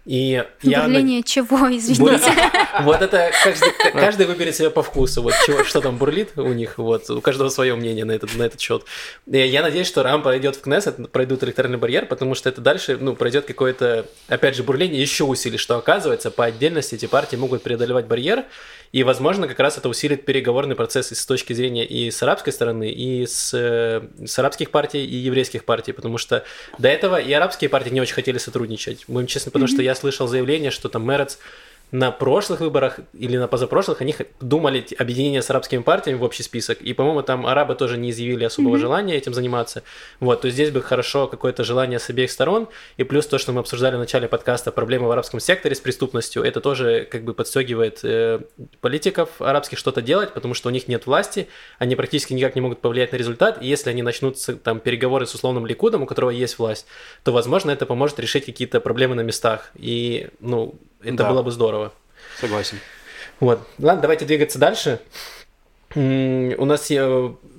[0.07, 1.23] И Бурление я...
[1.23, 2.31] чего, извините?
[2.81, 6.77] Вот это каждый, каждый выберет себе по вкусу, вот чего, что там бурлит у них,
[6.77, 8.83] вот, у каждого свое мнение на этот, на этот счет.
[9.25, 12.97] И я надеюсь, что РАМ пройдет в Кнессет, пройдут электоральный барьер, потому что это дальше,
[13.01, 17.63] ну, пройдет какое-то, опять же, бурление еще усилит, что оказывается, по отдельности эти партии могут
[17.63, 18.45] преодолевать барьер,
[18.93, 22.89] и, возможно, как раз это усилит переговорный процесс с точки зрения и с арабской стороны,
[22.89, 26.45] и с, с арабских партий, и еврейских партий, потому что
[26.77, 29.03] до этого и арабские партии не очень хотели сотрудничать.
[29.07, 29.73] Будем честны, потому mm-hmm.
[29.73, 31.40] что я слышал заявление, что там Мерец
[31.91, 36.81] на прошлых выборах или на позапрошлых они думали объединение с арабскими партиями в общий список,
[36.81, 38.80] и, по-моему, там арабы тоже не изъявили особого mm-hmm.
[38.80, 39.84] желания этим заниматься.
[40.19, 43.61] Вот, то здесь бы хорошо какое-то желание с обеих сторон, и плюс то, что мы
[43.61, 47.99] обсуждали в начале подкаста, проблемы в арабском секторе с преступностью, это тоже как бы подстегивает
[48.03, 48.41] э,
[48.81, 51.47] политиков арабских что-то делать, потому что у них нет власти,
[51.80, 55.34] они практически никак не могут повлиять на результат, и если они начнут там переговоры с
[55.34, 56.85] условным Ликудом, у которого есть власть,
[57.23, 61.30] то, возможно, это поможет решить какие-то проблемы на местах, и, ну, это да.
[61.30, 61.94] было бы здорово.
[62.40, 62.80] Согласен.
[63.40, 63.60] Вот.
[63.80, 64.99] Ладно, давайте двигаться дальше.
[65.95, 66.91] У нас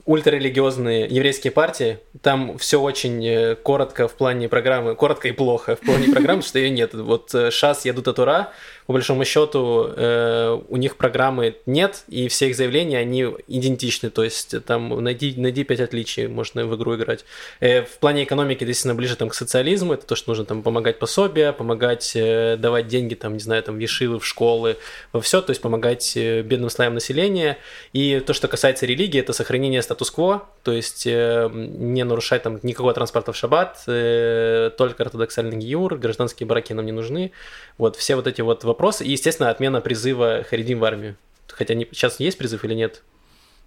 [0.09, 1.99] ультрарелигиозные еврейские партии.
[2.23, 6.59] Там все очень э, коротко в плане программы, коротко и плохо в плане программы, что
[6.59, 6.95] ее нет.
[6.95, 8.53] Вот э, Шас Ядута Тура,
[8.89, 14.09] по большому счету, э, у них программы нет, и все их заявления, они идентичны.
[14.09, 17.27] То есть там найди, найди 5 отличий, можно в игру играть.
[17.61, 19.93] В плане экономики, действительно, ближе там, к социализму.
[19.93, 24.19] Это то, что нужно там помогать пособия, помогать давать деньги, там, не знаю, там, в
[24.19, 24.79] в школы,
[25.13, 27.59] во все, то есть помогать бедным слоям населения.
[27.93, 32.95] И то, что касается религии, это сохранение статус-кво, то есть э, не нарушать там никакого
[32.95, 37.33] транспорта в шаббат, э, только ортодоксальный гиюр, гражданские браки нам не нужны.
[37.77, 38.78] Вот все вот эти вот вопросы.
[39.05, 41.17] И, естественно, отмена призыва Харидим в армию.
[41.49, 43.03] Хотя не, сейчас есть призыв или нет?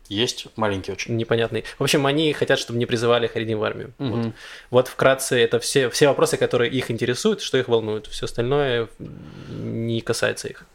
[0.08, 1.16] Есть, маленький очень.
[1.16, 1.64] Непонятный.
[1.80, 3.94] В общем, они хотят, чтобы не призывали Харидим в армию.
[4.00, 4.10] Угу.
[4.10, 4.34] Вот.
[4.70, 8.08] вот вкратце это все, все вопросы, которые их интересуют, что их волнует.
[8.08, 8.90] Все остальное
[9.50, 10.66] не касается их.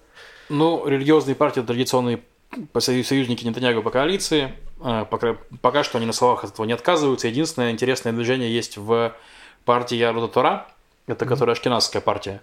[0.49, 2.23] Ну, религиозные партии традиционные
[2.81, 4.53] союзники Нетаньягу по коалиции.
[4.81, 7.29] А, пока, пока что они на словах от этого не отказываются.
[7.29, 9.15] Единственное интересное движение есть в
[9.65, 10.67] партии Яруда Тора,
[11.07, 11.29] это mm-hmm.
[11.29, 12.41] которая ашкеназская партия.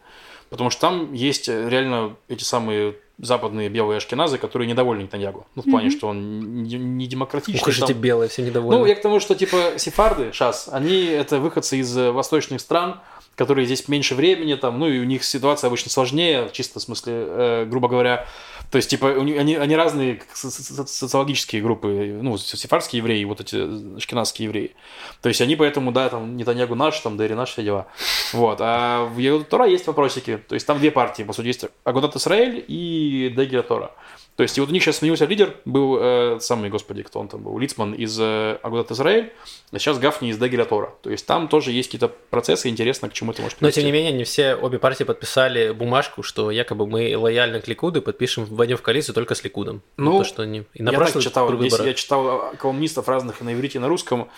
[0.53, 5.47] Потому что там есть реально эти самые западные белые ашкеназы, которые недовольны Нетаньягу.
[5.55, 5.97] Ну, в плане, mm-hmm.
[5.97, 7.73] что он не, демократичный.
[7.73, 7.97] Ух, там...
[7.97, 8.79] белые, все недовольны.
[8.79, 12.99] Ну, я к тому, что, типа, сефарды, сейчас, они это выходцы из восточных стран,
[13.33, 17.13] которые здесь меньше времени, там, ну, и у них ситуация обычно сложнее, чисто в смысле,
[17.15, 18.27] э, грубо говоря,
[18.73, 24.75] то есть, типа, они, они разные социологические группы, ну, сефарские евреи, вот эти шкинадские евреи.
[25.21, 27.85] То есть, они поэтому, да, там, Нетаньягу наш, там, Дери наш, все дела.
[28.31, 28.57] Вот.
[28.61, 30.37] А в Тора есть вопросики.
[30.47, 33.91] То есть, там две партии, по сути, есть Агодат Исраэль и Дегера Тора.
[34.35, 37.27] То есть, и вот у них сейчас сменился лидер, был э, самый, господи, кто он
[37.27, 39.31] там был, Лицман из э, Агудат Израиль,
[39.71, 40.95] а сейчас Гафни из Дагеля Тора.
[41.03, 43.79] То есть, там тоже есть какие-то процессы, интересно, к чему это может привести.
[43.79, 47.67] Но, тем не менее, не все, обе партии подписали бумажку, что якобы мы лояльны к
[47.67, 49.83] Ликуду и подпишем, войдем в коалицию только с Ликудом.
[49.97, 50.63] Ну, то, что они...
[50.73, 53.87] и на я так читал, если я читал колумнистов разных и на иврите, и на
[53.87, 54.29] русском,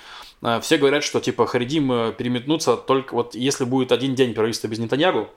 [0.41, 4.67] э, все говорят, что, типа, Харидим э, переметнутся только вот если будет один день правительства
[4.67, 5.29] без Нетаньягу,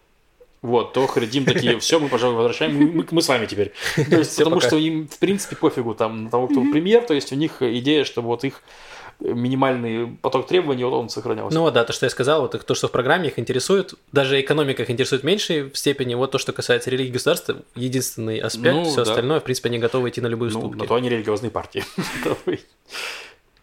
[0.63, 3.73] вот, то Харидим такие, все, мы, пожалуй, возвращаем, мы, мы с вами теперь.
[3.95, 4.69] То есть, потому пока.
[4.69, 8.05] что им, в принципе, пофигу там на того, кто премьер, то есть у них идея,
[8.05, 8.63] чтобы вот их
[9.21, 11.57] минимальный поток требований, вот он сохранялся.
[11.57, 14.83] Ну да, то, что я сказал, вот то, что в программе их интересует, даже экономика
[14.83, 19.05] их интересует в меньшей степени, вот то, что касается религии государства, единственный аспект, ну, все
[19.05, 19.11] да.
[19.11, 20.79] остальное, в принципе, они готовы идти на любые ну, уступки.
[20.79, 21.85] на то они религиозные партии.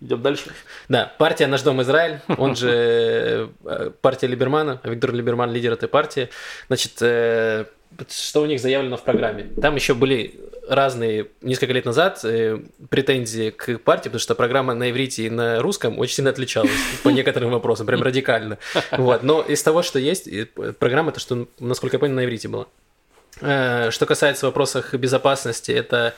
[0.02, 0.52] Идем дальше.
[0.90, 6.30] Да, партия «Наш дом Израиль», он же э, партия Либермана, Виктор Либерман лидер этой партии.
[6.68, 7.66] Значит, э,
[8.10, 9.48] что у них заявлено в программе?
[9.62, 12.60] Там еще были разные, несколько лет назад, э,
[12.90, 16.72] претензии к партии, потому что программа на иврите и на русском очень сильно отличалась
[17.04, 18.58] по некоторым вопросам, прям радикально.
[18.92, 19.24] Вот.
[19.24, 20.28] Но из того, что есть,
[20.78, 22.66] программа, то, что, насколько я понял, на иврите была.
[23.38, 26.16] Что касается вопросов безопасности, это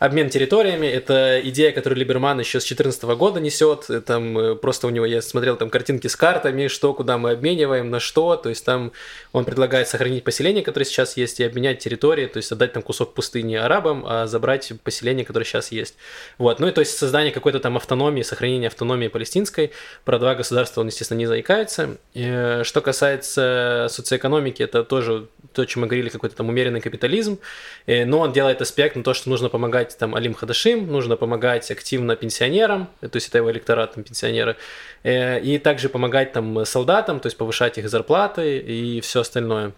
[0.00, 0.86] обмен территориями.
[0.86, 3.88] Это идея, которую Либерман еще с 2014 года несет.
[4.06, 7.90] Там э, просто у него, я смотрел там картинки с картами, что, куда мы обмениваем,
[7.90, 8.36] на что.
[8.36, 8.92] То есть там
[9.32, 13.12] он предлагает сохранить поселение, которое сейчас есть, и обменять территории, то есть отдать там кусок
[13.12, 15.96] пустыни арабам, а забрать поселение, которое сейчас есть.
[16.38, 16.60] Вот.
[16.60, 19.70] Ну и то есть создание какой-то там автономии, сохранение автономии палестинской.
[20.06, 21.98] Про два государства он, естественно, не заикается.
[22.14, 26.80] И, э, что касается социоэкономики, это тоже то, о чем мы говорили, какой-то там умеренный
[26.80, 27.38] капитализм.
[27.86, 31.16] Э, но он делает аспект на то, что нужно помогать помогать там Алим Хадашим, нужно
[31.16, 34.56] помогать активно пенсионерам, то есть это его электорат, там, пенсионеры,
[35.04, 39.72] э, и также помогать там солдатам, то есть повышать их зарплаты и все остальное.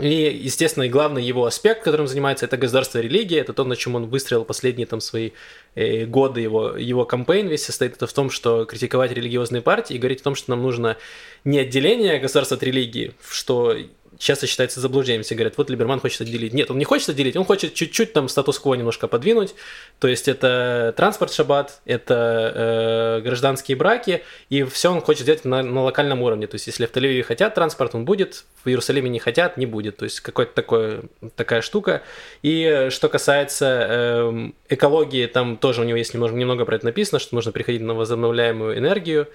[0.00, 3.76] И, естественно, и главный его аспект, которым занимается, это государство и религия, это то, на
[3.76, 5.30] чем он выстроил последние там свои
[5.76, 9.98] э, годы, его, его кампейн весь состоит это в том, что критиковать религиозные партии и
[9.98, 10.96] говорить о том, что нам нужно
[11.44, 13.76] не отделение государства от религии, что
[14.24, 15.22] часто считается заблуждением.
[15.22, 16.54] Все говорят, вот Либерман хочет отделить.
[16.54, 19.54] Нет, он не хочет отделить, он хочет чуть-чуть там статус-кво немножко подвинуть.
[19.98, 25.62] То есть это транспорт шаббат, это э, гражданские браки, и все он хочет сделать на,
[25.62, 26.46] на локальном уровне.
[26.46, 29.98] То есть если в Тель-Авиве хотят транспорт, он будет, в Иерусалиме не хотят, не будет.
[29.98, 31.02] То есть какая-то такое,
[31.36, 32.02] такая штука.
[32.42, 37.18] И что касается э, экологии, там тоже у него есть немного, немного про это написано,
[37.18, 39.28] что нужно приходить на возобновляемую энергию.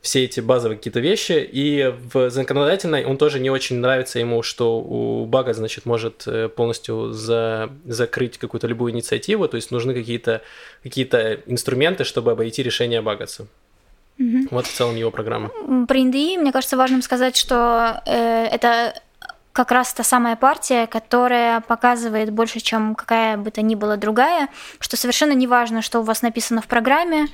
[0.00, 1.48] Все эти базовые какие-то вещи.
[1.52, 6.48] И в законодательной он тоже не очень нравится ему, что у бага, значит, может э,
[6.48, 10.42] полностью за, закрыть какую-то любую инициативу, то есть нужны какие-то
[10.82, 11.06] какие
[11.46, 13.46] инструменты, чтобы обойти решение багаться.
[14.18, 14.48] Угу.
[14.50, 15.50] Вот в целом его программа.
[15.86, 19.00] Про НДИ, мне кажется, важным сказать, что э, это
[19.58, 24.48] как раз та самая партия, которая показывает больше, чем какая бы то ни была другая,
[24.78, 27.26] что совершенно не важно, что у вас написано в программе,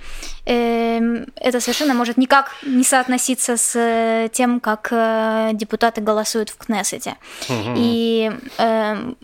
[0.46, 6.56] эм, это совершенно может никак не соотноситься с э, тем, как э, депутаты голосуют в
[6.56, 7.16] Кнессете.
[7.50, 7.74] Угу.
[7.76, 9.18] И эм,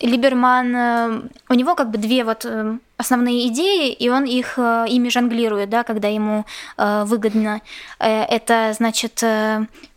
[0.00, 1.20] Либерман, э,
[1.50, 2.44] у него как бы две вот
[2.96, 6.44] основные идеи, и он их ими жонглирует, да, когда ему
[6.76, 7.60] выгодно.
[7.98, 9.24] Это, значит,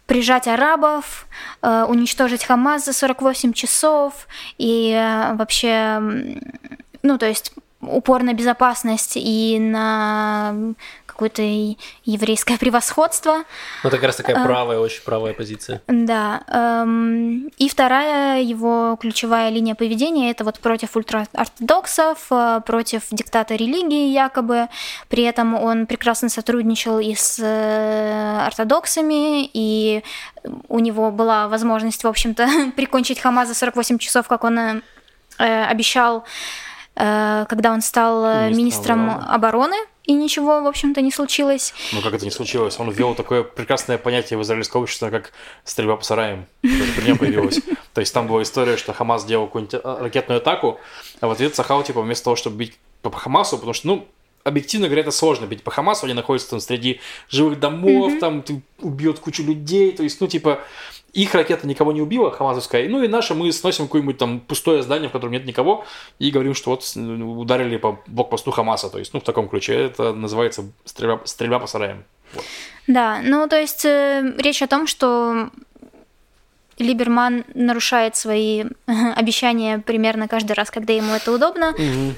[0.05, 1.27] прижать арабов,
[1.61, 4.27] э, уничтожить Хамас за 48 часов
[4.57, 5.99] и э, вообще,
[7.01, 10.55] ну, то есть упор на безопасность и на
[11.15, 11.41] какое-то
[12.03, 13.43] еврейское превосходство.
[13.83, 15.81] Ну, это как раз такая э, правая, очень правая позиция.
[15.87, 16.43] Да.
[16.47, 24.09] Эм, и вторая его ключевая линия поведения– это вот против ультраортодоксов, э, против диктата религии
[24.09, 24.67] якобы.
[25.07, 30.03] При этом он прекрасно сотрудничал и с э, ортодоксами, и
[30.67, 34.83] у него была возможность, в общем-то, прикончить Хамас за 48 часов, как он
[35.37, 36.25] обещал
[36.97, 39.75] когда он стал министром, министром обороны.
[39.75, 39.75] обороны
[40.05, 41.73] и ничего, в общем-то, не случилось.
[41.91, 42.79] Ну, как это не случилось?
[42.79, 45.31] Он ввел такое прекрасное понятие в израильском обществе, как
[45.63, 46.45] стрельба по сараям.
[46.63, 47.59] Это при нем появилось.
[47.93, 50.79] То есть там была история, что Хамас сделал какую-нибудь а, ракетную атаку,
[51.21, 54.07] а в ответ Сахал, типа, вместо того, чтобы бить по Хамасу, потому что, ну,
[54.45, 58.19] объективно говоря, это сложно бить по Хамасу, они находятся там среди живых домов, mm-hmm.
[58.19, 60.61] там ты убьет кучу людей, то есть, ну, типа,
[61.13, 65.09] их ракета никого не убила, хамазовская, ну и наша мы сносим какое-нибудь там пустое здание,
[65.09, 65.85] в котором нет никого,
[66.19, 69.75] и говорим, что вот ударили по блокпосту Хамаса, то есть, ну, в таком ключе.
[69.75, 72.03] Это называется стрельба, стрельба по сараям.
[72.33, 72.43] Вот.
[72.87, 75.49] Да, ну, то есть э, речь о том, что
[76.77, 78.65] Либерман нарушает свои
[79.15, 81.69] обещания примерно каждый раз, когда ему это удобно.
[81.69, 82.15] Угу.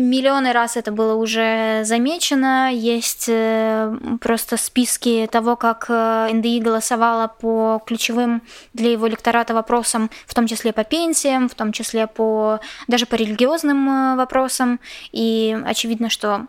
[0.00, 2.70] Миллионы раз это было уже замечено.
[2.72, 8.42] Есть э, просто списки того, как э, НДИ голосовала по ключевым
[8.72, 13.14] для его электората вопросам, в том числе по пенсиям, в том числе по даже по
[13.14, 14.80] религиозным вопросам.
[15.12, 16.46] И очевидно, что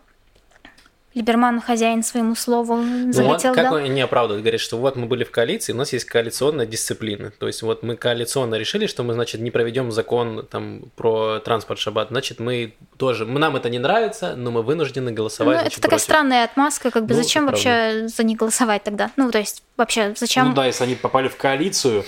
[1.15, 2.75] Либерман хозяин своему слову
[3.11, 3.73] залетел, ну, как да?
[3.73, 7.31] он не оправдывает, говорит, что вот мы были в коалиции, у нас есть коалиционная дисциплина.
[7.39, 11.79] То есть вот мы коалиционно решили, что мы, значит, не проведем закон там про транспорт
[11.79, 15.55] шаббат, значит, мы тоже, нам это не нравится, но мы вынуждены голосовать.
[15.55, 16.03] Ну, значит, это такая против.
[16.03, 19.09] странная отмазка, как бы ну, зачем вообще за них голосовать тогда?
[19.15, 20.49] Ну, то есть вообще зачем?
[20.49, 22.03] Ну да, если они попали в коалицию,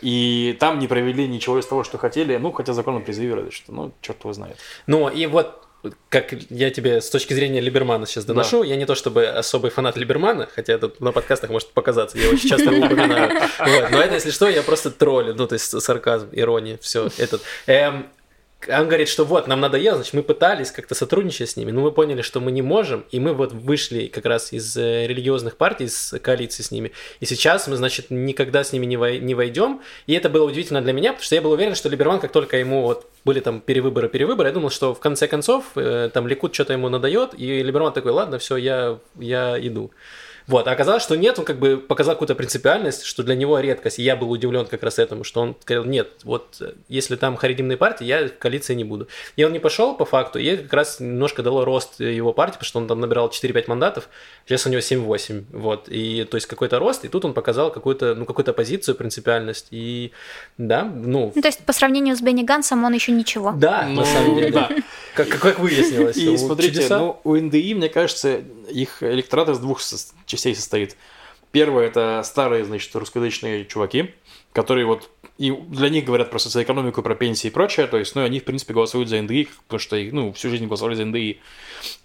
[0.00, 3.92] и там не провели ничего из того, что хотели, ну, хотя законно призывировали, что, ну,
[4.00, 4.56] черт его знает.
[4.86, 5.65] Ну, и вот
[6.08, 8.68] как я тебе с точки зрения Либермана сейчас доношу, да.
[8.68, 12.48] я не то чтобы особый фанат Либермана, хотя это на подкастах может показаться, я очень
[12.48, 13.30] часто его упоминаю.
[13.90, 17.42] Но это, если что, я просто троллю, ну, то есть сарказм, ирония, все этот.
[17.66, 18.06] Эм,
[18.68, 21.92] он говорит, что вот, нам надоело, значит, мы пытались как-то сотрудничать с ними, но мы
[21.92, 25.84] поняли, что мы не можем, и мы вот вышли как раз из э, религиозных партий,
[25.84, 30.14] из коалиции с ними, и сейчас мы, значит, никогда с ними не, не войдем, и
[30.14, 32.82] это было удивительно для меня, потому что я был уверен, что Либерман, как только ему
[32.82, 36.72] вот были там перевыборы, перевыборы, я думал, что в конце концов э, там Ликут что-то
[36.72, 39.90] ему надает, и Либерман такой, ладно, все, я, я иду.
[40.46, 43.98] Вот, а оказалось, что нет, он как бы показал какую-то принципиальность, что для него редкость.
[43.98, 47.76] И я был удивлен как раз этому, что он сказал, нет, вот если там харидимные
[47.76, 49.08] партии, я в коалиции не буду.
[49.34, 52.66] И он не пошел по факту, и как раз немножко дало рост его партии, потому
[52.66, 54.08] что он там набирал 4-5 мандатов,
[54.46, 55.88] сейчас у него 7-8, вот.
[55.88, 60.12] И то есть какой-то рост, и тут он показал какую-то, ну, какую-то позицию, принципиальность, и
[60.58, 61.32] да, ну...
[61.34, 63.52] Ну, то есть по сравнению с Бенни Гансом он еще ничего.
[63.52, 64.68] Да, ну, на самом деле, да.
[65.16, 66.16] Как, как выяснилось.
[66.18, 69.80] И смотрите, ну, у НДИ, мне кажется, их электорат из двух
[70.26, 70.96] частей состоит.
[71.50, 74.14] Первое– это старые, значит, русскоязычные чуваки,
[74.52, 78.24] которые вот и для них говорят про социоэкономику, про пенсии и прочее, то есть, ну,
[78.24, 81.40] они, в принципе, голосуют за НДИ, потому что, ну, всю жизнь голосовали за НДИ.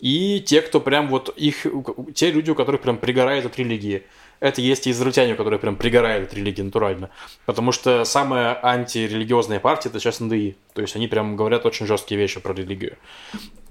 [0.01, 1.65] И те, кто прям вот их,
[2.13, 4.03] те люди, у которых прям пригорает от религии.
[4.41, 7.11] Это есть и израильтяне, которые прям пригорают от религии натурально.
[7.45, 10.57] Потому что самая антирелигиозная партия это сейчас НДИ.
[10.73, 12.97] То есть они прям говорят очень жесткие вещи про религию.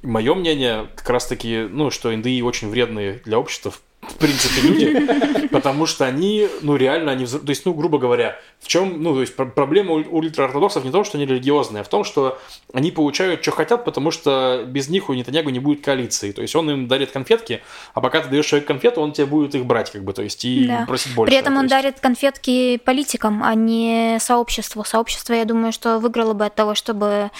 [0.03, 3.83] Мое мнение как раз таки, ну, что НДИ очень вредные для общества в
[4.15, 9.03] принципе, люди, потому что они, ну, реально, они, то есть, ну, грубо говоря, в чем,
[9.03, 12.05] ну, то есть, проблема у ультраортодоксов не в том, что они религиозные, а в том,
[12.05, 12.39] что
[12.73, 16.57] они получают, что хотят, потому что без них у Нетаньягу не будет коалиции, то есть,
[16.57, 17.63] он им дарит конфетки,
[17.95, 20.45] а пока ты даешь человеку конфету, он тебе будет их брать, как бы, то есть,
[20.45, 20.85] и да.
[20.87, 21.31] просить больше.
[21.31, 21.71] При этом он есть...
[21.71, 24.85] дарит конфетки политикам, а не сообществу.
[24.85, 27.31] Сообщество, я думаю, что выиграло бы от того, чтобы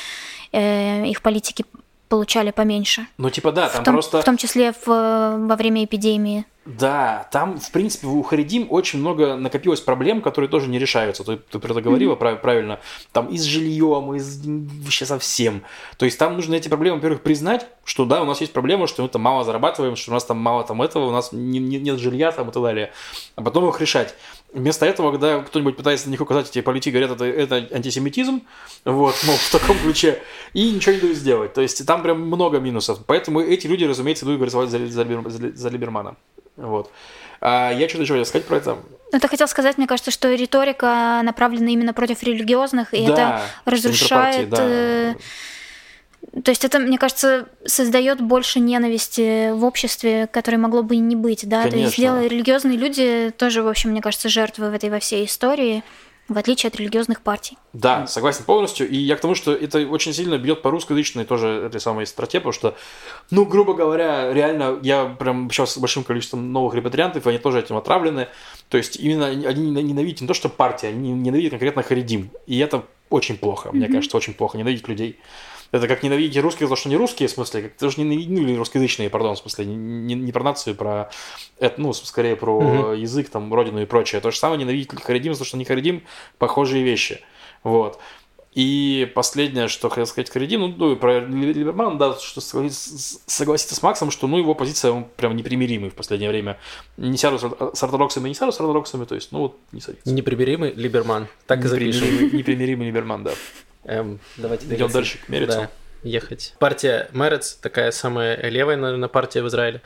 [0.53, 1.65] э, их политики
[2.11, 3.07] получали поменьше.
[3.17, 4.21] Ну, типа, да, там в том, просто...
[4.21, 6.45] В том числе в, во время эпидемии.
[6.79, 11.25] Да, там, в принципе, у Харидим очень много накопилось проблем, которые тоже не решаются.
[11.25, 12.37] Ты, ты про это говорила mm-hmm.
[12.37, 12.81] правильно.
[13.13, 15.63] Там и с жильем, и с вообще совсем.
[15.97, 19.03] То есть там нужно эти проблемы, во-первых, признать, что да, у нас есть проблема, что
[19.03, 21.79] мы там мало зарабатываем, что у нас там мало там этого, у нас не, не,
[21.79, 22.93] нет жилья там и так далее.
[23.35, 24.15] А потом их решать.
[24.53, 28.43] Вместо этого, когда кто-нибудь пытается на них указать, эти политики говорят, это, это антисемитизм,
[28.85, 30.21] вот, мол, в таком ключе,
[30.55, 31.53] и ничего не дают сделать.
[31.53, 33.01] То есть там прям много минусов.
[33.07, 36.17] Поэтому эти люди, разумеется, идут голосовать за, за, за, за Либермана.
[36.61, 36.91] Вот.
[37.41, 38.79] А я что-то еще хотел сказать про это.
[39.13, 43.43] Ну, ты хотел сказать, мне кажется, что риторика направлена именно против религиозных, и да, это
[43.65, 44.51] разрушает...
[44.51, 44.59] Да.
[44.61, 45.15] Э,
[46.45, 51.17] то есть это, мне кажется, создает больше ненависти в обществе, которой могло бы и не
[51.17, 51.63] быть, да.
[51.63, 51.79] Конечно.
[51.79, 55.25] То есть дело, религиозные люди тоже, в общем, мне кажется, жертвы в этой во всей
[55.25, 55.83] истории
[56.31, 57.59] в отличие от религиозных партий.
[57.73, 58.89] Да, согласен полностью.
[58.89, 62.39] И я к тому, что это очень сильно бьет по русскоязычной тоже этой самой строте,
[62.39, 62.77] потому что,
[63.31, 67.77] ну, грубо говоря, реально, я прям общался с большим количеством новых репатриантов, они тоже этим
[67.77, 68.29] отравлены.
[68.69, 72.31] То есть именно они ненавидят не то, что партия, они ненавидят конкретно Харидим.
[72.47, 73.77] И это очень плохо, mm-hmm.
[73.77, 75.19] мне кажется, очень плохо ненавидеть людей.
[75.73, 78.57] Это как ненавидеть русских за что не русские, в смысле, как тоже не ну, или
[78.57, 81.11] русскоязычные, пардон, в смысле, не, не про нацию, про,
[81.59, 82.93] это, ну, скорее про угу.
[82.93, 84.21] язык, там, родину и прочее.
[84.21, 86.03] То же самое ненавидеть харидим, за то, что не харидим,
[86.39, 87.21] похожие вещи.
[87.63, 88.01] Вот.
[88.53, 94.11] И последнее, что хотел сказать Харидим, ну, ну, про Либермана, да, что согласиться, с Максом,
[94.11, 96.59] что, ну, его позиция он прям непримиримый в последнее время.
[96.97, 100.13] Не сяду с ортодоксами, не сяду с ортодоксами, то есть, ну, вот, не садится.
[100.13, 102.37] Непримиримый Либерман, так и запишем.
[102.37, 103.33] Непримиримый Либерман, да.
[103.85, 105.53] Эм, давайте Идем дальше к Мерицу.
[105.53, 105.71] Да,
[106.03, 106.55] ехать.
[106.59, 109.81] Партия Мерец, такая самая левая, наверное, партия в Израиле.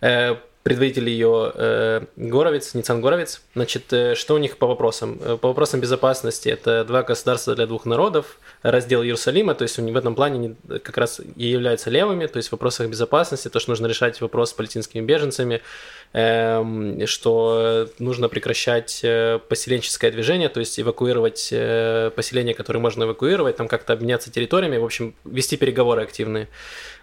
[0.00, 0.36] Э,
[0.66, 3.40] предводитель ее э, Горовец, Ницан Горовец.
[3.54, 5.16] Значит, э, что у них по вопросам?
[5.22, 9.92] Э, по вопросам безопасности это два государства для двух народов, раздел Иерусалима, то есть они
[9.92, 13.70] в этом плане как раз и являются левыми, то есть в вопросах безопасности, то, что
[13.70, 15.62] нужно решать вопрос с палестинскими беженцами,
[16.12, 23.68] что нужно прекращать э, поселенческое движение, то есть эвакуировать э, поселения, которые можно эвакуировать, там
[23.68, 26.48] как-то обменяться территориями, в общем, вести переговоры активные.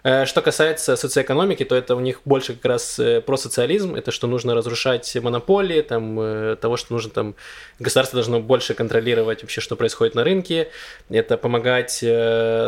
[0.02, 4.26] Э, что касается социоэкономики, то это у них больше как раз про социализм, это что
[4.26, 7.34] нужно разрушать монополии, там, того, что нужно там,
[7.78, 10.68] государство должно больше контролировать вообще, что происходит на рынке,
[11.08, 12.04] это помогать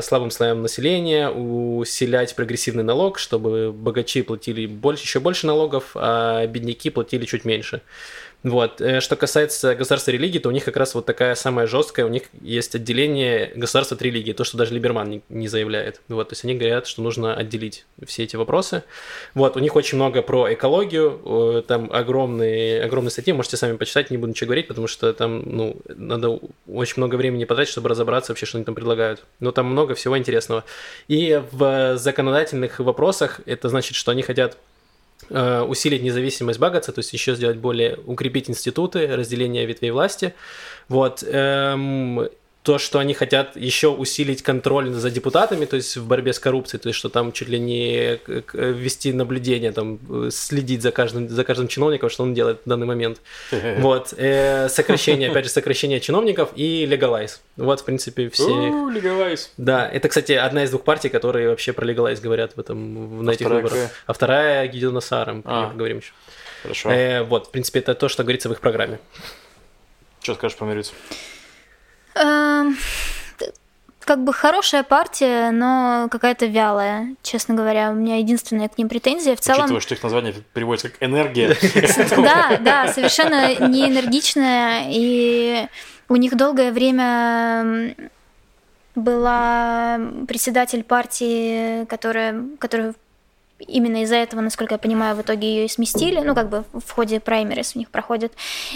[0.04, 6.90] слабым слоям населения, усилять прогрессивный налог, чтобы богачи платили больше, еще больше налогов, а бедняки
[6.90, 7.82] платили чуть меньше.
[8.46, 8.80] Вот.
[8.80, 12.08] Э, что касается государства религии, то у них как раз вот такая самая жесткая, у
[12.08, 16.00] них есть отделение государства от религии, то, что даже Либерман не, заявляет.
[16.06, 16.28] Вот.
[16.28, 18.84] То есть они говорят, что нужно отделить все эти вопросы.
[19.34, 19.56] Вот.
[19.56, 24.30] У них очень много про экологию, там огромные, огромные статьи, можете сами почитать, не буду
[24.30, 26.38] ничего говорить, потому что там, ну, надо
[26.68, 29.24] очень много времени потратить, чтобы разобраться вообще, что они там предлагают.
[29.40, 30.62] Но там много всего интересного.
[31.08, 34.75] И в законодательных вопросах это значит, что они хотят Э,
[35.30, 40.34] усилить независимость Багаца, то есть еще сделать более, укрепить институты, разделение ветвей власти.
[40.88, 41.22] Вот.
[42.66, 46.80] То, что они хотят еще усилить контроль за депутатами, то есть в борьбе с коррупцией,
[46.80, 48.18] то есть что там чуть ли не
[48.52, 50.00] вести наблюдение, там
[50.32, 53.20] следить за каждым, за каждым чиновником, что он делает в данный момент.
[53.78, 54.14] Вот.
[54.16, 57.40] Э, сокращение, опять же, сокращение чиновников и легалайз.
[57.56, 58.90] Вот, в принципе, все.
[58.90, 59.52] Легалайз.
[59.56, 63.30] Да, это, кстати, одна из двух партий, которые вообще про легалайз говорят в этом, на
[63.30, 63.90] а этих выборах.
[64.06, 65.68] А вторая Гидеона Саром, а.
[65.68, 66.12] поговорим еще.
[66.62, 66.90] Хорошо.
[66.90, 68.98] Э, вот, в принципе, это то, что говорится в их программе.
[70.20, 70.92] Что скажешь по Мирицу?
[72.16, 72.76] Эм,
[74.06, 77.90] как бы хорошая партия, но какая-то вялая, честно говоря.
[77.90, 79.34] У меня единственная к ним претензия.
[79.34, 79.62] В целом...
[79.62, 81.56] Учитывая, что их название переводится как энергия.
[82.16, 84.84] Да, да, совершенно не энергичная.
[84.90, 85.66] И
[86.08, 87.96] у них долгое время
[88.94, 92.94] была председатель партии, которая, которая
[93.58, 96.90] именно из-за этого, насколько я понимаю, в итоге ее и сместили, ну, как бы в
[96.90, 98.32] ходе праймерис у них проходит.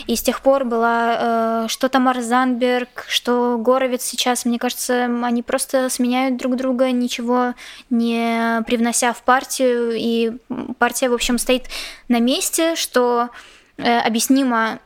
[0.06, 5.42] И с тех пор была э, что Тамар Занберг, что Горовец сейчас, мне кажется, они
[5.42, 7.54] просто сменяют друг друга, ничего
[7.90, 10.32] не привнося в партию, и
[10.78, 11.64] партия, в общем, стоит
[12.08, 13.28] на месте, что
[13.76, 14.78] э, объяснимо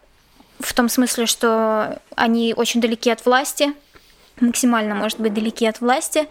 [0.61, 3.73] в том смысле, что они очень далеки от власти,
[4.41, 6.27] максимально, может быть, далеки от власти,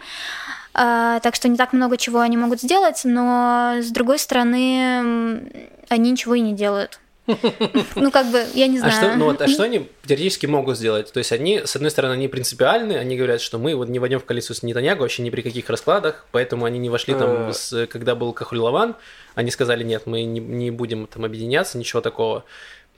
[0.74, 5.50] так что не так много чего они могут сделать, но с другой стороны,
[5.88, 7.00] они ничего и не делают.
[7.94, 8.92] Ну, как бы, я не знаю.
[8.92, 11.12] А что, ну, вот, а что они теоретически могут сделать?
[11.12, 14.20] То есть они, с одной стороны, они принципиальны, они говорят, что мы вот не войдем
[14.20, 17.52] в коалицию с Нетаньягу вообще ни при каких раскладах, поэтому они не вошли там, э.
[17.52, 18.96] с, когда был Кахуль Лаван,
[19.34, 22.44] они сказали, нет, мы не, не будем там объединяться, ничего такого.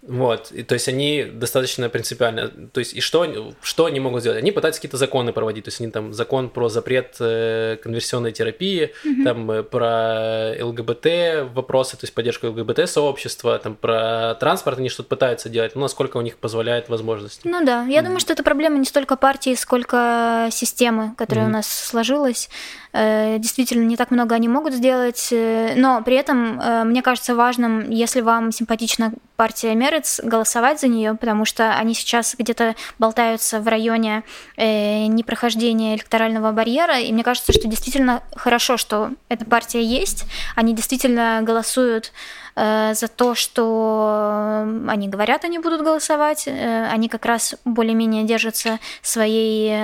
[0.06, 4.38] Вот, и, то есть они достаточно принципиально, то есть и что, что они могут сделать?
[4.38, 8.92] Они пытаются какие-то законы проводить, то есть они там закон про запрет э, конверсионной терапии,
[9.04, 9.24] mm-hmm.
[9.24, 15.48] там э, про ЛГБТ вопросы, то есть поддержку ЛГБТ-сообщества, там про транспорт они что-то пытаются
[15.48, 17.40] делать, ну, насколько у них позволяет возможности.
[17.44, 18.02] Ну да, я mm-hmm.
[18.04, 21.48] думаю, что это проблема не столько партии, сколько системы, которая mm-hmm.
[21.48, 22.48] у нас сложилась.
[22.92, 27.34] Э, действительно, не так много они могут сделать, э, но при этом э, мне кажется
[27.34, 33.60] важным, если вам симпатична партия Мерец, голосовать за нее, потому что они сейчас где-то болтаются
[33.60, 34.22] в районе
[34.56, 41.40] непрохождения электорального барьера, и мне кажется, что действительно хорошо, что эта партия есть, они действительно
[41.42, 42.12] голосуют
[42.56, 46.48] за то, что они говорят, они будут голосовать.
[46.48, 49.78] Они как раз более-менее держатся своей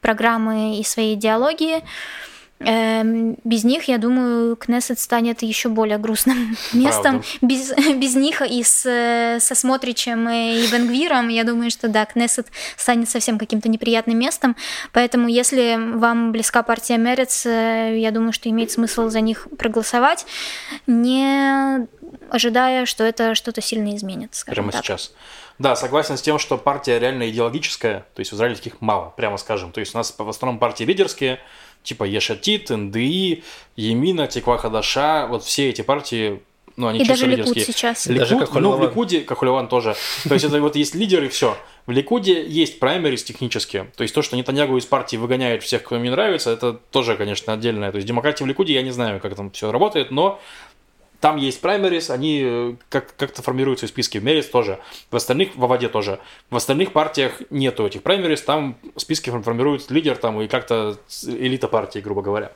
[0.00, 1.76] программы и своей идеологии.
[1.76, 1.84] Эм,
[2.60, 7.22] без них, я думаю, Кнессет станет еще более грустным местом.
[7.40, 13.08] Без, без них и с, со Смотричем и Бенгвиром, я думаю, что да, Кнессет станет
[13.08, 14.56] совсем каким-то неприятным местом.
[14.92, 20.26] Поэтому, если вам близка партия Мерец, э, я думаю, что имеет смысл за них проголосовать,
[20.86, 21.86] не
[22.30, 24.34] ожидая, что это что-то сильно изменит.
[24.46, 24.84] Прямо так.
[24.84, 25.12] сейчас.
[25.58, 29.36] Да, согласен с тем, что партия реально идеологическая, то есть в Израиле таких мало, прямо
[29.36, 29.72] скажем.
[29.72, 31.38] То есть у нас в основном партии лидерские,
[31.82, 33.42] типа Ешатит, НДИ,
[33.76, 36.40] Емина, Теква Хадаша, вот все эти партии
[36.76, 37.60] ну, они и даже лидерские.
[37.60, 38.06] Ликуд сейчас.
[38.06, 39.96] Ликуд, даже как ну, в Ликуде, как Хулеван тоже.
[40.26, 41.56] То есть это вот есть лидеры, все.
[41.86, 43.90] В Ликуде есть праймерис технические.
[43.96, 47.16] То есть то, что Нетаньягу из партии выгоняет всех, кто им не нравится, это тоже,
[47.16, 47.90] конечно, отдельное.
[47.90, 50.40] То есть демократия в Ликуде, я не знаю, как там все работает, но
[51.20, 54.20] там есть праймерис, они э, как- как-то формируются в списке.
[54.20, 54.80] В Мерис тоже.
[55.10, 56.18] В остальных, в воде тоже.
[56.48, 61.98] В остальных партиях нету этих праймерис, там списки формирует лидер там и как-то элита партии,
[61.98, 62.52] грубо говоря.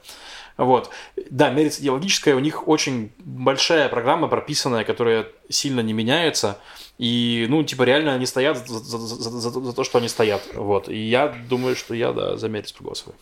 [0.57, 0.91] Вот.
[1.31, 6.59] Да, Мерец идеологическая, у них очень большая программа прописанная, которая сильно не меняется.
[6.97, 10.43] И, ну, типа, реально они стоят за, за, за, за, за то, что они стоят.
[10.55, 10.89] Вот.
[10.89, 13.17] И я думаю, что я, да, за Мерец проголосую.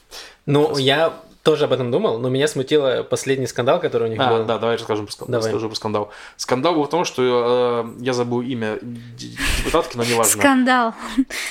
[0.45, 4.31] Ну, я тоже об этом думал, но меня смутило последний скандал, который у них а,
[4.31, 4.45] был.
[4.45, 5.49] Да, давай расскажем про, давай.
[5.49, 6.11] расскажу про скандал.
[6.37, 10.41] Скандал был в том, что э, я забыл имя депутатки, но неважно.
[10.41, 10.95] Скандал.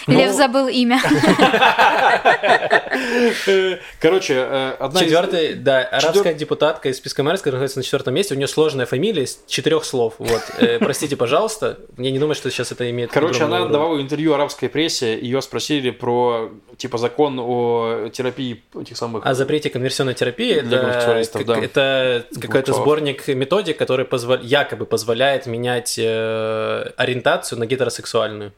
[0.07, 0.17] Ну...
[0.17, 1.01] Лев забыл имя.
[3.99, 5.59] Короче, э, одна Четвертая, из...
[5.59, 6.33] да, арабская Четвер...
[6.35, 9.83] депутатка из списка мэров, которая находится на четвертом месте, у нее сложная фамилия из четырех
[9.83, 10.13] слов.
[10.19, 13.11] Вот, э, простите, пожалуйста, мне не думаю, что сейчас это имеет.
[13.11, 13.71] Короче, она роль.
[13.71, 19.25] давала интервью арабской прессе, ее спросили про типа закон о терапии этих самых.
[19.25, 20.53] О запрете конверсионной терапии.
[20.53, 21.59] Это, как, да.
[21.59, 24.37] это какой-то сборник методик, который позвол...
[24.41, 28.53] якобы позволяет менять э, ориентацию на гетеросексуальную.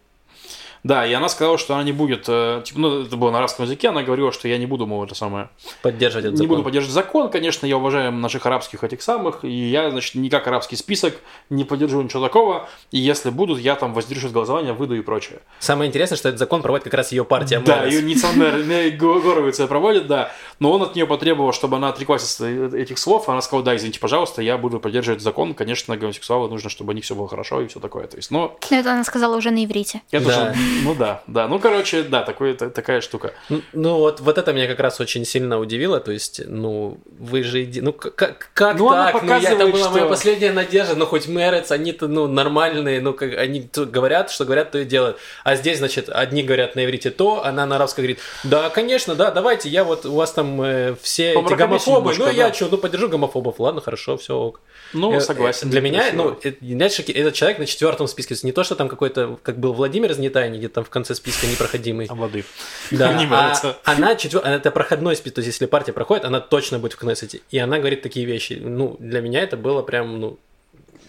[0.84, 3.64] Да, и она сказала, что она не будет, э, типа, ну, это было на арабском
[3.64, 5.49] языке, она говорила, что я не буду, мол, это самое...
[5.81, 6.49] Поддерживать этот Не закон.
[6.49, 10.76] буду поддерживать закон, конечно, я уважаю наших арабских этих самых, и я, значит, никак арабский
[10.76, 11.15] список
[11.49, 15.39] не поддержу ничего такого, и если будут, я там воздержусь от голосования, выйду и прочее.
[15.60, 17.60] Самое интересное, что этот закон проводит как раз ее партия.
[17.60, 22.73] Да, ее Ницанер Горовица проводит, да, но он от нее потребовал, чтобы она отреклась от
[22.73, 26.91] этих слов, она сказала, да, извините, пожалуйста, я буду поддерживать закон, конечно, гомосексуалы нужно, чтобы
[26.91, 28.57] у них все было хорошо и все такое, то есть, но...
[28.69, 30.01] Это она сказала уже на иврите.
[30.11, 30.53] Это да.
[30.53, 33.34] Же, ну да, да, ну, короче, да, такой, такая штука.
[33.74, 36.00] Ну, вот, вот это меня как раз очень сильно удивило.
[36.00, 37.68] То есть, ну, вы же...
[37.76, 39.22] Ну, как, как ну, так?
[39.24, 39.91] Ну, я, это была что...
[39.91, 40.95] моя последняя надежда.
[40.95, 43.02] Ну, хоть Мэрец, они-то, ну, нормальные.
[43.02, 45.18] Ну, как, они говорят, что говорят, то и делают.
[45.44, 49.32] А здесь, значит, одни говорят на иврите то, она на арабском говорит, да, конечно, да,
[49.32, 52.14] давайте, я вот, у вас там э, все эти гомофобы.
[52.18, 52.32] Ну, да.
[52.32, 53.60] я что, ну, поддержу гомофобов.
[53.60, 54.62] Ладно, хорошо, все ок.
[54.94, 55.70] Ну, э, согласен.
[55.70, 58.36] Для меня, ну, этот человек на четвертом списке.
[58.44, 60.18] Не то, что там какой-то, как был Владимир из
[60.64, 62.07] Нетайни, где там в конце списка непроходимый.
[62.10, 62.45] А воды.
[62.91, 63.14] Да.
[63.19, 63.53] Не а
[63.84, 65.35] она четвертая, это проходной список.
[65.35, 67.41] То есть, если партия проходит, она точно будет в Кнессете.
[67.52, 68.60] И она говорит такие вещи.
[68.61, 70.38] Ну, для меня это было прям, ну,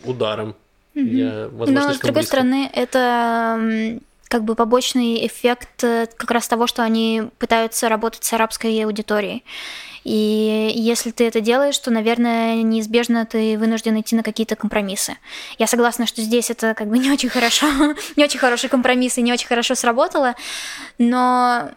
[0.05, 0.55] ударом.
[0.95, 2.37] Я, возможно, Но, с другой близко.
[2.37, 3.99] стороны, это
[4.29, 9.45] как бы побочный эффект э, как раз того, что они пытаются работать с арабской аудиторией.
[10.05, 15.17] И если ты это делаешь, то, наверное, неизбежно ты вынужден идти на какие-то компромиссы.
[15.59, 17.67] Я согласна, что здесь это как бы не очень хорошо,
[18.17, 20.35] не очень хороший компромисс и не очень хорошо сработало,
[20.99, 21.71] но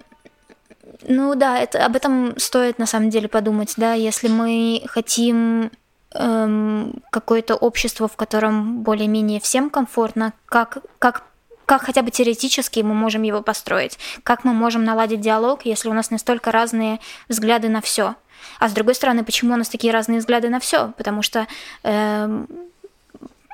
[1.07, 5.71] ну да, это, об этом стоит на самом деле подумать, да, если мы хотим
[6.13, 11.23] эм, какое-то общество, в котором более-менее всем комфортно, как, как
[11.67, 15.93] как хотя бы теоретически мы можем его построить, как мы можем наладить диалог, если у
[15.93, 18.15] нас настолько разные взгляды на все.
[18.59, 20.93] А с другой стороны, почему у нас такие разные взгляды на все?
[20.97, 21.45] Потому что
[21.83, 22.45] э,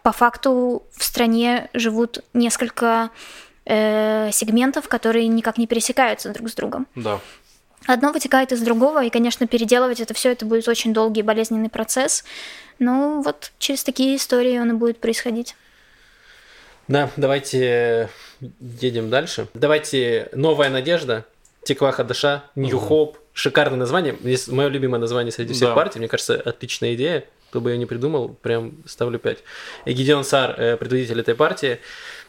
[0.04, 3.10] по факту в стране живут несколько
[3.66, 6.86] э, сегментов, которые никак не пересекаются друг с другом.
[6.94, 7.20] Да.
[7.88, 11.70] Одно вытекает из другого, и, конечно, переделывать это все это будет очень долгий и болезненный
[11.70, 12.24] процесс.
[12.78, 15.56] Ну, вот через такие истории он и будет происходить.
[16.88, 18.10] Да, давайте
[18.60, 19.48] едем дальше.
[19.54, 21.26] Давайте «Новая надежда»,
[21.64, 23.18] «Теква Хадаша», «Нью Хоп».
[23.34, 24.16] Шикарное название.
[24.48, 25.76] Мое любимое название среди всех Да.
[25.76, 25.98] партий.
[25.98, 27.24] Мне кажется, отличная идея.
[27.50, 29.40] Кто бы ее не придумал, прям ставлю 5.
[29.86, 31.80] И Гидеон Сар, э, предводитель этой партии.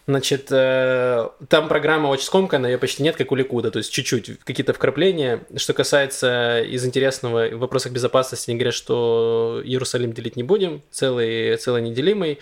[0.06, 4.38] Значит, э, там программа очень скомканная, ее почти нет, как у Ликуда, то есть чуть-чуть,
[4.44, 5.40] какие-то вкрапления.
[5.56, 11.56] Что касается из интересного в вопросах безопасности, они говорят, что Иерусалим делить не будем, целый,
[11.56, 12.38] целый неделимый.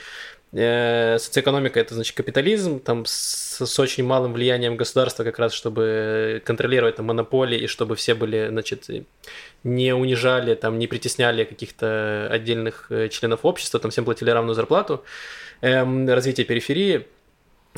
[0.54, 6.42] Э, Социоэкономика это значит капитализм, там с, с очень малым влиянием государства как раз, чтобы
[6.44, 8.86] контролировать там монополии и чтобы все были, значит,
[9.64, 15.04] не унижали, там, не притесняли каких-то отдельных э, членов общества, там всем платили равную зарплату.
[15.62, 17.06] Эм, развитие периферии.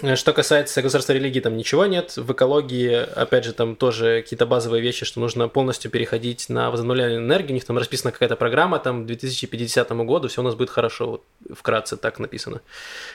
[0.02, 2.16] Э, Что касается государства религии, там ничего нет.
[2.16, 7.20] В экологии, опять же, там тоже какие-то базовые вещи, что нужно полностью переходить на возобновляемую
[7.20, 7.50] энергию.
[7.50, 11.06] У них там расписана какая-то программа, там, к 2050 году все у нас будет хорошо.
[11.06, 11.22] Вот,
[11.56, 12.60] вкратце так написано.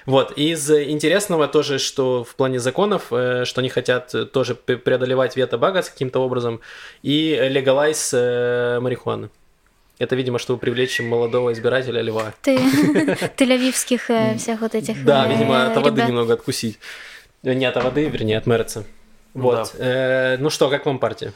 [0.05, 0.31] Вот.
[0.37, 6.19] Из интересного тоже, что в плане законов, э, что они хотят тоже преодолевать вето-багас каким-то
[6.19, 6.61] образом
[7.03, 9.29] и легалайз э, марихуаны.
[9.99, 12.33] Это, видимо, чтобы привлечь молодого избирателя льва.
[12.41, 12.55] Ты
[13.35, 16.79] тель-авивских э, всех вот этих Да, э, видимо, от воды немного откусить.
[17.43, 18.85] Э, Не от воды, вернее, от Мерца.
[19.33, 19.75] Вот.
[19.77, 21.33] Э, Ну что, как вам партия?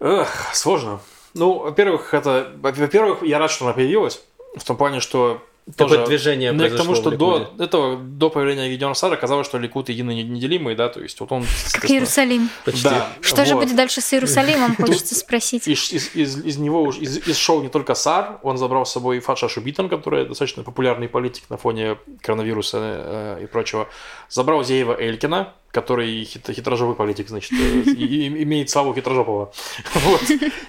[0.00, 1.00] Эх, сложно.
[1.34, 2.52] Ну, во-первых, это...
[2.56, 4.22] Во-первых, я рад, что она появилась.
[4.56, 5.46] В том плане, что
[5.76, 9.88] тоже- движение Ну, к тому, что до этого, до появления Гедеона Сара казалось, что Ликут
[9.88, 11.44] единый не- неделимый, да, то есть вот он...
[11.72, 12.48] Как Иерусалим.
[12.64, 12.84] Почти.
[12.84, 13.64] Да, Что же вот.
[13.64, 15.66] будет дальше с Иерусалимом, хочется спросить.
[15.66, 18.92] Из, из, из, из него уж из, из шоу не только Сар, он забрал с
[18.92, 23.88] собой и Фаша Шубитан, который достаточно популярный политик на фоне коронавируса э, и прочего.
[24.28, 29.52] Забрал Зеева Элькина, который хит- хитрожопый политик, значит, э, и- имеет славу хитрожопого.
[29.94, 30.22] Вот.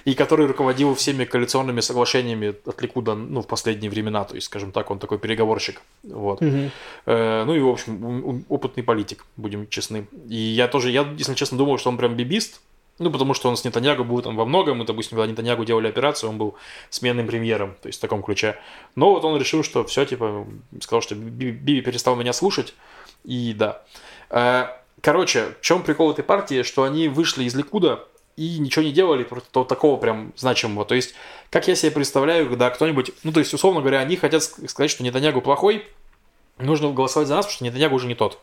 [0.04, 4.24] И который руководил всеми коалиционными соглашениями от Ликуда ну, в последние времена.
[4.24, 5.80] То есть, скажем так, он такой переговорщик.
[6.04, 6.40] Вот.
[6.40, 6.70] Мгм.
[7.06, 10.06] Э, Ну и, в общем, опытный политик, будем честны.
[10.28, 12.60] И я тоже, я, если честно, думал, что он прям бибист,
[13.00, 15.86] ну, потому что он с Нетаньягу был там во многом, и, допустим, когда Нетаньягу делали
[15.88, 16.54] операцию, он был
[16.90, 18.56] сменным премьером, то есть в таком ключе.
[18.96, 20.44] Но вот он решил, что все, типа,
[20.82, 22.74] сказал, что Би- Биби перестал меня слушать,
[23.24, 23.82] и да.
[25.00, 28.04] Короче, в чем прикол этой партии, что они вышли из Ликуда
[28.36, 30.84] и ничего не делали просто то- такого прям значимого.
[30.84, 31.14] То есть,
[31.50, 34.90] как я себе представляю, когда кто-нибудь, ну, то есть, условно говоря, они хотят ск- сказать,
[34.90, 35.86] что Нетаньягу плохой,
[36.58, 38.38] нужно голосовать за нас, потому что Нетаньягу уже не тот.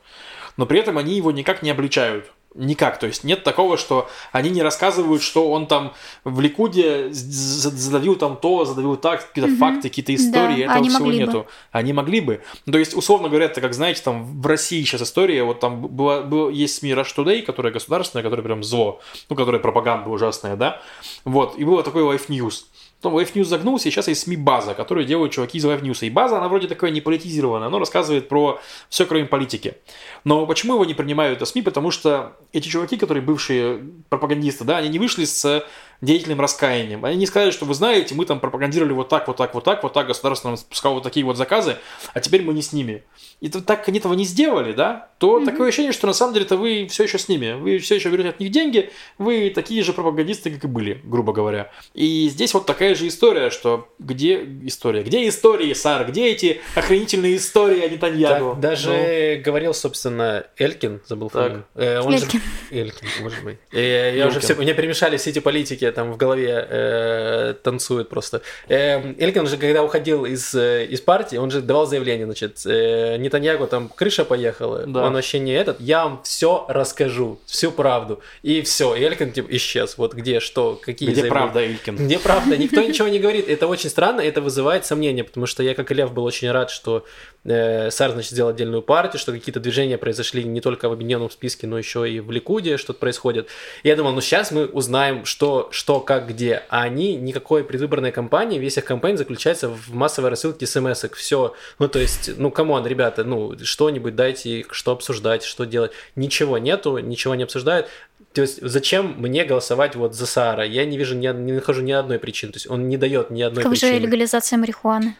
[0.57, 2.31] Но при этом они его никак не обличают.
[2.55, 2.99] Никак.
[2.99, 8.37] То есть нет такого, что они не рассказывают, что он там в Ликуде задавил там
[8.37, 9.59] то, задавил так, какие-то Мгм.
[9.59, 10.59] факты, какие-то истории.
[10.59, 11.25] Да, Этого они всего могли бы.
[11.27, 11.47] нету.
[11.71, 12.41] Они могли бы.
[12.65, 15.81] Ну, То есть, условно говоря, это как, знаете, там в России сейчас история, вот там
[15.81, 20.55] была, было, есть СМИ Rush Today, которая государственная, которая прям зло, ну, которая пропаганда ужасная,
[20.55, 20.81] да,
[21.25, 22.63] вот, и было такое Life News.
[23.01, 26.05] Потом Life News загнулся, и сейчас есть СМИ База, которую делают чуваки из Life.
[26.05, 28.59] И База, она вроде такая не политизированная, она рассказывает про
[28.89, 29.75] все, кроме политики.
[30.23, 31.61] Но почему его не принимают это СМИ?
[31.61, 35.65] Потому что эти чуваки, которые бывшие пропагандисты, да, они не вышли с
[36.01, 37.03] деятельным раскаянием.
[37.05, 39.83] Они не сказали, что вы знаете, мы там пропагандировали вот так, вот так, вот так,
[39.83, 41.77] вот так, государство нам спускало вот такие вот заказы,
[42.13, 43.03] а теперь мы не с ними.
[43.41, 46.57] И то- так они этого не сделали, да, то такое ощущение, что на самом деле-то
[46.57, 47.53] вы все еще с ними.
[47.53, 51.33] Вы все еще берете от них деньги, вы такие же пропагандисты, как и были, грубо
[51.33, 51.71] говоря.
[51.93, 55.03] И здесь вот такая же история, что где история?
[55.03, 56.05] Где истории, Сар?
[56.07, 58.51] Где эти охренительные истории о Нетаньягу?
[58.51, 61.41] Так, даже говорил, собственно, Элькин, забыл Так.
[61.41, 61.65] фамилию.
[61.75, 62.41] Э, он же- Элькин.
[62.71, 63.57] Элькин, может быть.
[63.71, 64.41] Э, я уже Элькин.
[64.41, 68.41] все, у меня перемешали все эти политики, там в голове э, танцуют просто.
[68.67, 73.17] Э, Элькин же, когда уходил из, э, из партии, он же давал заявление, значит, э,
[73.17, 75.05] Нетаньягу там крыша поехала, Да.
[75.05, 78.21] он вообще не этот, я вам все расскажу, всю правду.
[78.43, 79.97] И все, и Элькин типа исчез.
[79.97, 81.41] Вот где, что, какие Где заявления.
[81.43, 81.95] правда, Илькин?
[81.95, 82.57] Где правда?
[82.57, 83.47] Никто ничего не говорит.
[83.49, 86.69] Это очень странно, это вызывает сомнения, потому что я, как и Лев, был очень рад,
[86.69, 87.05] что
[87.43, 91.67] э, Саар, значит, сделал отдельную партию, что какие-то движения произошли не только в объединенном списке,
[91.67, 93.47] но еще и в Ликуде что-то происходит.
[93.83, 96.63] И я думал, ну сейчас мы узнаем, что, что, как, где.
[96.69, 101.15] А они, никакой предвыборной кампании, весь их кампания заключается в массовой рассылке смс-ок.
[101.15, 101.53] Все.
[101.79, 105.91] Ну, то есть, ну, come on, ребята, ну, что-нибудь дайте, что обсуждать, что делать.
[106.15, 107.87] Ничего нету, ничего не обсуждают.
[108.31, 110.63] То есть, зачем мне голосовать вот за Саара?
[110.63, 112.53] Я не вижу, ни, не нахожу ни одной причины.
[112.53, 113.99] То есть, он не дает ни одной Как же причины.
[113.99, 115.17] легализация марихуаны?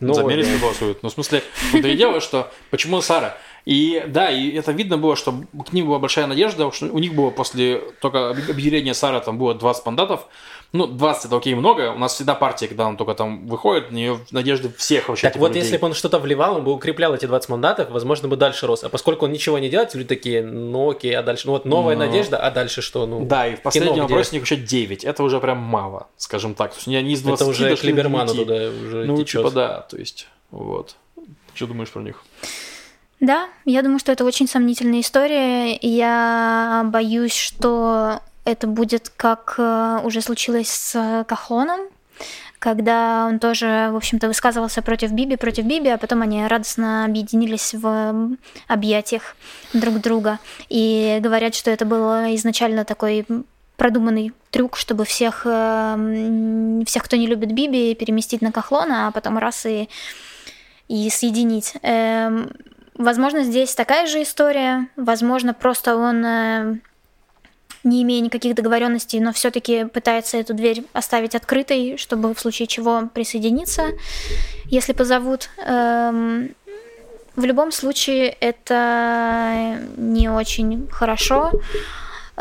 [0.00, 0.34] Ну, за да.
[0.34, 1.02] не голосуют.
[1.02, 3.36] Ну, в смысле, вот и дело, что почему Сара?
[3.66, 5.34] И да, и это видно было, что
[5.68, 9.54] к ним была большая надежда, что у них было после только объявления Сара там было
[9.54, 10.26] 20 мандатов.
[10.72, 11.92] Ну, 20 это окей много.
[11.92, 15.26] У нас всегда партия, когда он только там выходит, на нее надежды всех вообще.
[15.26, 15.62] Так типа, вот, людей.
[15.64, 18.84] если бы он что-то вливал, он бы укреплял эти 20 мандатов, возможно, бы дальше рос.
[18.84, 21.48] А поскольку он ничего не делает, люди такие, ну окей, а дальше?
[21.48, 22.06] Ну вот новая Ну.
[22.06, 23.04] надежда, а дальше что?
[23.06, 25.04] Ну, Да, и в последнем вопросе у них еще 9.
[25.04, 26.70] Это уже прям мало, скажем так.
[26.70, 28.46] То есть они из 20 это уже к Либерману 9.
[28.46, 28.54] туда
[28.86, 29.42] уже Ну, течет.
[29.42, 30.94] типа да, то есть, вот.
[31.54, 32.22] Что думаешь про них?
[33.20, 35.76] Да, я думаю, что это очень сомнительная история.
[35.76, 41.80] Я боюсь, что это будет как э, уже случилось с Кахлоном,
[42.58, 47.74] когда он тоже, в общем-то, высказывался против Биби, против Биби, а потом они радостно объединились
[47.74, 48.36] в
[48.66, 49.36] объятиях
[49.74, 50.38] друг друга.
[50.70, 53.26] И говорят, что это было изначально такой
[53.76, 59.36] продуманный трюк, чтобы всех, э, всех, кто не любит Биби, переместить на Кахлона, а потом
[59.36, 59.90] раз и,
[60.88, 61.74] и соединить.
[61.82, 62.50] Эм,
[63.00, 64.88] возможно, здесь такая же история.
[64.96, 66.76] Возможно, просто он э,
[67.84, 73.08] не имея никаких договоренностей, но все-таки пытается эту дверь оставить открытой, чтобы в случае чего
[73.12, 73.88] присоединиться,
[74.66, 75.48] если позовут.
[75.64, 76.54] Эм,
[77.36, 81.52] в любом случае это не очень хорошо.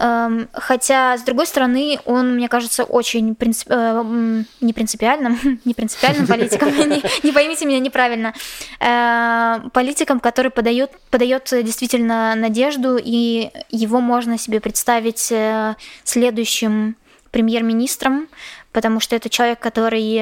[0.02, 3.68] Эм, хотя, с другой стороны, он, мне кажется, очень принцип...
[3.70, 6.70] э, не принципиальным, не принципиальным политиком,
[7.24, 8.34] не, поймите меня неправильно,
[8.80, 16.96] э, политиком, который подает, подает действительно надежду, и его можно себе представить э, следующим
[17.32, 18.30] премьер-министром,
[18.72, 20.16] потому что это человек, который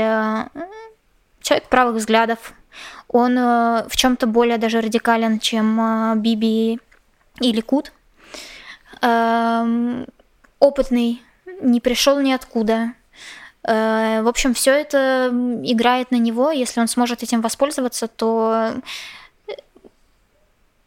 [1.41, 2.53] человек правых взглядов,
[3.07, 6.79] он в чем-то более даже радикален, чем Биби
[7.39, 7.93] или Кут
[10.59, 11.21] опытный,
[11.61, 12.93] не пришел ниоткуда.
[13.67, 15.29] Э, в общем, все это
[15.63, 16.51] играет на него.
[16.51, 18.73] Если он сможет этим воспользоваться, то
[19.47, 19.53] э,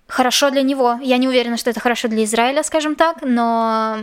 [0.07, 0.99] хорошо для него.
[1.03, 3.99] Я не уверена, что это хорошо для Израиля, скажем так, но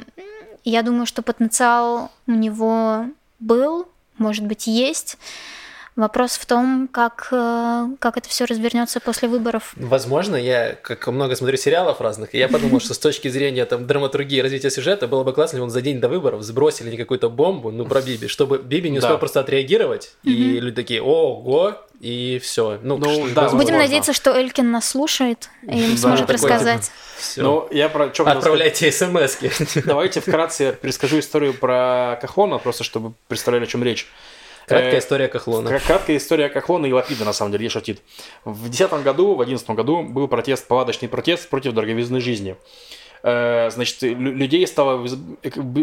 [0.64, 3.06] я думаю, что потенциал у него
[3.40, 5.18] был, может быть, есть.
[5.98, 9.74] Вопрос в том, как, э, как это все развернется после выборов.
[9.76, 13.88] Возможно, я как много смотрю сериалов разных, и я подумал, что с точки зрения там
[13.88, 17.32] драматургии развития сюжета было бы классно, если он за день до выборов сбросили не какую-то
[17.32, 19.18] бомбу, ну про Биби, чтобы Биби не успел да.
[19.18, 22.78] просто отреагировать, и люди такие, ого, и все.
[22.84, 23.78] Ну, ну да, Будем возможно.
[23.80, 26.92] надеяться, что Элькин нас слушает и да, сможет рассказать.
[27.18, 27.42] Все.
[27.42, 29.82] Ну, я про что Отправляйте смс -ки.
[29.84, 34.08] Давайте вкратце перескажу историю про Кахлона, просто чтобы представляли, о чем речь.
[34.68, 35.80] Краткая э, история Кахлона.
[35.80, 38.02] Краткая история Кахлона и Лапида, на самом деле, я шутит.
[38.44, 42.58] В 2010 году, в 2011 году был протест, палаточный протест против дороговизны жизни.
[43.24, 45.08] Э, значит, людей стало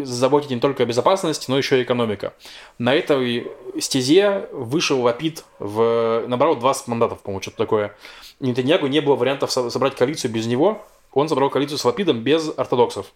[0.04, 2.34] заботить не только безопасность, но еще и экономика.
[2.78, 3.50] На этой
[3.80, 6.24] стезе вышел Лапид, в...
[6.26, 7.96] набрал 20 мандатов, по-моему, что-то такое.
[8.40, 10.84] Нетаньягу не было вариантов собрать коалицию без него.
[11.14, 13.06] Он собрал коалицию с Лапидом без ортодоксов.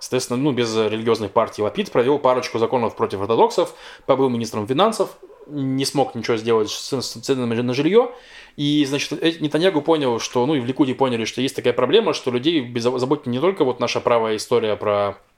[0.00, 3.74] Соответственно, ну, без религиозных партий Лапид провел парочку законов против ортодоксов,
[4.06, 5.16] побыл министром финансов,
[5.46, 8.10] не смог ничего сделать с ценами на жилье.
[8.56, 12.30] И, значит, Нетаньягу понял, что, ну, и в Ликуде поняли, что есть такая проблема, что
[12.30, 15.18] людей заботит не только вот наша правая история про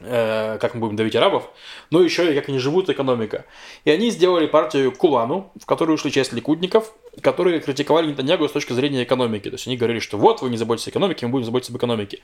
[0.00, 1.50] как мы будем давить арабов,
[1.90, 3.44] но еще и как они живут, экономика.
[3.84, 8.72] И они сделали партию Кулану, в которую ушли часть ликудников, которые критиковали Нетаньягу с точки
[8.72, 9.48] зрения экономики.
[9.50, 11.78] То есть они говорили, что вот, вы не заботитесь о экономике, мы будем заботиться об
[11.78, 12.20] экономике.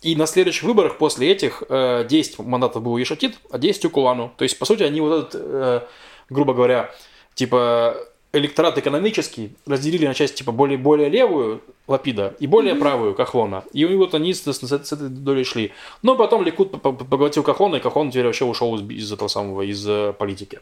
[0.00, 4.32] И на следующих выборах после этих 10 э, мандатов было Ешатит, а 10 у Кулану.
[4.36, 5.80] То есть, по сути, они вот этот, э,
[6.28, 6.92] грубо говоря,
[7.34, 7.96] типа
[8.32, 12.78] электорат экономический разделили на часть типа более, более левую Лапида и более mm-hmm.
[12.78, 13.64] правую Кахлона.
[13.72, 15.72] И вот они с, с, с этой долей шли.
[16.02, 19.86] Но потом Ликут поглотил Кахлона, и Кахон теперь вообще ушел из, из этого самого, из
[19.86, 20.60] э, политики.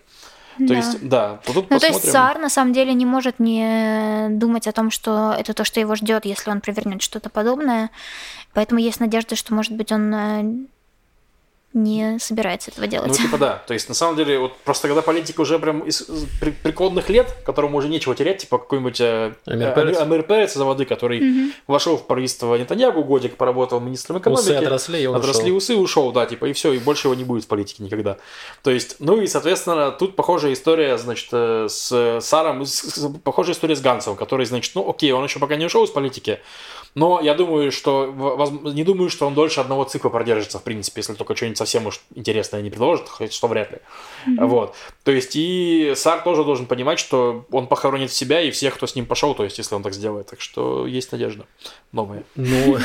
[0.59, 0.77] То да.
[0.77, 1.81] есть, да, то тут ну, посмотрим.
[1.81, 5.65] то есть Цар на самом деле не может не думать о том, что это то,
[5.65, 7.91] что его ждет, если он провернет что-то подобное.
[8.53, 10.67] Поэтому есть надежда, что, может быть, он э,
[11.73, 13.09] не собирается этого делать.
[13.09, 13.63] Ну, типа да.
[13.67, 16.03] То есть, на самом деле, вот просто когда политика уже прям из
[16.41, 19.99] при, прикладных лет, которому уже нечего терять, типа какой-нибудь э, Амир, Перец.
[19.99, 21.53] Амир Перец за воды, который угу.
[21.69, 24.49] вошел в правительство Нетаньягу, годик поработал министром экономики.
[24.49, 25.57] Усы отросли, и он Отросли ушел.
[25.57, 28.17] усы, ушел, да, типа, и все, и больше его не будет в политике никогда.
[28.63, 33.55] То есть, ну и, соответственно, тут похожая история, значит, э, с Саром, с, с, похожая
[33.55, 36.41] история с Гансом, который, значит, ну окей, он еще пока не ушел из политики,
[36.95, 38.07] но я думаю, что
[38.65, 42.01] не думаю, что он дольше одного цикла продержится, в принципе, если только что-нибудь совсем уж
[42.15, 43.79] интересное не предложит, хоть что вряд ли.
[44.27, 44.47] Mm-hmm.
[44.47, 44.75] Вот.
[45.05, 48.95] То есть и Сар тоже должен понимать, что он похоронит себя и всех, кто с
[48.95, 50.27] ним пошел, то есть если он так сделает.
[50.27, 51.47] Так что есть надежда
[51.93, 52.25] новая.
[52.35, 52.79] Ну,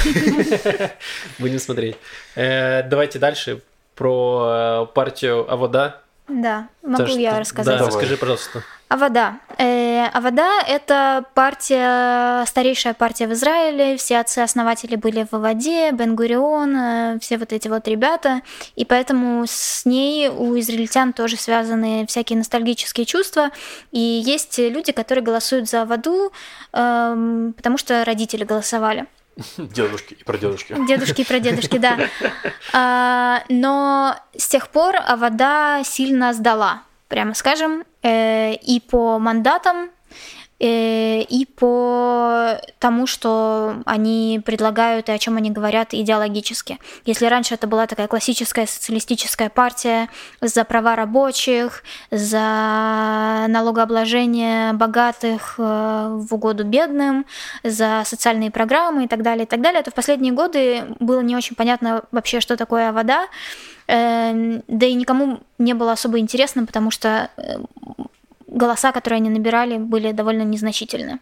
[1.40, 1.96] будем смотреть.
[2.36, 3.62] Э, давайте дальше
[3.96, 6.02] про э, партию Авода.
[6.28, 7.80] Да, могу я рассказать.
[7.80, 8.64] Да, расскажи, пожалуйста.
[8.88, 9.40] Авода.
[9.96, 13.98] Э, Авода– это партия, старейшая партия в Израиле.
[13.98, 18.42] Все отцы-основатели были в Аводе, Бен-Гурион, э, все вот эти вот ребята.
[18.76, 23.52] И поэтому с ней у израильтян тоже связаны всякие ностальгические чувства.
[23.92, 26.32] И есть люди, которые голосуют за Аводу,
[26.74, 29.06] э, потому что родители голосовали.
[29.58, 30.76] Дедушки и прадедушки.
[30.88, 31.98] Дедушки и прадедушки, да.
[32.74, 39.90] А, но с тех пор Авода сильно сдала прямо скажем, и по мандатам
[40.60, 46.80] э, и по тому, что они предлагают и о чем они говорят идеологически.
[47.06, 50.10] Если раньше это была такая классическая социалистическая партия
[50.42, 57.26] за права рабочих, за налогообложение богатых э, в угоду бедным,
[57.64, 61.36] за социальные программы и так далее, и так далее, то в последние годы было не
[61.36, 66.92] очень понятно вообще, что такое вода, э, да и никому не было особо интересно, потому
[66.92, 67.30] что
[68.48, 71.20] голоса, которые они набирали, были довольно незначительны.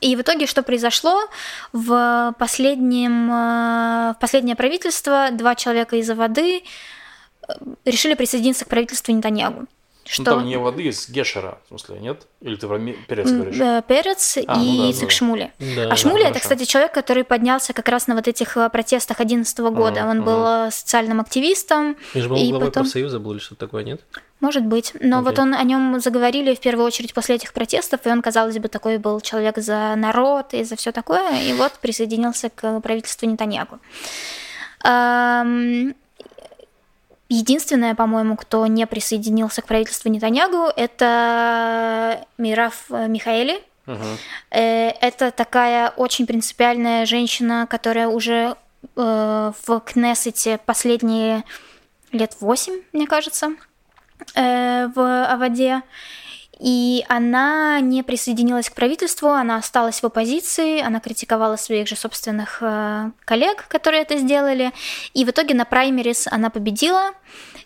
[0.00, 1.28] И в итоге что произошло?
[1.72, 6.62] В, последнем, э, в последнее правительство два человека из-за воды
[7.48, 7.52] э,
[7.84, 9.66] решили присоединиться к правительству Нетаньягу.
[10.08, 10.22] Что...
[10.22, 12.26] Ну, там не воды из Гешера, в смысле, нет?
[12.40, 13.56] Или ты про Перец говоришь?
[13.56, 15.14] Да, Перец а, и ну, да, Ицек да.
[15.14, 15.52] Шмули.
[15.58, 18.70] Да, а Шмули да, это, кстати, человек, который поднялся как раз на вот этих э,
[18.70, 20.04] протестах 2011 года.
[20.04, 20.22] А, Он а.
[20.22, 21.96] был социальным активистом.
[22.14, 22.84] И же был и главой потом...
[22.84, 24.00] профсоюза был или что-то такое, нет?
[24.40, 24.92] Может быть.
[25.00, 25.22] Но okay.
[25.22, 28.68] вот он о нем заговорили в первую очередь после этих протестов, и он, казалось бы,
[28.68, 33.80] такой был человек за народ и за все такое, и вот присоединился к правительству Нетаньягу.
[37.28, 43.62] Единственное, по-моему, кто не присоединился к правительству Нетаньягу, это Мираф Михаэли.
[43.86, 44.16] Uh-huh.
[44.50, 48.56] Это такая очень принципиальная женщина, которая уже
[48.96, 51.44] э, в Кнессете последние
[52.10, 53.52] лет восемь, мне кажется,
[54.34, 55.82] э, в Аваде.
[56.58, 62.58] И она не присоединилась к правительству, она осталась в оппозиции, она критиковала своих же собственных
[62.62, 64.72] э, коллег, которые это сделали.
[65.12, 67.12] И в итоге на праймерис она победила,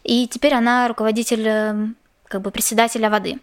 [0.02, 1.86] и теперь она руководитель э,
[2.26, 3.38] как бы председателя воды.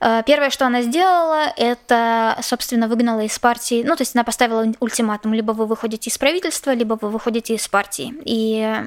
[0.00, 4.66] Э, первое, что она сделала, это, собственно, выгнала из партии, ну, то есть она поставила
[4.80, 8.14] ультиматум, либо вы выходите из правительства, либо вы выходите из партии.
[8.24, 8.84] И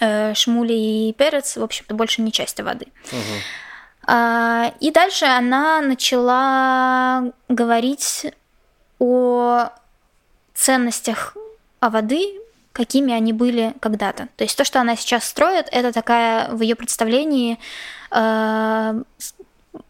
[0.00, 2.88] э, Шмули и Перец, в общем-то, больше не часть воды.
[3.12, 3.65] Угу.
[4.06, 8.26] А, и дальше она начала говорить
[8.98, 9.68] о
[10.54, 11.36] ценностях
[11.80, 12.34] о воды,
[12.72, 14.28] какими они были когда-то.
[14.36, 17.58] То есть то, что она сейчас строит, это такая в ее представлении
[18.10, 19.02] э,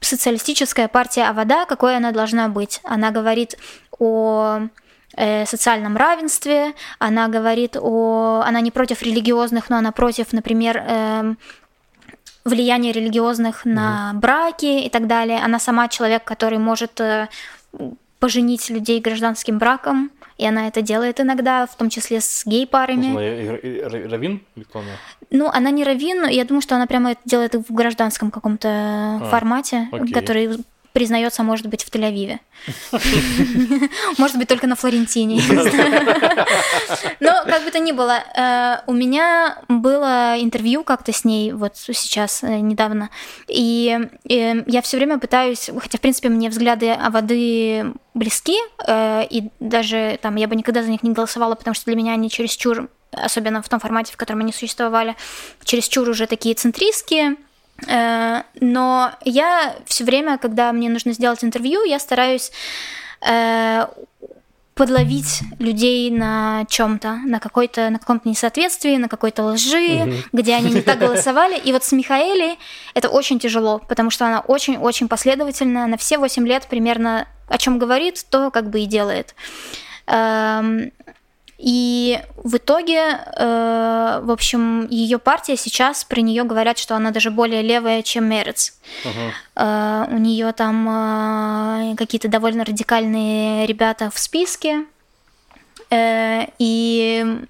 [0.01, 2.81] социалистическая партия а вода, какой она должна быть.
[2.85, 3.57] Она говорит
[3.99, 4.69] о
[5.17, 8.43] э, социальном равенстве, она говорит о...
[8.47, 11.35] Она не против религиозных, но она против, например, э,
[12.47, 15.41] влияние религиозных на браки и так далее.
[15.45, 17.29] Она сама человек, который может э,
[18.19, 24.09] поженить людей гражданским браком, и она это делает иногда, в том числе с гей-парами.
[24.09, 24.43] Равин?
[25.31, 28.69] Ну, она не равин, но я думаю, что она прямо это делает в гражданском каком-то
[28.69, 30.13] а, формате, окей.
[30.13, 30.65] который
[30.97, 32.39] признается, может быть, в Тель-Авиве.
[34.19, 35.43] Может быть, только на Флорентине.
[37.21, 41.77] Но, как бы то ни было, э, у меня было интервью как-то с ней вот
[41.77, 43.11] сейчас, э, недавно,
[43.47, 48.57] и я все время пытаюсь, хотя, в принципе, мне взгляды воды близки,
[48.89, 52.15] э, и даже там я бы никогда за них не голосовала, потому что для меня
[52.15, 55.15] они чересчур особенно в том формате, в котором они существовали,
[55.63, 57.46] чересчур уже такие центристские, Э,
[57.87, 62.51] но я все время, когда мне нужно сделать интервью, я стараюсь
[63.21, 63.87] э,
[64.77, 70.13] подловить людей на чем-то, на какой-то, на каком-то несоответствии, на какой-то лжи, угу.
[70.33, 71.59] где они не так голосовали.
[71.59, 72.59] И вот с Михаэлей
[72.95, 77.79] это очень тяжело, потому что она очень-очень последовательная, на все 8 лет примерно о чем
[77.79, 79.35] говорит, то как бы и делает.
[81.59, 87.31] И в итоге, э, в общем, ее партия сейчас при нее говорят, что она даже
[87.31, 88.79] более левая, чем Мерец.
[89.05, 89.31] Uh-huh.
[89.57, 94.85] Э, у нее там э, какие-то довольно радикальные ребята в списке.
[95.91, 97.47] Э, и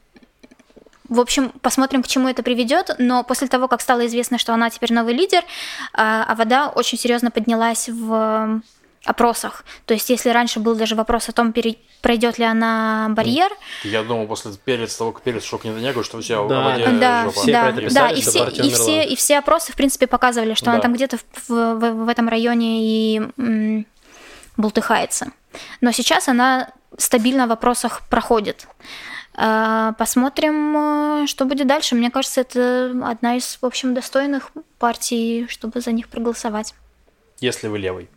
[1.09, 2.95] в общем, посмотрим, к чему это приведет.
[2.99, 5.43] Но после того, как стало известно, что она теперь новый лидер, э,
[5.95, 8.61] а вода очень серьезно поднялась в
[9.07, 9.65] опросах.
[9.87, 11.77] То есть, если раньше был даже вопрос о том, пере...
[12.03, 13.51] пройдет ли она барьер.
[13.85, 17.25] Я думал, после перец того, как перец шок не Нетаньягу, что все да, воде да,
[17.25, 17.41] жопа.
[17.41, 20.67] Все да, писали, да, и все, и все, и все опросы, в принципе, показывали, что
[20.67, 20.73] да.
[20.73, 23.87] она там где-то в, в, в этом районе и м,
[24.57, 25.29] бултыхается.
[25.81, 28.67] Но сейчас она стабильно в вопросах проходит.
[29.39, 31.95] А, посмотрим, э, что будет дальше.
[31.95, 36.75] Мне кажется, это одна из, в общем, достойных партий, чтобы за них проголосовать.
[37.41, 38.09] Если вы левый.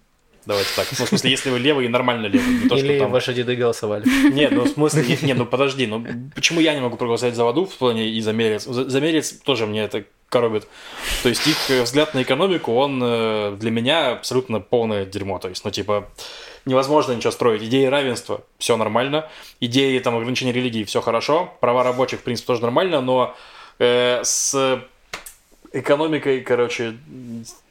[0.46, 0.88] Давайте так.
[0.98, 2.64] Ну, в смысле, если вы левый, нормально левый.
[2.64, 3.12] Не то, Или что там...
[3.12, 4.06] ваши деды голосовали.
[4.32, 7.44] Нет, ну в смысле, нет, нет, ну подожди, ну почему я не могу проголосовать за
[7.44, 8.64] воду в плане и за мерец?
[8.64, 10.68] За мерец тоже мне это коробит.
[11.24, 15.40] То есть их взгляд на экономику, он э, для меня абсолютно полное дерьмо.
[15.40, 16.08] То есть, ну типа,
[16.66, 17.64] невозможно ничего строить.
[17.64, 19.28] Идеи равенства, все нормально.
[19.60, 21.54] Идеи там ограничения религии, все хорошо.
[21.60, 23.36] Права рабочих, в принципе, тоже нормально, но
[23.80, 24.82] э, с
[25.74, 26.98] экономикой, короче,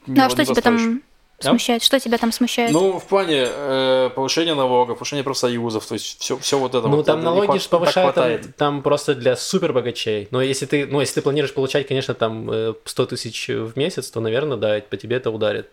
[0.07, 1.01] Ну а что тебе там
[1.47, 1.49] А?
[1.49, 1.83] смущает?
[1.83, 2.71] Что тебя там смущает?
[2.71, 6.97] Ну, в плане э, повышения налогов, повышения профсоюзов, то есть все, все вот это Ну,
[6.97, 7.05] вот.
[7.05, 8.55] там это налоги же повышают там, хватает.
[8.55, 10.27] там просто для супер богачей.
[10.31, 14.09] Но если ты, ну, если ты планируешь получать, конечно, там э, 100 тысяч в месяц,
[14.09, 15.69] то, наверное, да, по тебе это ударит.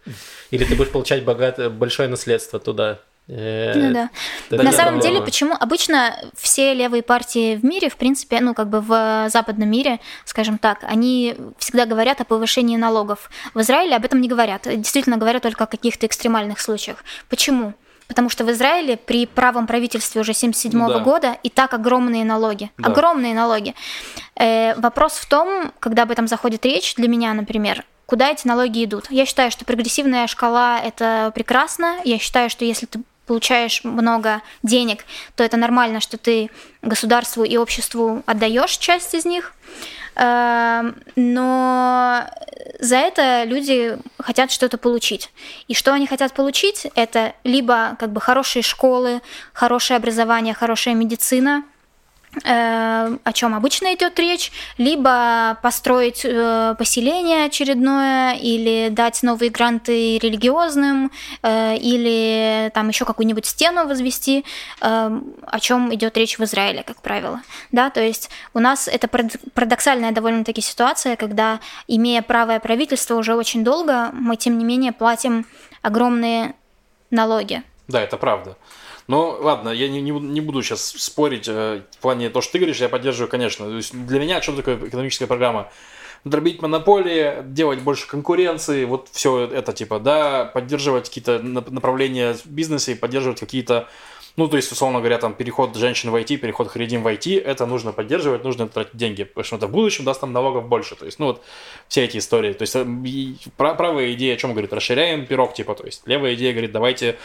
[0.51, 1.73] Или ты будешь получать богат...
[1.73, 3.01] большое наследство туда.
[3.29, 4.11] Э, Ну да.
[4.63, 8.81] На самом деле, почему обычно все левые партии в мире, в принципе, ну как бы
[8.81, 13.31] в западном мире, скажем так, они всегда говорят о повышении налогов.
[13.55, 14.63] В Израиле об этом не говорят.
[14.65, 17.05] Действительно говорят только о каких-то экстремальных случаях.
[17.29, 17.75] Почему?
[18.07, 21.01] Потому что в Израиле при правом правительстве уже 77 Да.
[21.01, 22.71] года и так огромные налоги.
[22.79, 22.91] Да.
[22.91, 23.75] Огромные налоги.
[24.37, 28.85] Э, вопрос в том, когда об этом заходит речь, для меня, например, куда эти налоги
[28.85, 29.07] идут.
[29.11, 31.97] Я считаю, что прогрессивная шкала это прекрасно.
[32.05, 35.05] Я считаю, что если ты получаешь много денег,
[35.35, 36.51] то это нормально, что ты
[36.83, 39.53] государству и обществу отдаешь часть из них.
[40.15, 42.27] Эм, Но
[42.81, 45.31] за это люди хотят что-то получить.
[45.69, 49.21] И что они хотят получить, это либо как бы хорошие школы,
[49.53, 51.65] хорошее образование, хорошая медицина,
[52.45, 61.11] о чем обычно идет речь, либо построить э, поселение очередное, или дать новые гранты религиозным,
[61.43, 64.45] э, или там еще какую-нибудь стену возвести,
[64.81, 67.41] э, о чем идет речь в Израиле, как правило.
[67.73, 73.35] Да, то есть у нас это парад- парадоксальная довольно-таки ситуация, когда, имея правое правительство уже
[73.35, 75.47] очень долго, мы тем не менее платим
[75.83, 76.55] огромные
[77.11, 77.63] налоги.
[77.89, 78.57] Да, это правда.
[79.09, 82.59] Ну, ладно, я не, не, не буду сейчас спорить э, в плане того, что ты
[82.59, 83.67] говоришь, я поддерживаю, конечно.
[83.67, 85.71] То есть для меня что такое экономическая программа?
[86.25, 92.47] Дробить монополии, делать больше конкуренции, вот все это типа, да, поддерживать какие-то нап- направления в
[92.47, 93.89] бизнесе, поддерживать какие-то,
[94.37, 97.67] ну, то есть, условно говоря, там, переход женщин в IT, переход харидим в IT, это
[97.67, 101.07] нужно поддерживать, нужно тратить деньги, потому что это в будущем даст нам налогов больше, то
[101.07, 101.43] есть, ну, вот,
[101.89, 102.85] все эти истории, то есть, э,
[103.57, 107.17] правая идея о чем говорит, расширяем пирог, типа, то есть, левая идея говорит, давайте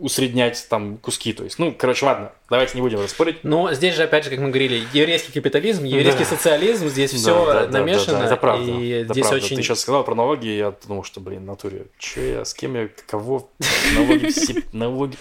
[0.00, 3.44] усреднять там куски, то есть, ну, короче, ладно, давайте не будем распорить.
[3.44, 6.30] Но здесь же, опять же, как мы говорили, еврейский капитализм, еврейский Да.
[6.30, 8.18] социализм, здесь Да, все да, да, да, намешано.
[8.20, 8.70] да, это правда.
[8.70, 9.44] И это здесь правда.
[9.44, 9.56] очень...
[9.56, 12.54] Ты сейчас сказал про налоги, и я думал, что, блин, в натуре, че я, с
[12.54, 13.50] кем я, кого,
[13.94, 15.16] налоги все, налоги,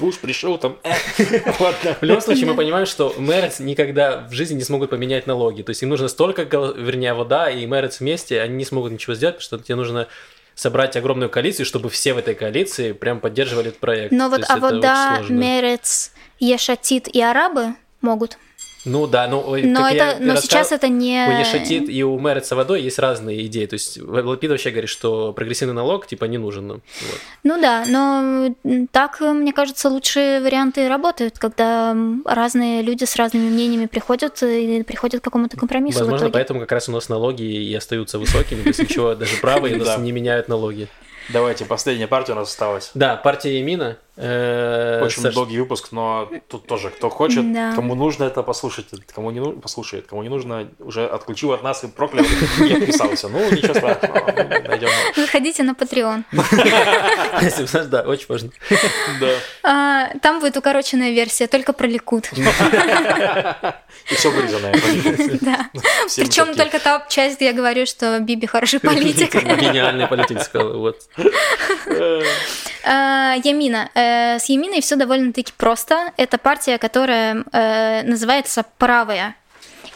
[0.00, 0.92] уж пришел там, э,
[1.60, 1.96] ладно.
[2.00, 5.62] В любом случае, мы понимаем, что мэрец никогда в жизни не смогут поменять налоги.
[5.62, 9.36] То есть им нужно столько, вернее, вода и мэрец вместе, они не смогут ничего сделать,
[9.36, 10.08] потому что тебе нужно
[10.54, 14.12] собрать огромную коалицию, чтобы все в этой коалиции прям поддерживали этот проект.
[14.12, 15.34] Но вот Авода, сложно.
[15.34, 18.38] Мерец, Ешатит и арабы могут.
[18.84, 21.26] Ну да, ну Но, это, но раска- сейчас это не...
[21.28, 23.66] У Ешатит и у Мереца водой есть разные идеи.
[23.66, 26.68] То есть Лапид вообще говорит, что прогрессивный налог типа не нужен.
[26.68, 26.82] Вот.
[27.42, 28.54] Ну да, но
[28.90, 35.20] так, мне кажется, лучшие варианты работают, когда разные люди с разными мнениями приходят и приходят
[35.20, 38.80] к какому-то компромиссу Возможно, поэтому как раз у нас налоги и остаются высокими, то есть
[38.80, 40.88] ничего, даже правые нас не меняют налоги.
[41.30, 42.90] Давайте, последняя партия у нас осталась.
[42.94, 43.98] Да, партия Емина.
[44.20, 47.72] Э, Очень Саш, долгий выпуск, но тут тоже, кто хочет, Да.
[47.74, 51.84] кому нужно это послушать, кому не нужно, послушает, кому не нужно, уже отключил от нас
[51.84, 52.24] и проклял,
[52.60, 53.28] и отписался.
[53.28, 54.32] Ну, ничего страшного,
[54.68, 54.88] найдем.
[55.16, 56.24] Заходите на Patreon.
[57.88, 58.50] Да, очень важно.
[59.20, 59.28] Да.
[59.62, 62.30] А, Там будет укороченная версия, только про Ликут.
[64.10, 64.72] И все вырезанное.
[65.40, 65.70] Да.
[66.16, 69.34] Причем только та часть, где я говорю, что Биби хороший политик.
[69.34, 70.96] Гениальный политик сказал, вот.
[71.86, 72.22] Э,
[72.84, 73.90] А, Ямина.
[74.08, 76.12] Э, С Яминой все довольно-таки просто.
[76.16, 79.34] Это партия, которая э, называется «Правая».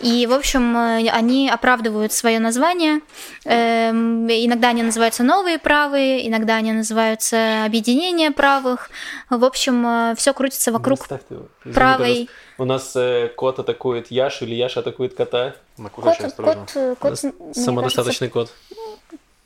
[0.00, 3.00] И, в общем, э, они оправдывают свое название.
[3.44, 8.90] Эм, Иногда они называются новые правые, иногда они называются объединение правых.
[9.30, 11.46] В общем, все крутится вокруг его.
[11.64, 12.28] Извини, правой.
[12.58, 15.54] У нас э, кот атакует Яшу, или Яша атакует кота.
[15.76, 16.04] Кот,
[16.36, 18.52] кот, э, кот, нас мне кажется, Самодостаточный кот.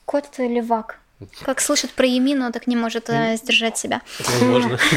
[0.04, 0.98] кот левак.
[1.42, 4.02] Как слышит про Емину, так не может э, сдержать себя.
[4.18, 4.78] Возможно.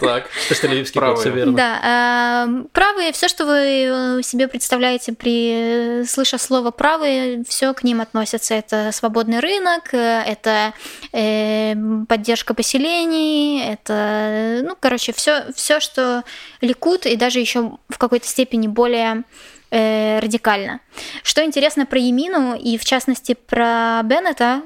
[0.00, 1.16] Так, Что кот, Правые.
[1.20, 1.52] все верно.
[1.52, 7.74] Да, э, правые, все, что вы э, себе представляете при э, слыша слово правые, все
[7.74, 8.54] к ним относится.
[8.54, 10.72] Это свободный рынок, это
[11.12, 16.24] поддержка поселений, это, ну, короче, все, все, что
[16.60, 19.24] ликут, и даже еще в какой-то степени более
[19.70, 20.80] радикально.
[21.22, 24.62] Что интересно про Емину и в частности про Беннета,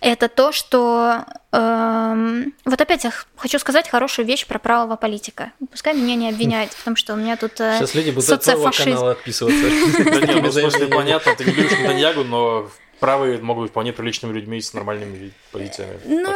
[0.00, 5.52] это то, что эм, вот опять я хочу сказать хорошую вещь про правого политика.
[5.70, 8.42] Пускай меня не обвиняют в том, что у меня тут э, Сейчас люди будут от
[8.42, 8.90] социофашизм.
[8.90, 9.62] канала отписываться.
[10.04, 12.70] Да нет, ну, в смысле, понятно, ты не любишь Нетаньягу, но
[13.00, 16.00] правые могут быть вполне приличными людьми с нормальными позициями.
[16.04, 16.32] Ну,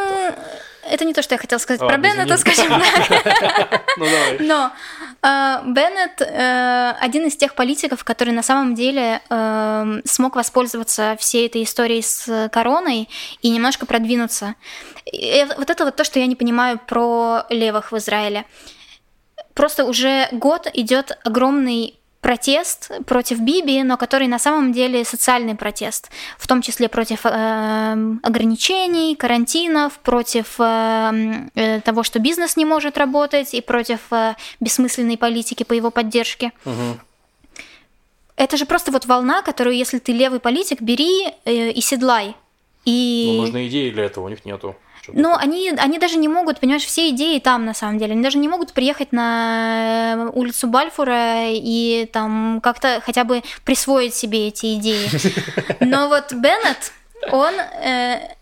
[0.88, 2.54] это не то, что я хотела сказать про Беннета, извини.
[2.54, 3.82] скажем так.
[3.96, 4.38] Ну давай.
[4.40, 4.72] Но
[5.26, 11.64] Беннет э, один из тех политиков, который на самом деле э, смог воспользоваться всей этой
[11.64, 13.08] историей с короной
[13.42, 14.54] и немножко продвинуться.
[15.04, 18.44] И вот это вот то, что я не понимаю про левых в Израиле.
[19.54, 26.10] Просто уже год идет огромный протест против Биби, но который на самом деле социальный протест,
[26.38, 27.28] в том числе против э,
[28.24, 35.16] ограничений, карантинов, против э, э, того, что бизнес не может работать, и против э, бессмысленной
[35.16, 36.50] политики по его поддержке.
[36.64, 36.98] Мгм.
[38.34, 42.34] Это же просто вот волна, которую, если ты левый политик, бери э, и седлай.
[42.84, 43.34] И...
[43.36, 44.74] Ну, нужны идеи для этого, у них нету.
[45.06, 45.44] Что-то Но такое.
[45.44, 48.12] они, они даже не могут, понимаешь, все идеи там на самом деле.
[48.12, 54.48] Они даже не могут приехать на улицу Бальфура и там как-то хотя бы присвоить себе
[54.48, 55.08] эти идеи.
[55.80, 56.92] Но вот Беннет,
[57.30, 58.34] он, э,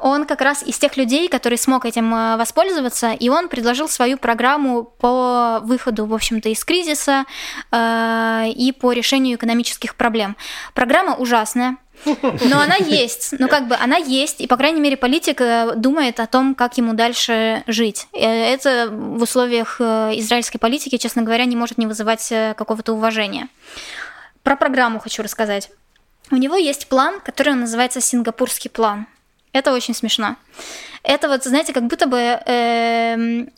[0.00, 4.18] он как раз из тех людей, который смог этим э, воспользоваться, и он предложил свою
[4.18, 7.24] программу по выходу, в общем-то, из кризиса
[7.70, 10.36] э, и по решению экономических проблем.
[10.74, 13.34] Программа ужасная, но она есть.
[13.38, 16.76] Ну, как бы она есть, и, по крайней мере, политик э, думает о том, как
[16.78, 18.06] ему дальше жить.
[18.12, 22.92] Э, Это в условиях э, израильской политики, честно говоря, не может не вызывать э, какого-то
[22.92, 23.48] уважения.
[24.42, 25.70] Про программу хочу рассказать.
[26.30, 29.06] У него есть план, который называется «Сингапурский план».
[29.52, 30.36] Это очень смешно.
[31.02, 33.50] Это вот, знаете, как будто бы эм,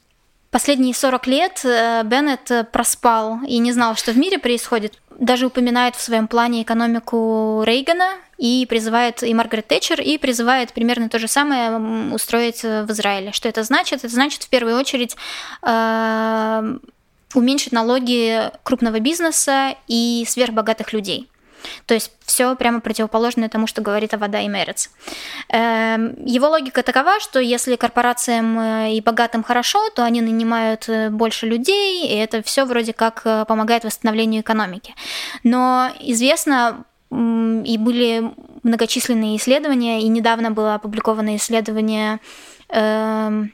[0.50, 4.98] последние 40 лет э, Беннет э, проспал и не знал, что в мире происходит.
[5.18, 11.08] Даже упоминает в своем плане экономику Рейгана и призывает и Маргарет Тэтчер, и призывает примерно
[11.08, 13.32] то же самое устроить э, в Израиле.
[13.32, 14.04] Что это значит?
[14.04, 15.16] Это значит в первую очередь
[15.62, 16.78] э,
[17.34, 21.28] уменьшить налоги крупного бизнеса и сверхбогатых людей.
[21.86, 24.90] То есть все прямо противоположное тому, что говорит Авада и Мерец.
[25.48, 31.46] Эм, Его логика такова, что если корпорациям э, и богатым хорошо, то они нанимают больше
[31.46, 34.94] людей, и это все вроде как помогает восстановлению экономики.
[35.42, 38.32] Но известно, и были
[38.62, 42.18] многочисленные исследования, и недавно было опубликовано исследование
[42.70, 43.52] эм,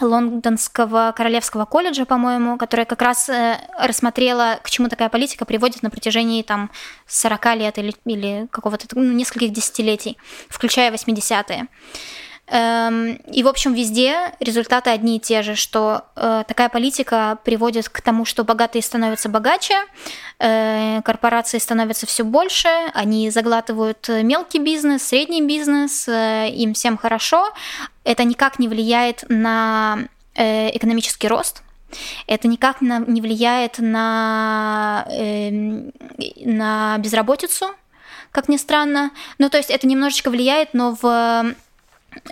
[0.00, 5.90] Лондонского королевского колледжа, по-моему, которая как раз э, рассмотрела, к чему такая политика приводит на
[5.90, 6.70] протяжении там
[7.06, 10.18] 40 лет или, или какого-то ну, нескольких десятилетий,
[10.48, 11.66] включая 80-е.
[12.50, 17.90] Эм, И, в общем, везде результаты одни и те же, что э, такая политика приводит
[17.90, 19.74] к тому, что богатые становятся богаче,
[20.38, 27.52] э, корпорации становятся все больше, они заглатывают э, мелкий бизнес, средний бизнес, им всем хорошо.
[28.04, 31.62] Это никак не влияет на экономический рост,
[32.26, 35.04] это никак не влияет на,
[36.44, 37.66] на безработицу,
[38.30, 39.10] как ни странно.
[39.38, 41.54] Ну, то есть это немножечко влияет, но в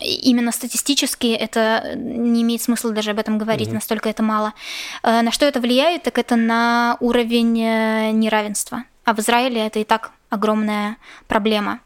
[0.01, 4.53] именно статистически это не имеет смысла даже об этом говорить, настолько это мало.
[5.03, 8.85] Э, На что это влияет, так это на уровень э, неравенства.
[9.05, 10.97] А в Израиле это и так огромная
[11.29, 11.79] проблема.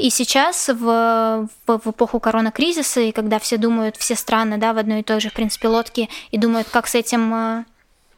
[0.00, 4.78] И сейчас в, в, в эпоху коронакризиса, и когда все думают, все страны, да, в
[4.78, 7.64] одной и той же, в принципе, лодке, и думают, как с этим э,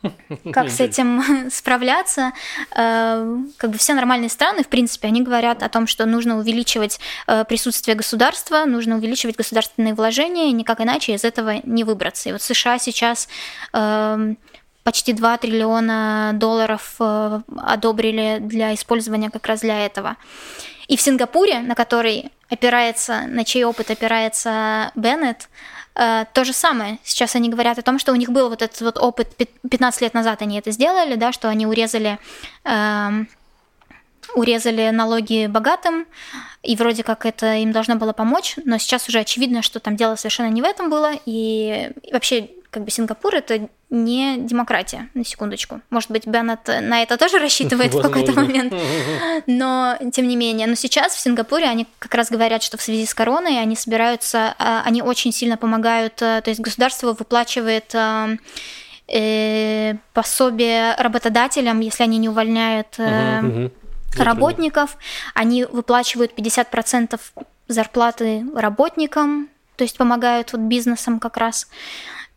[0.52, 2.32] как с этим справляться.
[2.74, 7.00] Э, Как бы все нормальные страны, в принципе, они говорят о том, что нужно увеличивать
[7.26, 12.28] э, присутствие государства, нужно увеличивать государственные вложения, никак иначе из этого не выбраться.
[12.28, 13.28] И вот США сейчас
[13.72, 14.38] эм,
[14.84, 20.16] почти 2 триллиона долларов э, одобрили для использования как раз для этого.
[20.86, 25.48] И в Сингапуре, на который опирается, на чей опыт опирается Беннет,
[25.98, 26.98] э, то же самое.
[27.04, 30.00] Сейчас они говорят о том, что у них был вот этот вот опыт, пят- 15
[30.00, 32.18] лет назад они это сделали, да, что они урезали
[32.64, 33.28] эм,
[34.34, 36.06] урезали налоги богатым,
[36.62, 40.16] и вроде как это им должно было помочь, но сейчас уже очевидно, что там дело
[40.16, 45.80] совершенно не в этом было, и вообще как бы Сингапур это не демократия, на секундочку.
[45.90, 48.74] Может быть, Беннет на это тоже рассчитывает в какой-то момент,
[49.46, 50.66] но тем не менее.
[50.66, 54.54] Но сейчас в Сингапуре они как раз говорят, что в связи с короной они собираются,
[54.58, 58.28] а, они очень сильно помогают, а, то есть государство выплачивает а,
[59.08, 63.70] э, пособие работодателям, если они не увольняют э,
[64.18, 64.98] работников,
[65.34, 67.18] они выплачивают 50%
[67.68, 71.68] зарплаты работникам, то есть помогают вот бизнесам как раз.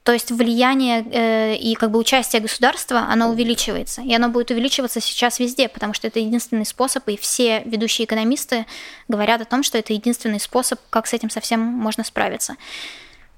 [0.03, 4.02] То есть влияние э, и как бы участие государства, оно увеличивается.
[4.02, 8.65] И оно будет увеличиваться сейчас везде, потому что это единственный способ, и все ведущие экономисты
[9.07, 12.56] говорят о том, что это единственный способ, как с этим совсем можно справиться.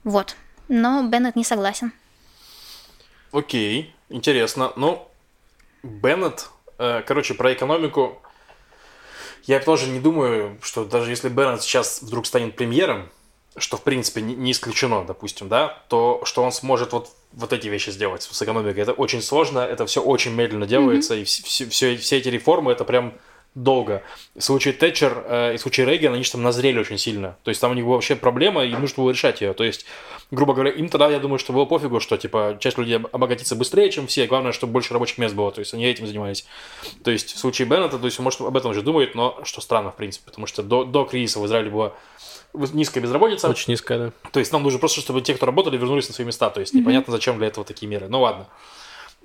[0.06, 0.38] Вот.
[0.70, 1.92] Но Беннет не согласен.
[3.34, 4.72] Окей, интересно.
[4.78, 5.06] Ну,
[5.84, 8.22] Беннет, э, короче, про экономику.
[9.44, 13.10] Я тоже не думаю, что даже если Беннет сейчас вдруг станет премьером,
[13.58, 17.90] что в принципе не, исключено, допустим, да, то что он сможет вот вот эти вещи
[17.90, 18.80] сделать с экономикой.
[18.80, 21.22] Это очень сложно, это все очень медленно делается, mm-hmm.
[21.22, 23.14] и все, все, все эти реформы это прям
[23.56, 24.02] долго.
[24.36, 27.38] В случае Тэтчер э, и в случае Рейган, они же там назрели очень сильно.
[27.44, 29.54] То есть там у них была вообще проблема, и нужно было решать ее.
[29.54, 29.86] То есть,
[30.32, 33.92] грубо говоря, им тогда, я думаю, что было пофигу, что, типа, часть людей обогатится быстрее,
[33.92, 34.26] чем все.
[34.26, 35.52] Главное, чтобы больше рабочих мест было.
[35.52, 36.46] То есть, они этим занимались.
[37.04, 39.92] То есть, в случае Беннета, то есть, может, об этом же думает, но что странно,
[39.92, 41.94] в принципе, потому что до, до кризиса в Израиле была
[42.54, 43.50] низкая безработица.
[43.50, 44.12] Очень низкая, да.
[44.32, 46.50] То есть, нам нужно просто, чтобы те, кто работали, вернулись на свои места.
[46.50, 48.08] То есть, непонятно, зачем для этого такие меры.
[48.10, 48.48] Ну, ладно.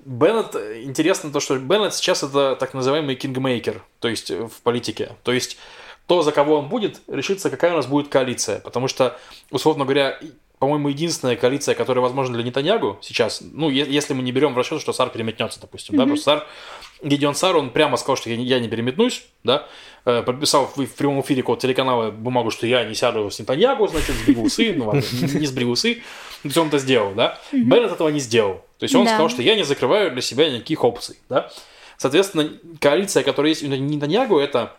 [0.05, 5.17] Беннет, интересно то, что Беннет сейчас это так называемый кингмейкер, то есть в политике.
[5.23, 5.57] То есть
[6.07, 8.59] то, за кого он будет, решится, какая у нас будет коалиция.
[8.61, 9.19] Потому что,
[9.51, 10.17] условно говоря,
[10.57, 14.81] по-моему, единственная коалиция, которая возможна для Нетаньягу сейчас, ну, если мы не берем в расчет,
[14.81, 15.97] что Сар переметнется, допустим, mm-hmm.
[15.97, 16.47] да, просто Сар,
[17.01, 19.67] Гедеон Сар, он прямо сказал, что я не переметнусь, да, э,
[20.03, 24.43] подписал в, прямом эфире какого телеканала бумагу, что я не сяду с Нетаньягу, значит, сбригу
[24.43, 25.95] усы, ну ладно, не сбригу усы,
[26.41, 27.37] то есть он это сделал, да.
[27.51, 28.65] Беннет этого не сделал.
[28.77, 29.11] То есть он да.
[29.11, 31.51] сказал, что я не закрываю для себя никаких опций, да.
[31.97, 32.49] Соответственно,
[32.79, 34.77] коалиция, которая есть у Нетаньягу, это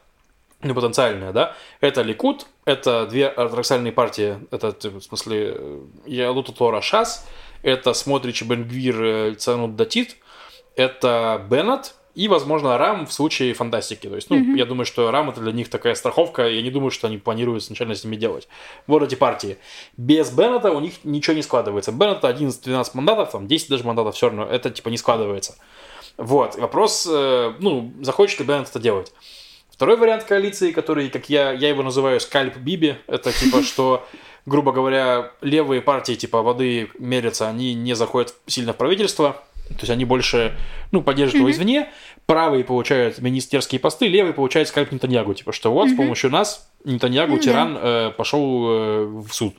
[0.63, 5.57] ну, потенциальная, да, это Ликут, это две ортодоксальные партии, это, в смысле,
[6.07, 7.27] Ялута Тора Шас,
[7.63, 10.17] это Смотрич Бенгвир э, Цанут Датит,
[10.77, 14.07] это Беннет, и, возможно, Рам в случае фантастики.
[14.07, 14.59] То есть, ну, mm-hmm.
[14.59, 16.47] я думаю, что Рам это для них такая страховка.
[16.47, 18.47] Я не думаю, что они планируют сначала с ними делать.
[18.87, 19.57] Вот эти партии.
[19.97, 21.93] Без Беннета у них ничего не складывается.
[21.93, 25.57] Беннета 11-12 мандатов, там 10 даже мандатов, все равно это типа не складывается.
[26.19, 26.57] Вот.
[26.57, 29.15] Вопрос, э, ну, захочет ли Беннет это делать.
[29.71, 34.07] Второй вариант коалиции, который, как я, я его называю, скальп Биби, это типа, что,
[34.45, 39.91] грубо говоря, левые партии типа воды мерятся, они не заходят сильно в правительство, то есть
[39.91, 40.57] они больше,
[40.91, 41.91] ну, поддерживают его извне,
[42.27, 47.39] правые получают министерские посты, левые получают скальп Нетаньягу, типа, что вот с помощью нас Нетаньягу,
[47.39, 49.55] тиран, э, пошел э, в суд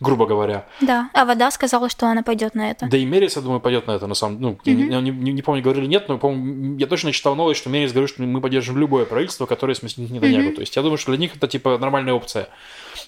[0.00, 0.66] грубо говоря.
[0.80, 2.86] Да, а вода сказала, что она пойдет на это.
[2.86, 4.92] Да и Мерис, я думаю, пойдет на это, на самом ну, mm-hmm.
[4.92, 7.92] я не, не, не помню, говорили нет, но помню, я точно читал новость, что Мерис
[7.92, 10.50] говорит, что мы поддержим любое правительство, которое сместит Нетаньягу.
[10.50, 10.54] Mm-hmm.
[10.54, 12.48] То есть я думаю, что для них это типа нормальная опция.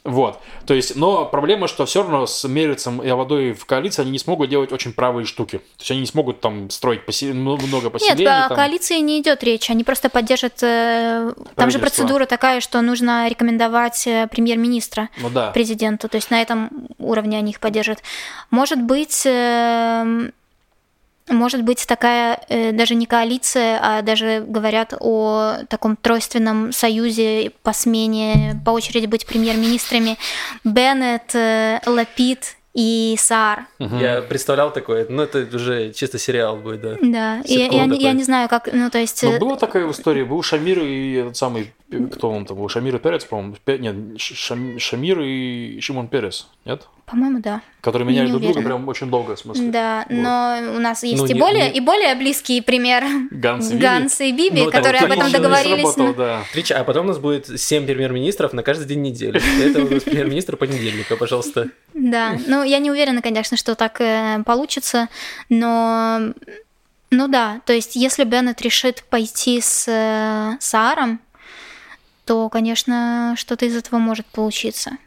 [0.04, 0.40] Вот.
[0.66, 4.18] То есть, но проблема, что все равно с Мерицем и Аводой в коалиции они не
[4.18, 5.58] смогут делать очень правые штуки.
[5.58, 7.34] То есть они не смогут там строить посел...
[7.34, 8.24] много поселений.
[8.24, 9.70] Нет, о коалиции не идет речь.
[9.70, 10.62] Они просто поддержат...
[10.62, 15.50] Э, там же процедура такая, что нужно рекомендовать э, премьер-министра ну, да.
[15.50, 16.08] президенту.
[16.08, 18.02] То есть на этом уровне они их поддержат.
[18.50, 20.30] Может быть, э,
[21.28, 27.72] может быть такая э, даже не коалиция, а даже говорят о таком тройственном союзе по
[27.72, 30.18] смене, по очереди быть премьер-министрами
[30.64, 33.66] Беннет, э, Лапид и Саар.
[33.80, 33.96] Угу.
[33.96, 36.96] Я представлял такое, ну это уже чисто сериал будет, да.
[37.02, 39.22] Да, и, я, я не знаю, как, ну то есть...
[39.22, 41.72] Но ну, была такая в истории, был Шамир и этот самый,
[42.12, 46.86] кто он там был, Шамир и Перец, по-моему, нет, Шамир и Шимон Перес, нет?
[47.08, 47.62] По-моему, да.
[47.80, 49.70] Которые меняли друг друга прям очень долго, в смысле.
[49.70, 50.18] Да, вот.
[50.18, 51.78] но у нас есть ну, и, не, более, не...
[51.78, 53.02] и более близкий пример.
[53.30, 53.82] Ганс и Биби.
[53.82, 55.92] Ганс и Биби, ну, которые об этом договорились.
[55.92, 56.44] Сработал, да.
[56.78, 59.40] А потом у нас будет 7 премьер-министров на каждый день недели.
[59.64, 61.68] Это у нас премьер-министр понедельника, пожалуйста.
[61.94, 65.08] Да, ну я не уверена, конечно, что так э, получится,
[65.48, 66.34] но...
[67.10, 71.20] Ну да, то есть если Беннет решит пойти с э, Сааром,
[72.26, 74.98] то, конечно, что-то из этого может получиться.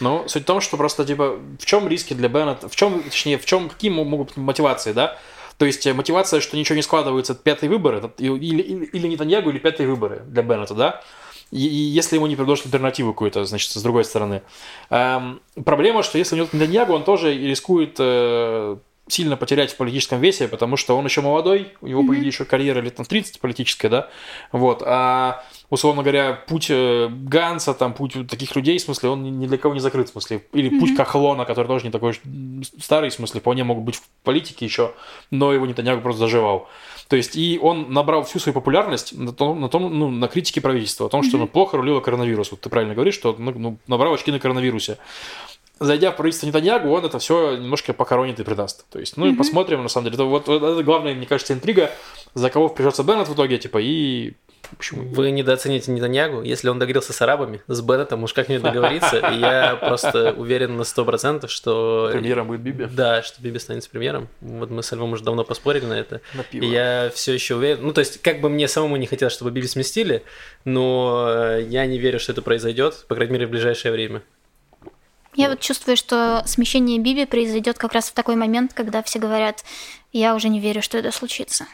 [0.00, 3.38] Ну, суть в том, что просто, типа, в чем риски для Беннета, в чем, точнее,
[3.38, 5.18] в чем, какие могут быть мотивации, да?
[5.58, 9.08] То есть э, мотивация, что ничего не складывается, это пятый выбор, это, или, или, или
[9.08, 11.02] Нетаньягу, или пятые выборы для Беннета, да?
[11.50, 14.42] И, и если ему не предложат альтернативу какую-то, значит, с другой стороны.
[14.90, 18.76] Эм, проблема, что если у него Нетаньягу, он тоже рискует э,
[19.08, 22.44] сильно потерять в политическом весе, потому что он еще молодой, у него, по идее, еще
[22.44, 24.08] карьера лет на 30 политическая, да?
[24.52, 29.46] Вот, а условно говоря, путь э, Ганса, там, путь таких людей, в смысле, он ни
[29.46, 30.80] для кого не закрыт, в смысле, или mm-hmm.
[30.80, 32.14] путь Кахлона, который тоже не такой
[32.78, 34.92] старый, в смысле, вполне могут быть в политике еще,
[35.30, 36.68] но его Нетаньягу просто заживал.
[37.08, 40.60] То есть, и он набрал всю свою популярность на том, на, том, ну, на критике
[40.60, 41.40] правительства, о том, что mm-hmm.
[41.40, 42.50] ну, плохо рулило коронавирус.
[42.50, 44.98] Вот ты правильно говоришь, что ну, ну, набрал очки на коронавирусе
[45.78, 48.86] зайдя в правительство Нетаньягу, он это все немножко похоронит и предаст.
[48.90, 49.34] То есть, ну mm-hmm.
[49.34, 50.14] и посмотрим, на самом деле.
[50.14, 51.90] Это вот, вот это главная, мне кажется, интрига,
[52.34, 54.32] за кого впряжется Беннет в итоге, типа, и
[54.76, 55.02] Почему?
[55.02, 56.42] Вы недооцените Нетаньягу.
[56.42, 59.18] Если он договорился с арабами, с Беннетом уж как-нибудь договориться.
[59.18, 62.10] И я просто уверен на 100%, что...
[62.12, 62.86] Премьером будет Биби?
[62.86, 64.28] Да, что Биби станет премьером.
[64.40, 66.20] Вот мы с Львом уже давно поспорили на это.
[66.34, 66.64] На пиво.
[66.64, 67.78] И я все еще уверен...
[67.82, 70.22] Ну, то есть, как бы мне самому не хотелось, чтобы Биби сместили,
[70.64, 74.22] но я не верю, что это произойдет, по крайней мере, в ближайшее время.
[75.34, 79.64] Я вот чувствую, что смещение Биби произойдет как раз в такой момент, когда все говорят,
[80.12, 81.66] я уже не верю, что это случится.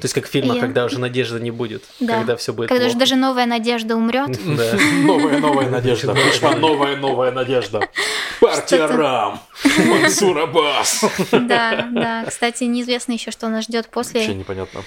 [0.00, 2.18] То есть как в фильмах, Я- когда уже надежды не будет, Да.
[2.18, 2.98] когда все будет Когда же плохо.
[3.00, 4.30] даже новая надежда умрет.
[4.46, 4.72] Да.
[5.04, 6.12] Новая, новая надежда.
[6.14, 7.88] Пришла новая, новая надежда.
[8.40, 9.40] Партия Рам.
[9.86, 11.04] Мансур Аббас.
[11.32, 12.24] Да, да.
[12.26, 14.34] Кстати, неизвестно еще, что нас ждет Вообще после.
[14.34, 14.82] непонятно.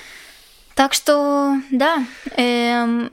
[0.76, 2.04] Так что, да.
[2.36, 3.12] эм,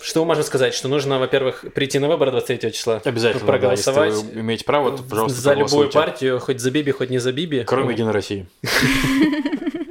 [0.00, 0.74] Что мы можем сказать?
[0.74, 3.00] Что нужно, во-первых, прийти на выборы 23 числа.
[3.04, 4.10] Обязательно, проголосовать.
[4.10, 7.18] да, если вы имеете право, то, пожалуйста, за любую партию, хоть за Биби, хоть не
[7.18, 7.64] за Биби.
[7.64, 8.46] Кроме Ну, Единой России.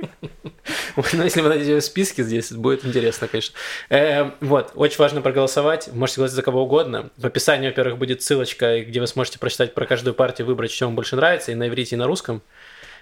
[0.96, 3.56] Ну, если вы найдете списки здесь, будет интересно, конечно.
[3.90, 5.88] Э, вот, очень важно проголосовать.
[5.94, 7.10] Можете голосовать за кого угодно.
[7.18, 10.96] В описании, во-первых, будет ссылочка, где вы сможете прочитать про каждую партию, выбрать, что вам
[10.96, 12.42] больше нравится, и на иврите, и на русском.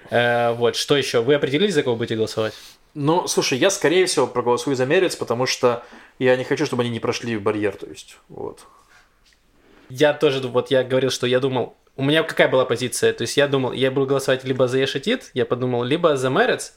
[0.09, 1.21] Э, вот, что еще?
[1.21, 2.53] Вы определились, за кого будете голосовать?
[2.93, 5.83] Ну, слушай, я, скорее всего, проголосую за Мерец, потому что
[6.19, 8.61] я не хочу, чтобы они не прошли барьер, то есть, вот.
[9.89, 13.13] Я тоже, вот я говорил, что я думал, у меня какая была позиция?
[13.13, 16.73] То есть я думал, я буду голосовать либо за Ешатит, я подумал, либо за Мерец.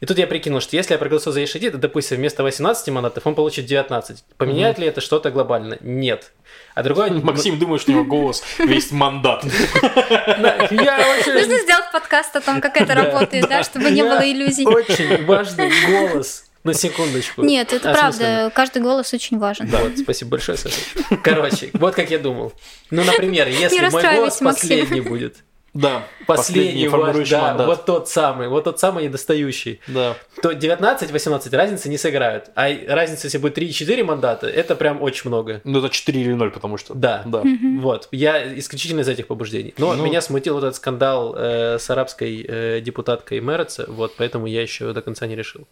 [0.00, 3.34] И тут я прикинул, что если я проголосую за Ешатит, допустим, вместо 18 мандатов он
[3.34, 4.24] получит 19.
[4.38, 5.76] Поменяет ли это что-то глобально?
[5.80, 6.32] Нет.
[6.74, 7.10] А другой...
[7.22, 9.44] Максим думает, что у него голос весь мандат.
[10.70, 14.66] Нужно сделать подкаст о том, как это работает, да, чтобы не было иллюзий.
[14.66, 16.44] Очень важный голос.
[16.62, 17.42] На секундочку.
[17.42, 18.28] Нет, это Осмысленно.
[18.34, 18.52] правда.
[18.54, 19.66] Каждый голос очень важен.
[19.70, 20.76] Да, вот, спасибо большое, Саша.
[21.22, 22.52] Короче, вот как я думал.
[22.90, 25.36] Ну, например, если мой голос последний будет,
[25.72, 27.66] Да, последний ваш, формирующий да, мандат.
[27.66, 30.16] вот тот самый, вот тот самый недостающий, Да.
[30.42, 32.50] то 19-18 разницы не сыграют.
[32.56, 35.60] А разница, если будет 3-4 мандата, это прям очень много.
[35.64, 36.94] Ну, это 4 или 0, потому что...
[36.94, 37.22] Да.
[37.24, 37.42] Да.
[37.80, 39.74] Вот, я исключительно из этих побуждений.
[39.78, 40.04] Но Ну.
[40.04, 44.92] меня смутил вот этот скандал э, с арабской э, депутаткой Мерца, вот, поэтому я еще
[44.92, 45.66] до конца не решил.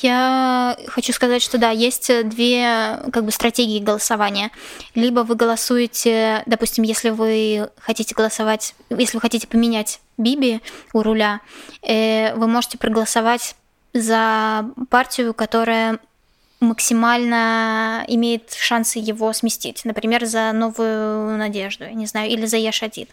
[0.00, 4.50] Я хочу сказать, что да, есть две как бы стратегии голосования.
[4.94, 10.62] Либо вы голосуете, допустим, если вы хотите голосовать, если вы хотите поменять Биби
[10.94, 11.40] у руля,
[11.82, 13.54] э, вы можете проголосовать
[13.92, 15.98] за партию, которая
[16.62, 19.84] максимально имеет шансы его сместить.
[19.84, 23.10] Например, за новую надежду, я не знаю, или за Ешатит.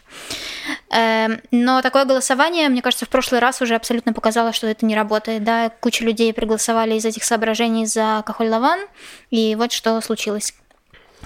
[0.90, 4.94] Эм, Но такое голосование, мне кажется, в прошлый раз уже абсолютно показало, что это не
[4.94, 5.44] работает.
[5.44, 8.80] Да, куча людей проголосовали из этих соображений за Кахоль Лаван,
[9.30, 10.54] и вот что случилось.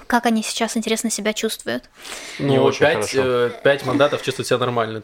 [0.07, 1.83] Как они сейчас, интересно, себя чувствуют?
[2.39, 3.21] Не Ну, очень пять, хорошо.
[3.23, 5.01] э, пять мандатов чувствуют себя нормально.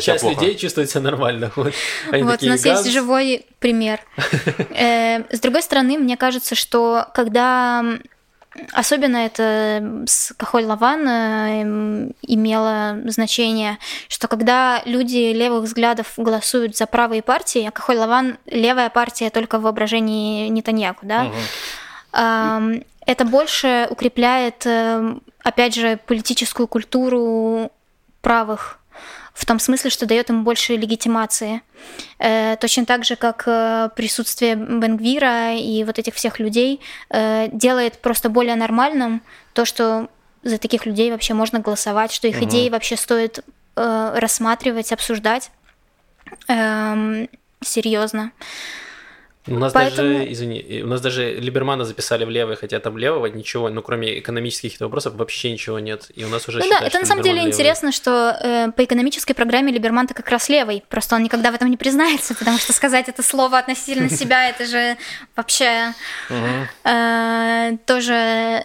[0.00, 1.50] Часть людей чувствует себя нормально.
[1.56, 1.72] Вот.
[2.10, 2.80] Они вот такие, у нас «Газ».
[2.84, 4.00] есть живой пример.
[4.70, 7.82] Э, С другой стороны, мне кажется, что когда
[8.72, 13.78] Особенно это с Кахоль Лаван э, имело значение,
[14.08, 19.58] что когда люди левых взглядов голосуют за правые партии, а Кахоль Лаван левая партия только
[19.58, 21.32] в воображении Нетаньяку, да.
[23.06, 27.70] Это больше укрепляет, эм, опять же, политическую культуру
[28.22, 28.78] правых
[29.34, 31.60] в том смысле, что дает им больше легитимации.
[32.20, 37.98] Э, Точно так же, как э, присутствие Бенгвира и вот этих всех людей э, делает
[38.00, 39.22] просто более нормальным
[39.52, 40.08] то, что
[40.44, 42.44] за таких людей вообще можно голосовать, что их Мгм.
[42.48, 43.40] идеи вообще стоит
[43.76, 45.50] рассматривать, обсуждать
[46.46, 47.28] эм,
[47.60, 48.30] серьезно.
[49.46, 52.96] У нас Поэтому- даже, извини, и у нас даже Либермана записали в левый, хотя там
[52.96, 56.10] левого ничего, ну кроме экономических вопросов вообще ничего нет.
[56.14, 57.50] И у нас уже Ну да, это на самом деле левый.
[57.50, 58.10] интересно, что
[58.42, 60.82] э, по экономической программе Либерман-то как раз левый.
[60.88, 64.64] Просто он никогда в этом не признается, потому что сказать это слово относительно себя, это
[64.64, 64.96] же
[65.36, 65.92] вообще
[66.84, 68.62] э, тоже э,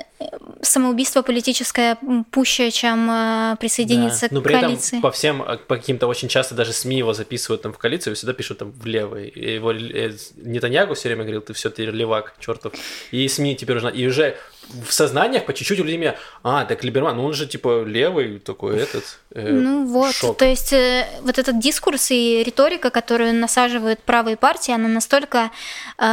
[0.62, 1.98] самоубийство политическое
[2.32, 4.36] пуще, чем э, присоединиться Да.
[4.36, 4.98] Но к при коалиции.
[4.98, 8.16] этом по всем, э, по каким-то очень часто даже СМИ его записывают там в коалицию,
[8.16, 9.30] всегда пишут там в левый.
[9.30, 12.74] И его э, Нетаньягу все время говорил, ты все, ты левак, чертов.
[13.12, 14.38] И СМИ теперь уже, и уже
[14.86, 16.14] в сознаниях по чуть-чуть у людей,
[16.44, 19.20] а, так Либерман, ну он же типа левый такой этот.
[19.32, 20.38] э, Ну вот, шок.
[20.38, 25.52] то есть э, вот этот дискурс и риторика, которую насаживают правые партии, она настолько
[25.98, 26.04] э,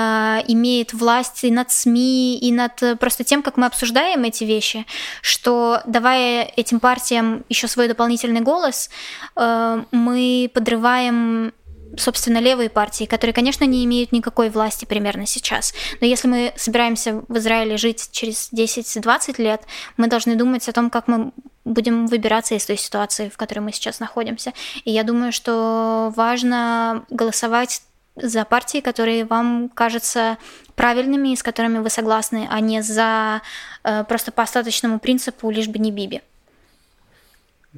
[0.49, 4.87] имеет власть и над СМИ, и над э, просто тем, как мы обсуждаем эти вещи,
[5.20, 8.91] что давая этим партиям еще свой дополнительный голос,
[9.37, 11.53] э, мы подрываем
[11.97, 15.74] собственно, левые партии, которые, конечно, не имеют никакой власти примерно сейчас.
[16.01, 19.62] Но если мы собираемся в Израиле жить через 10-20 лет,
[19.97, 21.32] мы должны думать о том, как мы
[21.64, 24.52] будем выбираться из той ситуации, в которой мы сейчас находимся.
[24.85, 27.82] И я думаю, что важно голосовать
[28.16, 30.39] за партии, которые вам кажутся
[30.74, 33.43] правильными и с которыми вы согласны, а не за
[33.85, 36.23] э, просто по остаточному принципу лишь бы не Биби.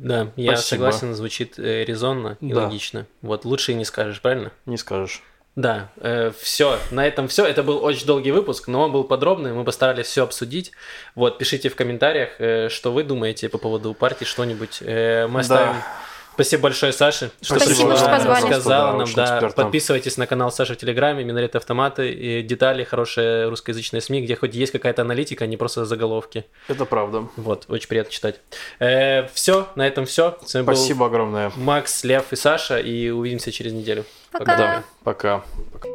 [0.03, 0.69] Да, я Спасибо.
[0.85, 2.65] согласен, звучит э, резонно и Да.
[2.65, 3.07] логично.
[3.23, 4.53] Вот лучше и не скажешь, правильно?
[4.67, 5.23] Не скажешь.
[5.57, 5.91] Да,
[6.41, 7.45] все, на этом все.
[7.45, 10.71] Это был очень долгий выпуск, но он был подробный, мы постарались все обсудить.
[11.17, 14.79] Вот, пишите в комментариях, э, что вы думаете по поводу партии, что-нибудь.
[14.83, 15.75] Э, мы оставим,
[16.39, 18.43] Спасибо большое, Саше, что Спасибо, пришла, что позвали.
[18.43, 19.41] рассказала Да, нам.
[19.41, 19.49] Да.
[19.57, 24.55] Подписывайтесь на канал Саши в Телеграме, Минорит Автоматы, и детали, хорошие русскоязычные СМИ, где хоть
[24.55, 26.45] есть какая-то аналитика, а не просто заголовки.
[26.69, 27.27] Это правда.
[27.37, 28.41] Вот, очень приятно читать.
[29.35, 30.39] все, на этом все.
[30.45, 31.51] С вами Спасибо огромное.
[31.51, 34.05] был Макс, Лев и Саша, и увидимся через неделю.
[34.31, 34.57] Пока.
[34.57, 35.43] Да, пока.
[35.73, 35.89] Пока.